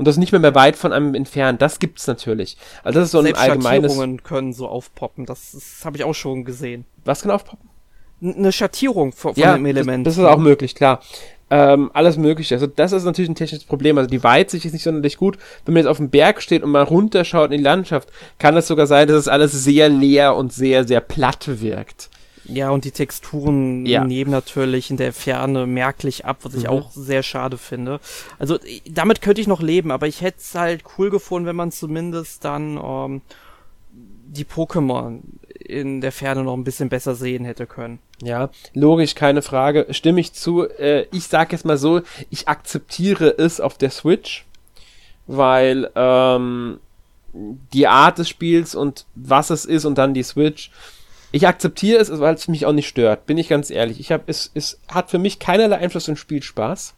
[0.00, 1.60] Und das nicht mehr, mehr weit von einem entfernt.
[1.60, 2.56] Das gibt's natürlich.
[2.82, 3.92] Also das ist so ein allgemeines.
[3.92, 5.26] Schattierungen können so aufpoppen.
[5.26, 6.86] Das, das habe ich auch schon gesehen.
[7.04, 7.68] Was kann aufpoppen?
[8.22, 10.06] eine Schattierung von, ja, dem Element.
[10.06, 11.02] Das, das, ist auch möglich, klar.
[11.50, 12.54] Ähm, alles mögliche.
[12.54, 13.98] Also das ist natürlich ein technisches Problem.
[13.98, 15.36] Also die Weitsicht ist nicht sonderlich gut.
[15.66, 18.68] Wenn man jetzt auf dem Berg steht und mal runterschaut in die Landschaft, kann es
[18.68, 22.08] sogar sein, dass es alles sehr leer und sehr, sehr platt wirkt.
[22.52, 24.04] Ja, und die Texturen ja.
[24.04, 26.70] nehmen natürlich in der Ferne merklich ab, was ich mhm.
[26.70, 28.00] auch sehr schade finde.
[28.38, 31.72] Also damit könnte ich noch leben, aber ich hätte es halt cool gefunden, wenn man
[31.72, 33.22] zumindest dann ähm,
[33.92, 35.20] die Pokémon
[35.58, 38.00] in der Ferne noch ein bisschen besser sehen hätte können.
[38.22, 39.86] Ja, logisch, keine Frage.
[39.90, 40.68] Stimme ich zu.
[40.68, 44.44] Äh, ich sag jetzt mal so, ich akzeptiere es auf der Switch,
[45.26, 46.80] weil ähm,
[47.32, 50.70] die Art des Spiels und was es ist und dann die Switch
[51.32, 54.00] ich akzeptiere es, weil es mich auch nicht stört, bin ich ganz ehrlich.
[54.00, 56.94] Ich habe es, es hat für mich keinerlei Einfluss im Spielspaß.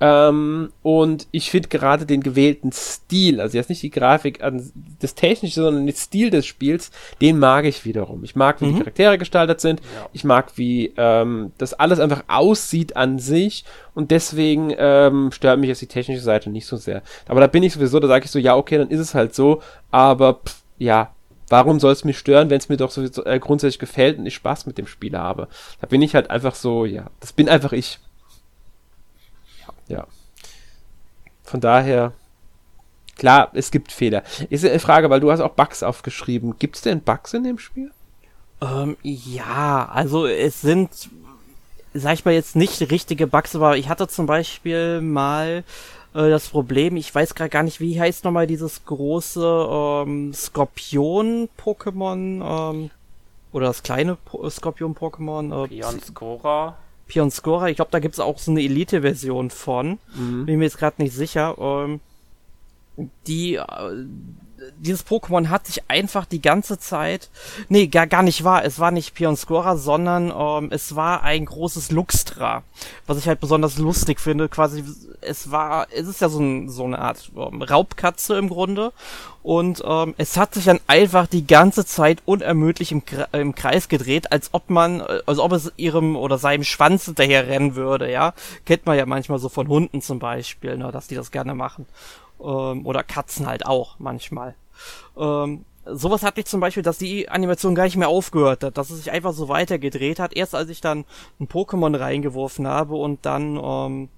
[0.00, 5.14] Ähm, und ich finde gerade den gewählten Stil, also jetzt nicht die Grafik an das
[5.14, 6.90] Technische, sondern den Stil des Spiels,
[7.20, 8.24] den mag ich wiederum.
[8.24, 8.72] Ich mag, wie mhm.
[8.72, 9.80] die Charaktere gestaltet sind.
[9.80, 10.08] Ja.
[10.12, 13.64] Ich mag, wie ähm, das alles einfach aussieht an sich.
[13.94, 17.02] Und deswegen ähm, stört mich jetzt die technische Seite nicht so sehr.
[17.28, 19.32] Aber da bin ich sowieso, da sage ich so, ja, okay, dann ist es halt
[19.34, 19.62] so.
[19.92, 21.13] Aber pff, ja,
[21.48, 24.34] warum soll es mich stören, wenn es mir doch so äh, grundsätzlich gefällt und ich
[24.34, 25.48] Spaß mit dem Spiel habe?
[25.80, 27.98] Da bin ich halt einfach so, ja, das bin einfach ich.
[29.88, 30.06] Ja.
[31.42, 32.12] Von daher,
[33.16, 34.22] klar, es gibt Fehler.
[34.50, 36.58] Ist eine Frage, weil du hast auch Bugs aufgeschrieben.
[36.58, 37.90] Gibt es denn Bugs in dem Spiel?
[38.62, 40.90] Ähm, ja, also es sind,
[41.92, 45.64] sag ich mal jetzt nicht richtige Bugs, aber ich hatte zum Beispiel mal
[46.14, 52.74] äh, das Problem, ich weiß gerade gar nicht, wie heißt nochmal dieses große ähm, Skorpion-Pokémon
[52.74, 52.90] ähm,
[53.52, 55.64] oder das kleine po Skorpion-Pokémon.
[55.64, 56.76] Äh, Pionscora.
[57.06, 59.98] Pionscora, ich glaube, da gibt es auch so eine Elite-Version von.
[60.16, 60.46] Mhm.
[60.46, 61.56] Bin mir jetzt gerade nicht sicher.
[61.58, 62.00] Ähm,
[63.26, 63.62] die äh,
[64.78, 67.30] dieses Pokémon hat sich einfach die ganze Zeit,
[67.68, 71.90] nee, gar, gar nicht wahr, es war nicht Pionscora, sondern ähm, es war ein großes
[71.90, 72.62] Luxtra,
[73.06, 74.84] was ich halt besonders lustig finde, quasi,
[75.20, 78.92] es war, es ist ja so, ein, so eine Art ähm, Raubkatze im Grunde.
[79.42, 83.02] Und ähm, es hat sich dann einfach die ganze Zeit unermüdlich im,
[83.32, 87.46] im Kreis gedreht, als ob man, äh, als ob es ihrem oder seinem Schwanz hinterher
[87.46, 88.32] rennen würde, ja,
[88.64, 91.84] kennt man ja manchmal so von Hunden zum Beispiel, ne, dass die das gerne machen
[92.44, 94.54] ähm, oder Katzen halt auch manchmal.
[95.16, 98.90] Ähm, sowas hatte ich zum Beispiel, dass die Animation gar nicht mehr aufgehört hat, dass
[98.90, 100.34] es sich einfach so weitergedreht hat.
[100.34, 101.04] Erst als ich dann
[101.40, 104.08] ein Pokémon reingeworfen habe und dann, ähm,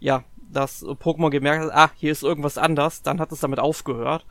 [0.00, 4.24] ja, das Pokémon gemerkt hat, ah, hier ist irgendwas anders, dann hat es damit aufgehört.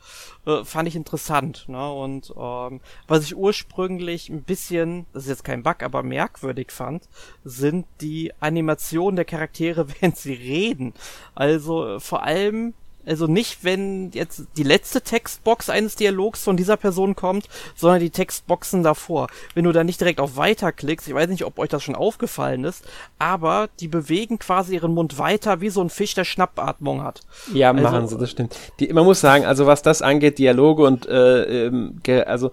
[0.46, 1.92] Äh, fand ich interessant, ne?
[1.92, 7.08] Und ähm, was ich ursprünglich ein bisschen, das ist jetzt kein Bug, aber merkwürdig fand,
[7.44, 10.92] sind die Animationen der Charaktere, wenn sie reden.
[11.34, 12.74] Also äh, vor allem
[13.08, 18.10] also nicht, wenn jetzt die letzte Textbox eines Dialogs von dieser Person kommt, sondern die
[18.10, 19.28] Textboxen davor.
[19.54, 21.94] Wenn du da nicht direkt auf Weiter klickst, ich weiß nicht, ob euch das schon
[21.94, 22.84] aufgefallen ist,
[23.18, 27.20] aber die bewegen quasi ihren Mund weiter wie so ein Fisch, der Schnappatmung hat.
[27.52, 28.56] Ja, also, machen sie, das stimmt.
[28.80, 32.50] Die, man muss sagen, also was das angeht, Dialoge und äh, ähm, also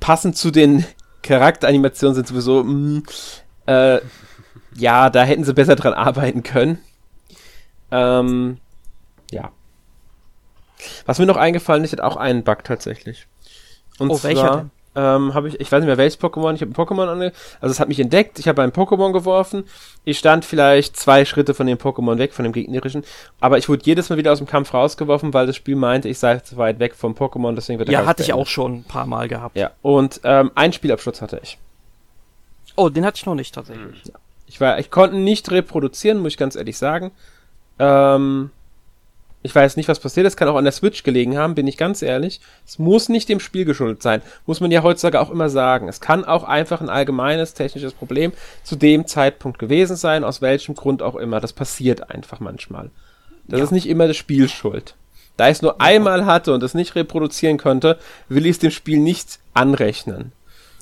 [0.00, 0.84] passend zu den
[1.22, 3.02] Charakteranimationen sind sowieso, mh, mm,
[3.66, 4.00] äh,
[4.76, 6.78] ja, da hätten sie besser dran arbeiten können.
[7.90, 8.58] Ähm,
[9.30, 9.52] ja.
[11.06, 13.26] Was mir noch eingefallen ist, hat auch einen Bug tatsächlich.
[13.98, 14.66] Und oh, zwar
[14.96, 17.72] ähm, habe ich, ich weiß nicht mehr welches Pokémon, ich habe ein Pokémon ange, also
[17.72, 19.64] es hat mich entdeckt, ich habe ein Pokémon geworfen,
[20.04, 23.04] ich stand vielleicht zwei Schritte von dem Pokémon weg, von dem gegnerischen,
[23.40, 26.18] aber ich wurde jedes Mal wieder aus dem Kampf rausgeworfen, weil das Spiel meinte, ich
[26.18, 28.36] sei zu weit weg vom Pokémon, deswegen wird der Ja, Kampf hatte beendet.
[28.36, 29.56] ich auch schon ein paar Mal gehabt.
[29.56, 31.58] Ja, und ähm, einen Spielabschluss hatte ich.
[32.76, 34.02] Oh, den hatte ich noch nicht tatsächlich.
[34.04, 34.14] Ja.
[34.46, 37.10] Ich war, ich konnte nicht reproduzieren, muss ich ganz ehrlich sagen.
[37.78, 38.50] Ähm,
[39.44, 41.76] ich weiß nicht, was passiert ist, kann auch an der Switch gelegen haben, bin ich
[41.76, 42.40] ganz ehrlich.
[42.66, 44.22] Es muss nicht dem Spiel geschuldet sein.
[44.46, 45.86] Muss man ja heutzutage auch immer sagen.
[45.86, 48.32] Es kann auch einfach ein allgemeines technisches Problem
[48.62, 51.40] zu dem Zeitpunkt gewesen sein, aus welchem Grund auch immer.
[51.40, 52.90] Das passiert einfach manchmal.
[53.46, 53.64] Das ja.
[53.64, 54.94] ist nicht immer das Spiel schuld.
[55.36, 57.98] Da ich es nur einmal hatte und es nicht reproduzieren konnte,
[58.30, 60.32] will ich es dem Spiel nicht anrechnen.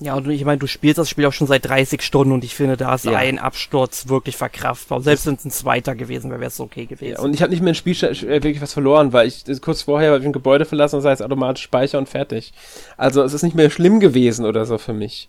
[0.03, 2.57] Ja, und ich meine, du spielst das Spiel auch schon seit 30 Stunden und ich
[2.57, 3.13] finde, da ist ja.
[3.13, 5.01] ein Absturz wirklich verkraftbar.
[5.01, 7.13] Selbst wenn es ein zweiter gewesen wäre, wäre es okay gewesen.
[7.13, 9.83] Ja, und ich habe nicht mehr im Spiel äh, wirklich was verloren, weil ich kurz
[9.83, 12.53] vorher habe ich ein Gebäude verlassen und sei es automatisch Speicher und fertig.
[12.97, 15.29] Also es ist nicht mehr schlimm gewesen oder so für mich.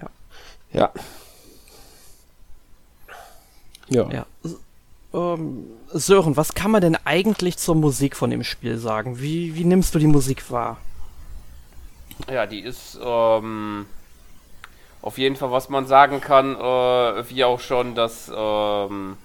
[0.00, 0.10] Ja.
[0.72, 0.92] Ja.
[3.88, 4.10] Ja.
[4.10, 4.26] ja.
[5.14, 9.20] Ähm, Sören, was kann man denn eigentlich zur Musik von dem Spiel sagen?
[9.20, 10.76] Wie, wie nimmst du die Musik wahr?
[12.30, 13.86] Ja, die ist ähm,
[15.02, 19.16] auf jeden Fall, was man sagen kann, äh, wie auch schon, dass ähm,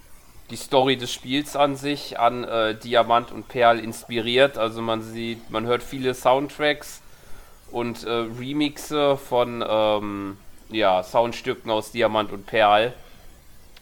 [0.50, 4.58] die Story des Spiels an sich an äh, Diamant und Perl inspiriert.
[4.58, 7.00] Also man sieht, man hört viele Soundtracks
[7.70, 10.36] und äh, Remixe von ähm,
[10.70, 12.92] ja, Soundstücken aus Diamant und Perl.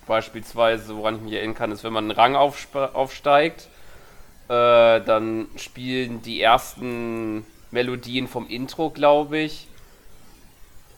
[0.07, 3.69] Beispielsweise, woran ich mich erinnern kann, ist, wenn man einen Rang aufsteigt,
[4.49, 9.69] äh, dann spielen die ersten Melodien vom Intro, glaube ich.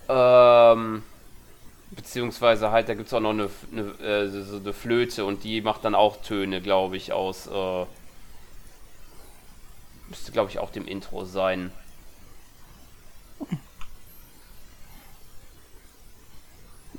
[0.08, 1.02] Ähm,
[1.90, 5.60] beziehungsweise halt, da gibt es auch noch eine, eine, äh, so eine Flöte und die
[5.60, 7.46] macht dann auch Töne, glaube ich, aus.
[7.46, 7.86] Äh,
[10.08, 11.72] müsste, glaube ich, auch dem Intro sein.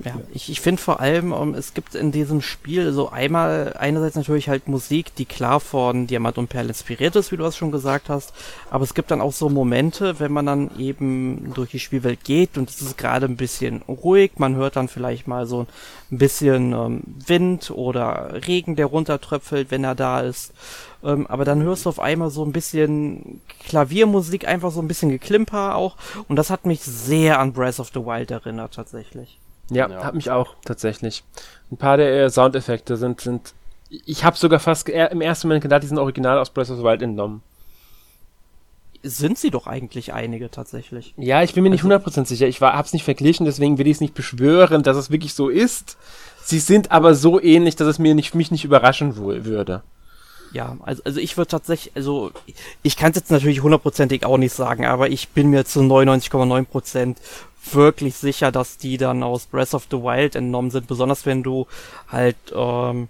[0.04, 3.76] Ja, ich, ich finde vor allem, um, ähm, es gibt in diesem Spiel so einmal,
[3.78, 7.58] einerseits natürlich halt Musik, die klar von Diamant und Perl inspiriert ist, wie du das
[7.58, 8.34] schon gesagt hast,
[8.70, 12.58] aber es gibt dann auch so Momente, wenn man dann eben durch die Spielwelt geht
[12.58, 15.68] und es ist gerade ein bisschen ruhig, man hört dann vielleicht mal so
[16.12, 20.54] ein bisschen ähm, Wind oder Regen, der runtertröpfelt, wenn er da ist,
[21.04, 25.10] ähm, aber dann hörst du auf einmal so ein bisschen Klaviermusik, einfach so ein bisschen
[25.10, 25.98] Geklimper auch.
[26.28, 29.41] Und das hat mich sehr an Breath of the Wild erinnert tatsächlich.
[29.72, 31.24] Ja, ja, hat mich auch tatsächlich.
[31.72, 33.54] Ein paar der Soundeffekte sind, sind
[34.06, 36.84] ich habe sogar fast im ersten Moment gedacht, die sind original aus Breath of the
[36.84, 37.42] Wild entnommen.
[39.04, 41.14] Sind sie doch eigentlich einige tatsächlich.
[41.18, 42.48] Ja, ich bin mir nicht 100% also sicher.
[42.48, 45.50] Ich war, hab's nicht verglichen, deswegen will ich es nicht beschwören, dass es wirklich so
[45.50, 45.98] ist.
[46.44, 49.82] Sie sind aber so ähnlich, dass es mir nicht, mich nicht überraschen würde.
[50.54, 52.32] Ja, also, also ich würde tatsächlich, also
[52.84, 57.16] ich kann es jetzt natürlich hundertprozentig auch nicht sagen, aber ich bin mir zu 99,9%
[57.72, 61.68] wirklich sicher, dass die dann aus Breath of the Wild entnommen sind, besonders wenn du
[62.10, 63.08] halt ähm,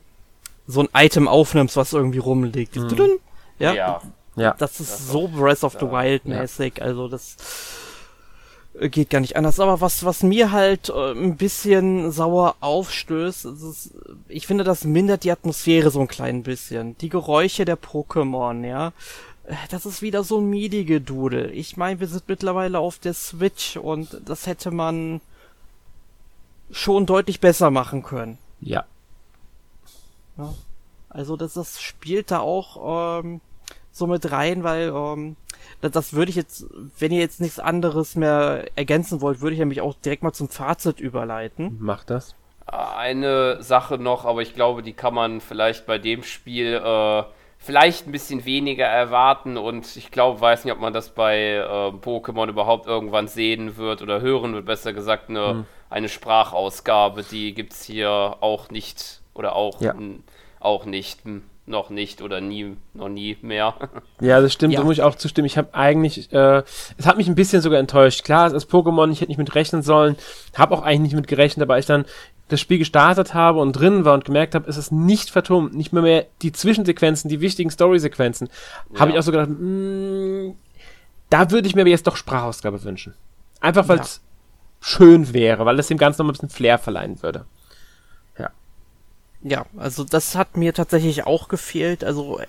[0.68, 2.76] so ein Item aufnimmst, was irgendwie rumliegt.
[2.76, 3.20] Mhm.
[3.60, 3.74] Ja?
[3.74, 4.02] ja.
[4.36, 4.56] ja.
[4.58, 6.84] Das ist das so Breath of the Wild mäßig, ja.
[6.84, 7.81] also das äh,
[8.80, 9.60] geht gar nicht anders.
[9.60, 13.92] Aber was, was mir halt äh, ein bisschen sauer aufstößt, ist,
[14.28, 16.98] ich finde, das mindert die Atmosphäre so ein klein bisschen.
[17.00, 18.94] Die Geräusche der Pokémon, ja
[19.70, 21.52] das ist wieder so ein MIDI-Gedudel.
[21.52, 25.22] Ich meine, wir sind mittlerweile auf der Switch und das hätte man
[26.72, 28.38] schon deutlich besser machen können.
[28.62, 28.86] Ja.
[30.38, 30.54] ja.
[31.10, 33.42] Also das, das spielt da auch ähm,
[33.92, 35.36] so mit rein, weil ähm,
[35.82, 36.66] das, das würde ich jetzt,
[37.00, 40.50] wenn ihr jetzt nichts anderes mehr ergänzen wollt, würde ich nämlich auch direkt mal zum
[40.50, 41.78] Fazit überleiten.
[41.80, 42.36] Macht das.
[42.68, 47.24] Eine Sache noch, aber ich glaube, die kann man vielleicht bei dem Spiel äh,
[47.62, 51.64] vielleicht ein bisschen weniger erwarten und ich glaube, weiß nicht, ob man das bei äh,
[51.64, 55.66] Pokémon überhaupt irgendwann sehen wird oder hören wird, besser gesagt, eine, mhm.
[55.90, 59.94] eine Sprachausgabe, die gibt es hier auch nicht oder auch, ja.
[60.60, 61.22] auch nicht,
[61.66, 63.76] noch nicht oder nie, noch nie mehr.
[64.22, 64.80] Ja, das stimmt, ja.
[64.80, 65.48] da muss ich auch zustimmen.
[65.48, 66.62] Ich habe eigentlich, äh,
[66.98, 68.24] es hat mich ein bisschen sogar enttäuscht.
[68.24, 70.16] Klar, es ist Pokémon, ich hätte nicht mit rechnen sollen,
[70.56, 72.06] habe auch eigentlich nicht mit gerechnet, aber ich dann
[72.50, 75.92] das Spiel gestartet habe und drin war und gemerkt habe, es ist nicht vertont, nicht
[75.92, 78.50] mehr mehr die Zwischensequenzen, die wichtigen Story-Sequenzen,
[78.94, 79.00] ja.
[79.00, 80.56] habe ich auch so gedacht, mh, mm,
[81.30, 83.16] da würde ich mir jetzt doch Sprachausgabe wünschen.
[83.60, 84.88] Einfach weil es ja.
[84.88, 87.46] schön wäre, weil es dem Ganzen noch ein bisschen Flair verleihen würde.
[89.44, 89.66] Ja.
[89.78, 92.04] Also das hat mir tatsächlich auch gefehlt.
[92.04, 92.40] Also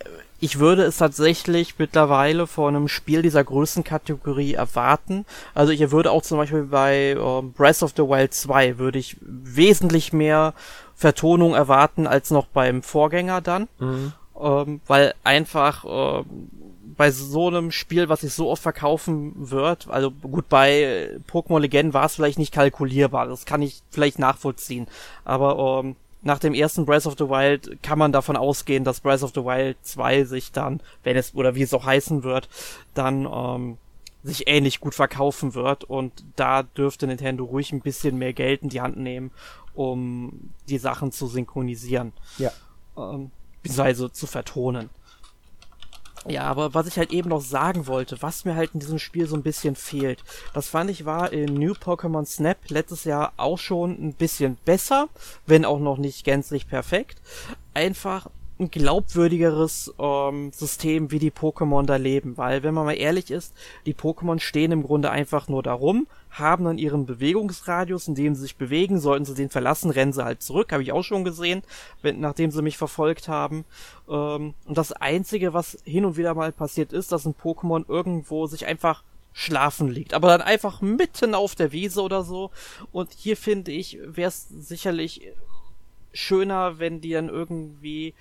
[0.41, 5.25] ich würde es tatsächlich mittlerweile von einem Spiel dieser Größenkategorie erwarten.
[5.55, 9.17] Also ich würde auch zum Beispiel bei äh, Breath of the Wild 2 würde ich
[9.21, 10.55] wesentlich mehr
[10.97, 13.69] Vertonung erwarten als noch beim Vorgänger dann.
[13.79, 14.13] Mhm.
[14.41, 16.25] Ähm, weil einfach äh,
[16.97, 21.95] bei so einem Spiel, was sich so oft verkaufen wird, also gut, bei Pokémon Legenden
[21.95, 24.87] war es vielleicht nicht kalkulierbar, das kann ich vielleicht nachvollziehen.
[25.25, 29.23] Aber ähm, nach dem ersten Breath of the Wild kann man davon ausgehen, dass Breath
[29.23, 32.49] of the Wild 2 sich dann, wenn es, oder wie es auch heißen wird,
[32.95, 33.79] dann ähm,
[34.23, 35.85] sich ähnlich gut verkaufen wird.
[35.85, 39.33] Und da dürfte Nintendo ruhig ein bisschen mehr Geld in die Hand nehmen,
[39.75, 42.13] um die Sachen zu synchronisieren.
[42.39, 42.53] Ja.
[42.97, 43.33] Ähm,
[43.63, 44.91] beziehungsweise zu vertonen.
[46.29, 49.27] Ja, aber was ich halt eben noch sagen wollte, was mir halt in diesem Spiel
[49.27, 50.23] so ein bisschen fehlt,
[50.55, 55.09] das fand ich war in New Pokémon Snap letztes Jahr auch schon ein bisschen besser,
[55.47, 57.21] wenn auch noch nicht gänzlich perfekt.
[57.75, 62.37] Einfach ein glaubwürdigeres ähm, System, wie die Pokémon da leben.
[62.37, 63.55] Weil, wenn man mal ehrlich ist,
[63.87, 68.43] die Pokémon stehen im Grunde einfach nur darum, haben dann ihren Bewegungsradius, in dem sie
[68.43, 69.01] sich bewegen.
[69.01, 70.73] Sollten sie den verlassen, rennen sie halt zurück.
[70.73, 71.63] Habe ich auch schon gesehen,
[72.03, 73.65] wenn, nachdem sie mich verfolgt haben.
[74.09, 78.47] Ähm, und das Einzige, was hin und wieder mal passiert ist, dass ein Pokémon irgendwo
[78.47, 79.03] sich einfach
[79.33, 80.15] schlafen liegt.
[80.15, 82.51] Aber dann einfach mitten auf der Wiese oder so.
[82.93, 85.23] Und hier finde ich, wäre es sicherlich
[86.13, 88.15] schöner, wenn die dann irgendwie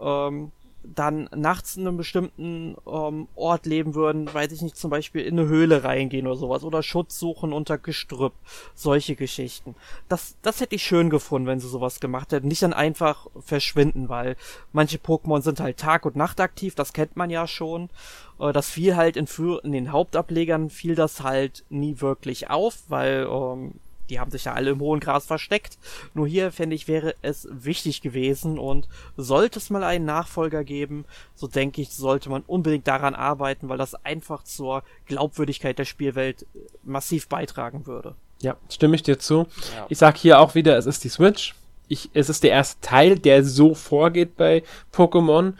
[0.00, 0.52] ähm,
[0.94, 5.38] dann nachts in einem bestimmten ähm, Ort leben würden, weiß ich nicht, zum Beispiel in
[5.38, 8.34] eine Höhle reingehen oder sowas oder Schutz suchen unter Gestrüpp,
[8.74, 9.74] solche Geschichten.
[10.08, 12.48] Das, das hätte ich schön gefunden, wenn sie sowas gemacht hätten.
[12.48, 14.36] Nicht dann einfach verschwinden, weil
[14.72, 17.90] manche Pokémon sind halt Tag und Nacht aktiv, das kennt man ja schon.
[18.38, 19.26] Äh, das fiel halt in,
[19.62, 23.74] in den Hauptablegern fiel das halt nie wirklich auf, weil ähm,
[24.10, 25.78] die haben sich ja alle im hohen Gras versteckt.
[26.14, 31.04] Nur hier, fände ich, wäre es wichtig gewesen und sollte es mal einen Nachfolger geben,
[31.34, 36.46] so denke ich, sollte man unbedingt daran arbeiten, weil das einfach zur Glaubwürdigkeit der Spielwelt
[36.84, 38.14] massiv beitragen würde.
[38.40, 39.46] Ja, stimme ich dir zu.
[39.74, 39.86] Ja.
[39.88, 41.54] Ich sag hier auch wieder, es ist die Switch.
[41.88, 44.62] Ich, es ist der erste Teil, der so vorgeht bei
[44.92, 45.54] Pokémon.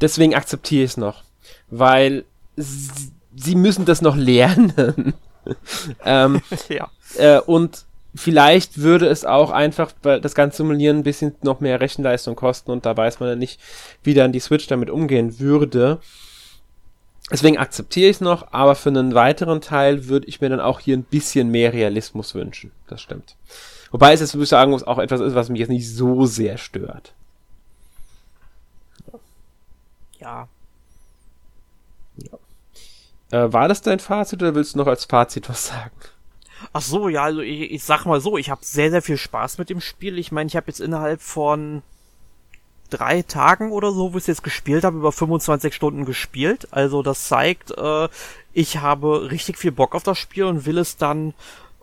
[0.00, 1.24] Deswegen akzeptiere ich es noch.
[1.70, 2.24] Weil
[2.56, 5.14] sie, sie müssen das noch lernen.
[6.04, 6.90] ähm, ja.
[7.16, 12.36] Äh, und vielleicht würde es auch einfach das ganze Simulieren ein bisschen noch mehr Rechenleistung
[12.36, 13.60] kosten und da weiß man ja nicht,
[14.02, 16.00] wie dann die Switch damit umgehen würde.
[17.30, 20.80] Deswegen akzeptiere ich es noch, aber für einen weiteren Teil würde ich mir dann auch
[20.80, 22.72] hier ein bisschen mehr Realismus wünschen.
[22.88, 23.36] Das stimmt.
[23.90, 26.58] Wobei es jetzt, würde ich sagen, auch etwas ist, was mich jetzt nicht so sehr
[26.58, 27.14] stört.
[30.18, 30.48] Ja.
[32.16, 32.38] ja.
[33.30, 35.90] Äh, war das dein Fazit oder willst du noch als Fazit was sagen?
[36.72, 39.58] Ach so, ja, also ich, ich sag mal so, ich habe sehr, sehr viel Spaß
[39.58, 40.18] mit dem Spiel.
[40.18, 41.82] Ich meine, ich habe jetzt innerhalb von
[42.90, 46.68] drei Tagen oder so, wo ich es jetzt gespielt habe, über 25 Stunden gespielt.
[46.70, 48.08] Also das zeigt, äh,
[48.52, 51.34] ich habe richtig viel Bock auf das Spiel und will es dann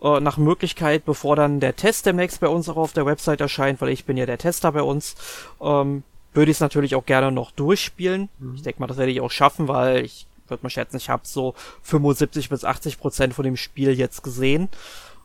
[0.01, 3.81] äh, nach Möglichkeit, bevor dann der Test demnächst bei uns auch auf der Website erscheint,
[3.81, 5.15] weil ich bin ja der Tester bei uns,
[5.61, 6.03] ähm,
[6.33, 8.29] würde ich es natürlich auch gerne noch durchspielen.
[8.37, 8.55] Mhm.
[8.55, 11.23] Ich denke mal, das werde ich auch schaffen, weil ich würde mal schätzen, ich habe
[11.25, 14.69] so 75 bis 80 Prozent von dem Spiel jetzt gesehen.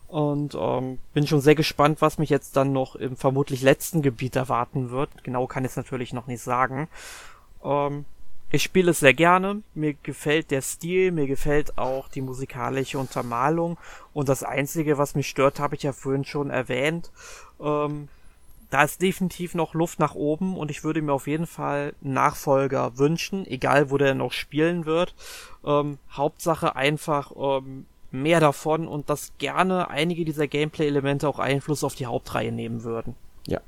[0.09, 4.37] Und ähm, bin schon sehr gespannt, was mich jetzt dann noch im vermutlich letzten Gebiet
[4.37, 5.11] erwarten wird.
[5.25, 6.89] Genau kann ich es natürlich noch nicht sagen.
[7.65, 8.05] Ähm,
[8.53, 9.63] ich spiele es sehr gerne.
[9.75, 13.77] Mir gefällt der Stil, mir gefällt auch die musikalische Untermalung.
[14.13, 17.11] Und das Einzige, was mich stört, habe ich ja vorhin schon erwähnt.
[17.61, 18.09] Ähm,
[18.75, 22.15] da ist definitiv noch Luft nach oben und ich würde mir auf jeden Fall einen
[22.15, 25.15] Nachfolger wünschen, egal wo der noch spielen wird.
[25.65, 31.95] Ähm, Hauptsache einfach ähm, mehr davon und dass gerne einige dieser Gameplay-Elemente auch Einfluss auf
[31.95, 33.15] die Hauptreihe nehmen würden.
[33.47, 33.61] Ja.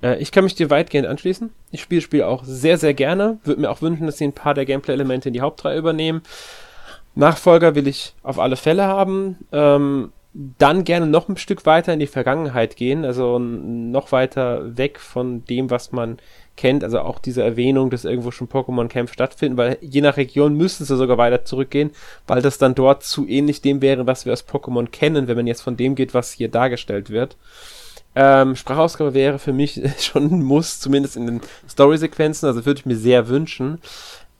[0.00, 1.50] Äh, ich kann mich dir weitgehend anschließen.
[1.72, 3.40] Ich spiele das Spiel auch sehr, sehr gerne.
[3.42, 6.22] Würde mir auch wünschen, dass sie ein paar der Gameplay-Elemente in die Hauptreihe übernehmen.
[7.16, 9.38] Nachfolger will ich auf alle Fälle haben.
[9.50, 10.12] Ähm,
[10.58, 15.44] dann gerne noch ein Stück weiter in die Vergangenheit gehen, also noch weiter weg von
[15.46, 16.18] dem, was man
[16.56, 20.82] kennt, also auch diese Erwähnung, dass irgendwo schon Pokémon-Kämpfe stattfinden, weil je nach Region müsste
[20.82, 21.90] es ja sogar weiter zurückgehen,
[22.26, 25.46] weil das dann dort zu ähnlich dem wäre, was wir aus Pokémon kennen, wenn man
[25.46, 27.36] jetzt von dem geht, was hier dargestellt wird.
[28.14, 32.86] Ähm, Sprachausgabe wäre für mich schon ein Muss, zumindest in den Story-Sequenzen, also würde ich
[32.86, 33.78] mir sehr wünschen.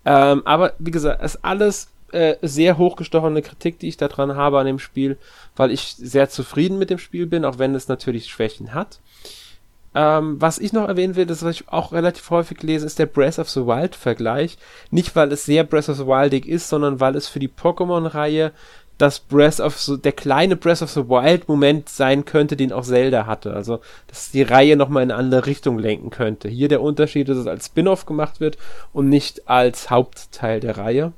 [0.05, 4.59] Ähm, aber wie gesagt, es ist alles äh, sehr hochgestochene Kritik, die ich daran habe
[4.59, 5.19] an dem Spiel,
[5.57, 9.01] weil ich sehr zufrieden mit dem Spiel bin, auch wenn es natürlich Schwächen hat.
[9.95, 13.07] Ähm, was ich noch erwähnen will, das was ich auch relativ häufig lese, ist der
[13.07, 14.59] Breath of the Wild Vergleich.
[14.91, 18.53] Nicht weil es sehr Breath of the Wildig ist, sondern weil es für die Pokémon-Reihe
[18.99, 22.85] das Breath of the, der kleine Breath of the Wild Moment sein könnte, den auch
[22.85, 23.55] Zelda hatte.
[23.55, 26.49] Also, dass die Reihe nochmal in eine andere Richtung lenken könnte.
[26.49, 28.59] Hier der Unterschied, dass es als Spin-off gemacht wird
[28.93, 31.13] und nicht als Hauptteil der Reihe.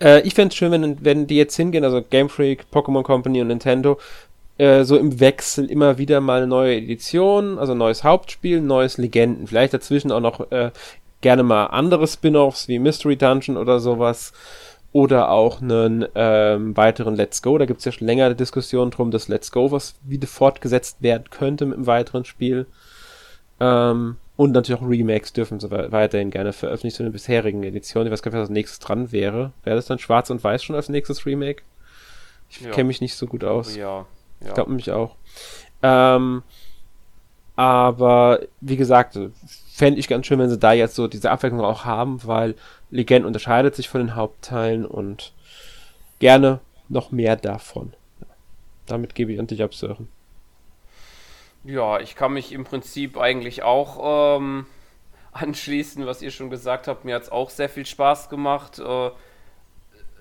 [0.00, 3.40] Äh, ich fände es schön, wenn, wenn die jetzt hingehen, also Game Freak, Pokémon Company
[3.40, 3.98] und Nintendo,
[4.58, 9.46] äh, so im Wechsel immer wieder mal eine neue Edition, also neues Hauptspiel, neues Legenden.
[9.46, 10.70] Vielleicht dazwischen auch noch äh,
[11.20, 14.32] gerne mal andere Spin-offs wie Mystery Dungeon oder sowas.
[14.90, 17.58] Oder auch einen ähm, weiteren Let's Go.
[17.58, 21.24] Da gibt es ja schon längere Diskussionen drum, dass Let's Go was wieder fortgesetzt werden
[21.30, 22.66] könnte mit einem weiteren Spiel.
[23.60, 28.06] Ähm, und natürlich auch Remakes dürfen sie weiterhin gerne veröffentlichen zu den bisherigen Editionen.
[28.06, 29.52] Ich weiß gar nicht, was als nächstes dran wäre.
[29.64, 31.64] Wäre das dann Schwarz und Weiß schon als nächstes Remake?
[32.48, 32.70] Ich ja.
[32.70, 33.74] kenne mich nicht so gut aus.
[33.74, 34.06] Ja.
[34.40, 34.46] ja.
[34.46, 35.16] Ich glaube mich auch.
[35.82, 36.44] Ähm,
[37.56, 39.18] aber wie gesagt,
[39.72, 42.54] fände ich ganz schön, wenn sie da jetzt so diese Abwechslung auch haben, weil
[42.92, 45.32] Legend unterscheidet sich von den Hauptteilen und
[46.20, 47.92] gerne noch mehr davon.
[48.86, 50.06] Damit gebe ich an dich ab, Sören.
[51.68, 54.64] Ja, ich kann mich im Prinzip eigentlich auch ähm,
[55.32, 57.04] anschließen, was ihr schon gesagt habt.
[57.04, 58.78] Mir hat es auch sehr viel Spaß gemacht.
[58.78, 59.08] Äh,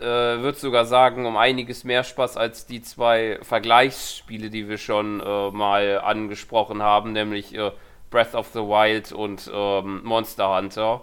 [0.01, 5.21] äh, würde sogar sagen, um einiges mehr Spaß als die zwei Vergleichsspiele, die wir schon
[5.21, 7.71] äh, mal angesprochen haben, nämlich äh,
[8.11, 11.01] Breath of the Wild und ähm, Monster Hunter.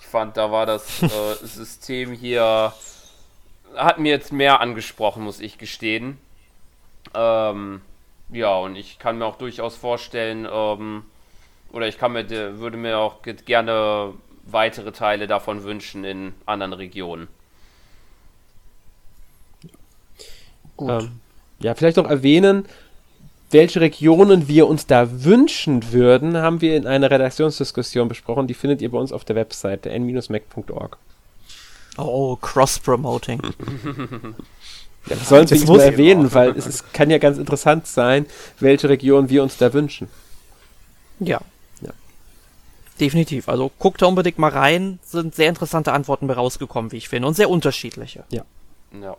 [0.00, 1.08] Ich fand, da war das äh,
[1.46, 2.72] System hier,
[3.76, 6.18] hat mir jetzt mehr angesprochen, muss ich gestehen.
[7.14, 7.82] Ähm,
[8.32, 11.04] ja, und ich kann mir auch durchaus vorstellen, ähm,
[11.72, 12.28] oder ich kann mir,
[12.58, 17.28] würde mir auch gerne weitere Teile davon wünschen in anderen Regionen.
[20.80, 21.20] Ähm,
[21.60, 22.66] ja, vielleicht noch erwähnen,
[23.50, 28.46] welche Regionen wir uns da wünschen würden, haben wir in einer Redaktionsdiskussion besprochen.
[28.46, 30.98] Die findet ihr bei uns auf der Webseite n-mac.org.
[31.98, 33.42] Oh, Cross-Promoting.
[35.06, 38.26] ja, wir sollen es nicht nur erwähnen, weil es ist, kann ja ganz interessant sein,
[38.58, 40.08] welche Regionen wir uns da wünschen.
[41.20, 41.40] Ja.
[41.80, 41.90] ja.
[43.00, 43.48] Definitiv.
[43.48, 44.98] Also guckt da unbedingt mal rein.
[45.04, 47.28] Sind sehr interessante Antworten bei rausgekommen, wie ich finde.
[47.28, 48.24] Und sehr unterschiedliche.
[48.30, 48.44] Ja.
[49.00, 49.16] Ja.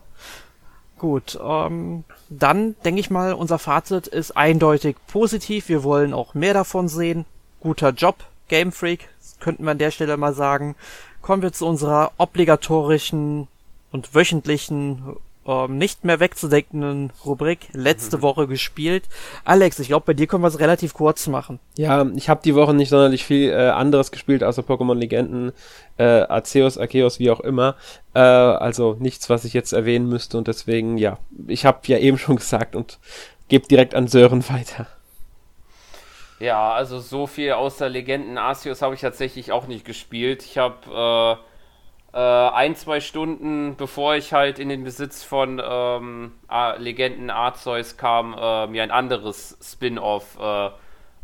[1.01, 5.67] Gut, ähm, dann denke ich mal, unser Fazit ist eindeutig positiv.
[5.67, 7.25] Wir wollen auch mehr davon sehen.
[7.59, 9.09] Guter Job, Game Freak,
[9.39, 10.75] könnten wir an der Stelle mal sagen.
[11.23, 13.47] Kommen wir zu unserer obligatorischen
[13.91, 15.15] und wöchentlichen
[15.45, 18.21] ähm, nicht mehr wegzudeckenden Rubrik letzte mhm.
[18.23, 19.03] Woche gespielt.
[19.43, 21.59] Alex, ich glaube, bei dir können wir es relativ kurz machen.
[21.77, 25.51] Ja, ich habe die Woche nicht sonderlich viel äh, anderes gespielt, außer Pokémon Legenden,
[25.97, 27.75] äh, Arceus, Arceus, wie auch immer.
[28.13, 32.17] Äh, also nichts, was ich jetzt erwähnen müsste und deswegen, ja, ich habe ja eben
[32.17, 32.99] schon gesagt und
[33.47, 34.87] gebe direkt an Sören weiter.
[36.39, 40.43] Ja, also so viel außer Legenden Arceus habe ich tatsächlich auch nicht gespielt.
[40.43, 41.50] Ich habe äh,
[42.13, 46.33] äh, ein, zwei Stunden bevor ich halt in den Besitz von ähm,
[46.77, 50.71] Legenden Arceus kam, äh, mir ein anderes Spin-off äh,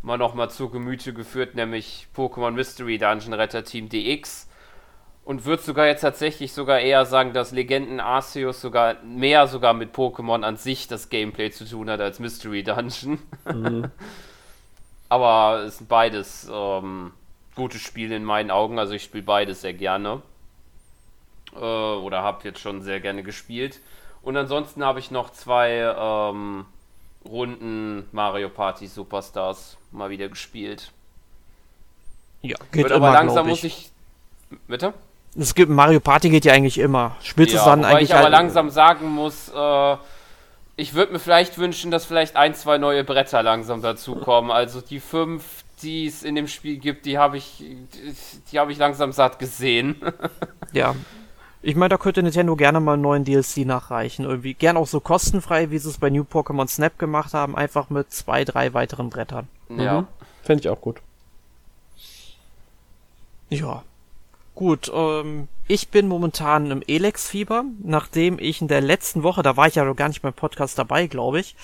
[0.02, 4.48] mal nochmal zu Gemüte geführt, nämlich Pokémon Mystery Dungeon Retter Team DX.
[5.26, 9.94] Und würde sogar jetzt tatsächlich sogar eher sagen, dass Legenden Arceus sogar mehr sogar mit
[9.94, 13.20] Pokémon an sich das Gameplay zu tun hat als Mystery Dungeon.
[13.44, 13.92] Mhm.
[15.10, 17.12] Aber es sind beides ähm,
[17.56, 20.22] gute Spiele in meinen Augen, also ich spiele beides sehr gerne
[21.58, 23.80] äh, oder habe jetzt schon sehr gerne gespielt.
[24.22, 26.66] Und ansonsten habe ich noch zwei ähm,
[27.26, 30.92] Runden Mario Party Superstars mal wieder gespielt.
[32.42, 33.90] Ja, geht Wird immer, aber langsam muss ich.
[34.68, 34.94] Bitte?
[35.38, 37.16] Es gibt Mario Party geht ja eigentlich immer.
[37.22, 38.10] Spielst ja, es dann eigentlich.
[38.10, 39.98] ich aber halt langsam sagen muss, äh,
[40.78, 44.52] ich würde mir vielleicht wünschen, dass vielleicht ein, zwei neue Bretter langsam dazukommen.
[44.52, 48.16] Also die fünf, die es in dem Spiel gibt, die habe ich, die,
[48.52, 50.02] die habe ich langsam satt gesehen.
[50.72, 50.96] ja,
[51.62, 54.26] ich meine, da könnte Nintendo gerne mal einen neuen DLC nachreichen.
[54.26, 57.90] Irgendwie gern auch so kostenfrei, wie sie es bei New Pokémon Snap gemacht haben, einfach
[57.90, 59.48] mit zwei, drei weiteren Brettern.
[59.70, 60.02] Ja.
[60.02, 60.08] Mhm.
[60.44, 61.02] Fände ich auch gut.
[63.50, 63.84] Ja.
[64.56, 69.68] Gut, ähm, ich bin momentan im Elex-Fieber, nachdem ich in der letzten Woche, da war
[69.68, 71.56] ich ja noch gar nicht beim Podcast dabei, glaube ich.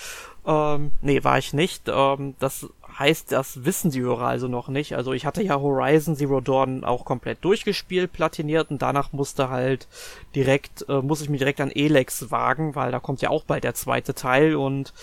[0.46, 1.84] Ähm, nee, war ich nicht.
[1.88, 2.68] Ähm, das
[2.98, 4.96] heißt, das wissen die Hörer also noch nicht.
[4.96, 9.88] Also ich hatte ja Horizon Zero Dawn auch komplett durchgespielt, platiniert und danach musste halt
[10.36, 13.64] direkt, äh, muss ich mich direkt an Elex wagen, weil da kommt ja auch bald
[13.64, 14.94] der zweite Teil und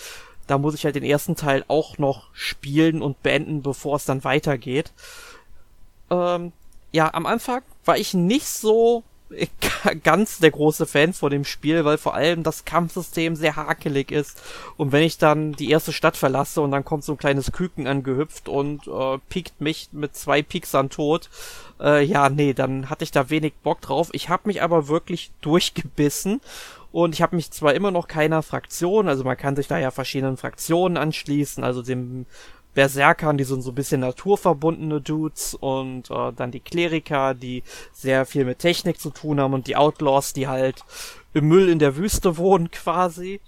[0.47, 4.23] da muss ich halt den ersten Teil auch noch spielen und beenden, bevor es dann
[4.23, 4.91] weitergeht.
[6.09, 6.51] Ähm,
[6.91, 9.03] ja, am Anfang war ich nicht so
[10.03, 14.41] ganz der große Fan von dem Spiel, weil vor allem das Kampfsystem sehr hakelig ist.
[14.77, 17.87] Und wenn ich dann die erste Stadt verlasse und dann kommt so ein kleines Küken
[17.87, 21.29] angehüpft und äh, piekt mich mit zwei Pieksern tot,
[21.79, 24.09] äh, ja, nee, dann hatte ich da wenig Bock drauf.
[24.13, 26.41] Ich habe mich aber wirklich durchgebissen
[26.91, 29.91] und ich habe mich zwar immer noch keiner Fraktion, also man kann sich da ja
[29.91, 32.25] verschiedenen Fraktionen anschließen, also dem
[32.73, 38.25] Berserkern, die sind so ein bisschen naturverbundene Dudes und äh, dann die Kleriker, die sehr
[38.25, 40.83] viel mit Technik zu tun haben und die Outlaws, die halt
[41.33, 43.41] im Müll in der Wüste wohnen quasi.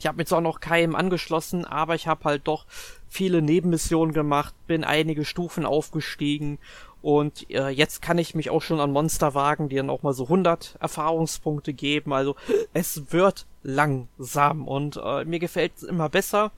[0.00, 2.66] Ich habe mir zwar noch keinem angeschlossen, aber ich habe halt doch
[3.08, 6.58] viele Nebenmissionen gemacht, bin einige Stufen aufgestiegen
[7.00, 10.12] und äh, jetzt kann ich mich auch schon an Monster wagen, die dann auch mal
[10.12, 12.12] so 100 Erfahrungspunkte geben.
[12.12, 12.34] Also
[12.72, 16.50] es wird langsam und äh, mir gefällt es immer besser.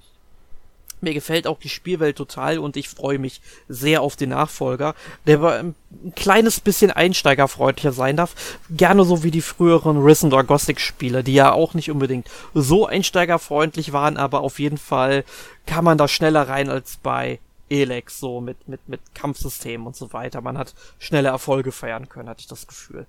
[1.01, 4.95] Mir gefällt auch die Spielwelt total und ich freue mich sehr auf den Nachfolger,
[5.27, 5.75] der ein
[6.15, 8.59] kleines bisschen einsteigerfreundlicher sein darf.
[8.71, 12.87] Gerne so wie die früheren Risen oder Gothic Spiele, die ja auch nicht unbedingt so
[12.87, 15.25] einsteigerfreundlich waren, aber auf jeden Fall
[15.67, 17.39] kann man da schneller rein als bei
[17.71, 20.41] Elex, so mit, mit, mit Kampfsystemen und so weiter.
[20.41, 23.07] Man hat schnelle Erfolge feiern können, hatte ich das Gefühl.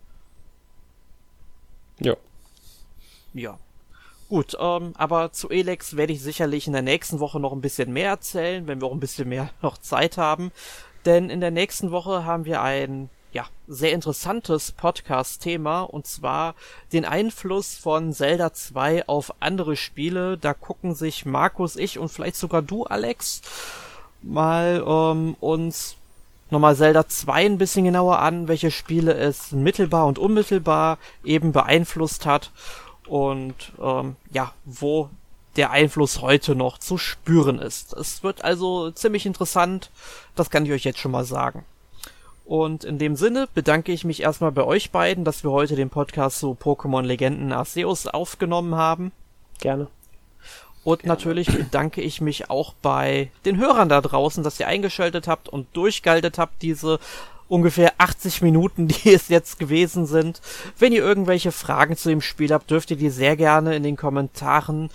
[1.99, 2.15] Ja.
[3.33, 3.57] Ja,
[4.31, 7.91] Gut, ähm, aber zu Elex werde ich sicherlich in der nächsten Woche noch ein bisschen
[7.91, 10.53] mehr erzählen, wenn wir auch ein bisschen mehr noch Zeit haben.
[11.05, 16.55] denn in der nächsten Woche haben wir ein ja, sehr interessantes Podcast-Thema und zwar
[16.93, 20.37] den Einfluss von Zelda 2 auf andere Spiele.
[20.37, 23.41] Da gucken sich Markus, ich und vielleicht sogar du, Alex,
[24.21, 25.97] mal ähm, uns
[26.51, 32.25] nochmal Zelda 2 ein bisschen genauer an, welche Spiele es mittelbar und unmittelbar eben beeinflusst
[32.25, 32.49] hat
[33.11, 35.09] und ähm, ja, wo
[35.57, 37.91] der Einfluss heute noch zu spüren ist.
[37.91, 39.91] Es wird also ziemlich interessant,
[40.37, 41.65] das kann ich euch jetzt schon mal sagen.
[42.45, 45.89] Und in dem Sinne bedanke ich mich erstmal bei euch beiden, dass wir heute den
[45.89, 49.11] Podcast zu Pokémon Legenden Arceus aufgenommen haben.
[49.59, 49.87] Gerne.
[50.85, 51.13] Und Gerne.
[51.13, 55.67] natürlich bedanke ich mich auch bei den Hörern da draußen, dass ihr eingeschaltet habt und
[55.75, 56.97] durchgehalten habt, diese
[57.51, 60.41] ungefähr 80 Minuten, die es jetzt gewesen sind.
[60.79, 63.97] Wenn ihr irgendwelche Fragen zu dem Spiel habt, dürft ihr die sehr gerne in den
[63.97, 64.89] Kommentaren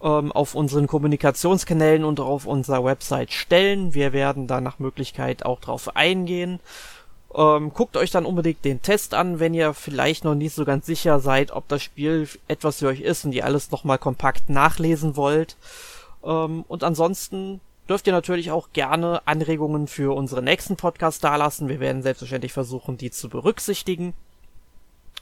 [0.00, 3.94] ähm, auf unseren Kommunikationskanälen und auf unserer Website stellen.
[3.94, 6.60] Wir werden da nach Möglichkeit auch drauf eingehen.
[7.34, 10.86] Ähm, guckt euch dann unbedingt den Test an, wenn ihr vielleicht noch nicht so ganz
[10.86, 15.16] sicher seid, ob das Spiel etwas für euch ist und ihr alles nochmal kompakt nachlesen
[15.16, 15.56] wollt.
[16.24, 21.68] Ähm, und ansonsten dürft ihr natürlich auch gerne Anregungen für unsere nächsten Podcast dalassen.
[21.68, 24.14] Wir werden selbstverständlich versuchen, die zu berücksichtigen.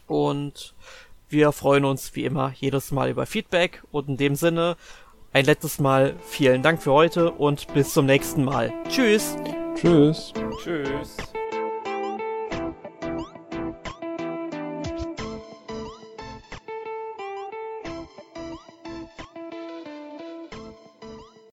[0.06, 0.74] Und
[1.28, 4.76] wir freuen uns wie immer jedes Mal über Feedback und in dem Sinne
[5.32, 8.72] ein letztes Mal vielen Dank für heute und bis zum nächsten Mal.
[8.88, 9.36] Tschüss.
[9.74, 10.32] Tschüss.
[10.62, 11.16] Tschüss.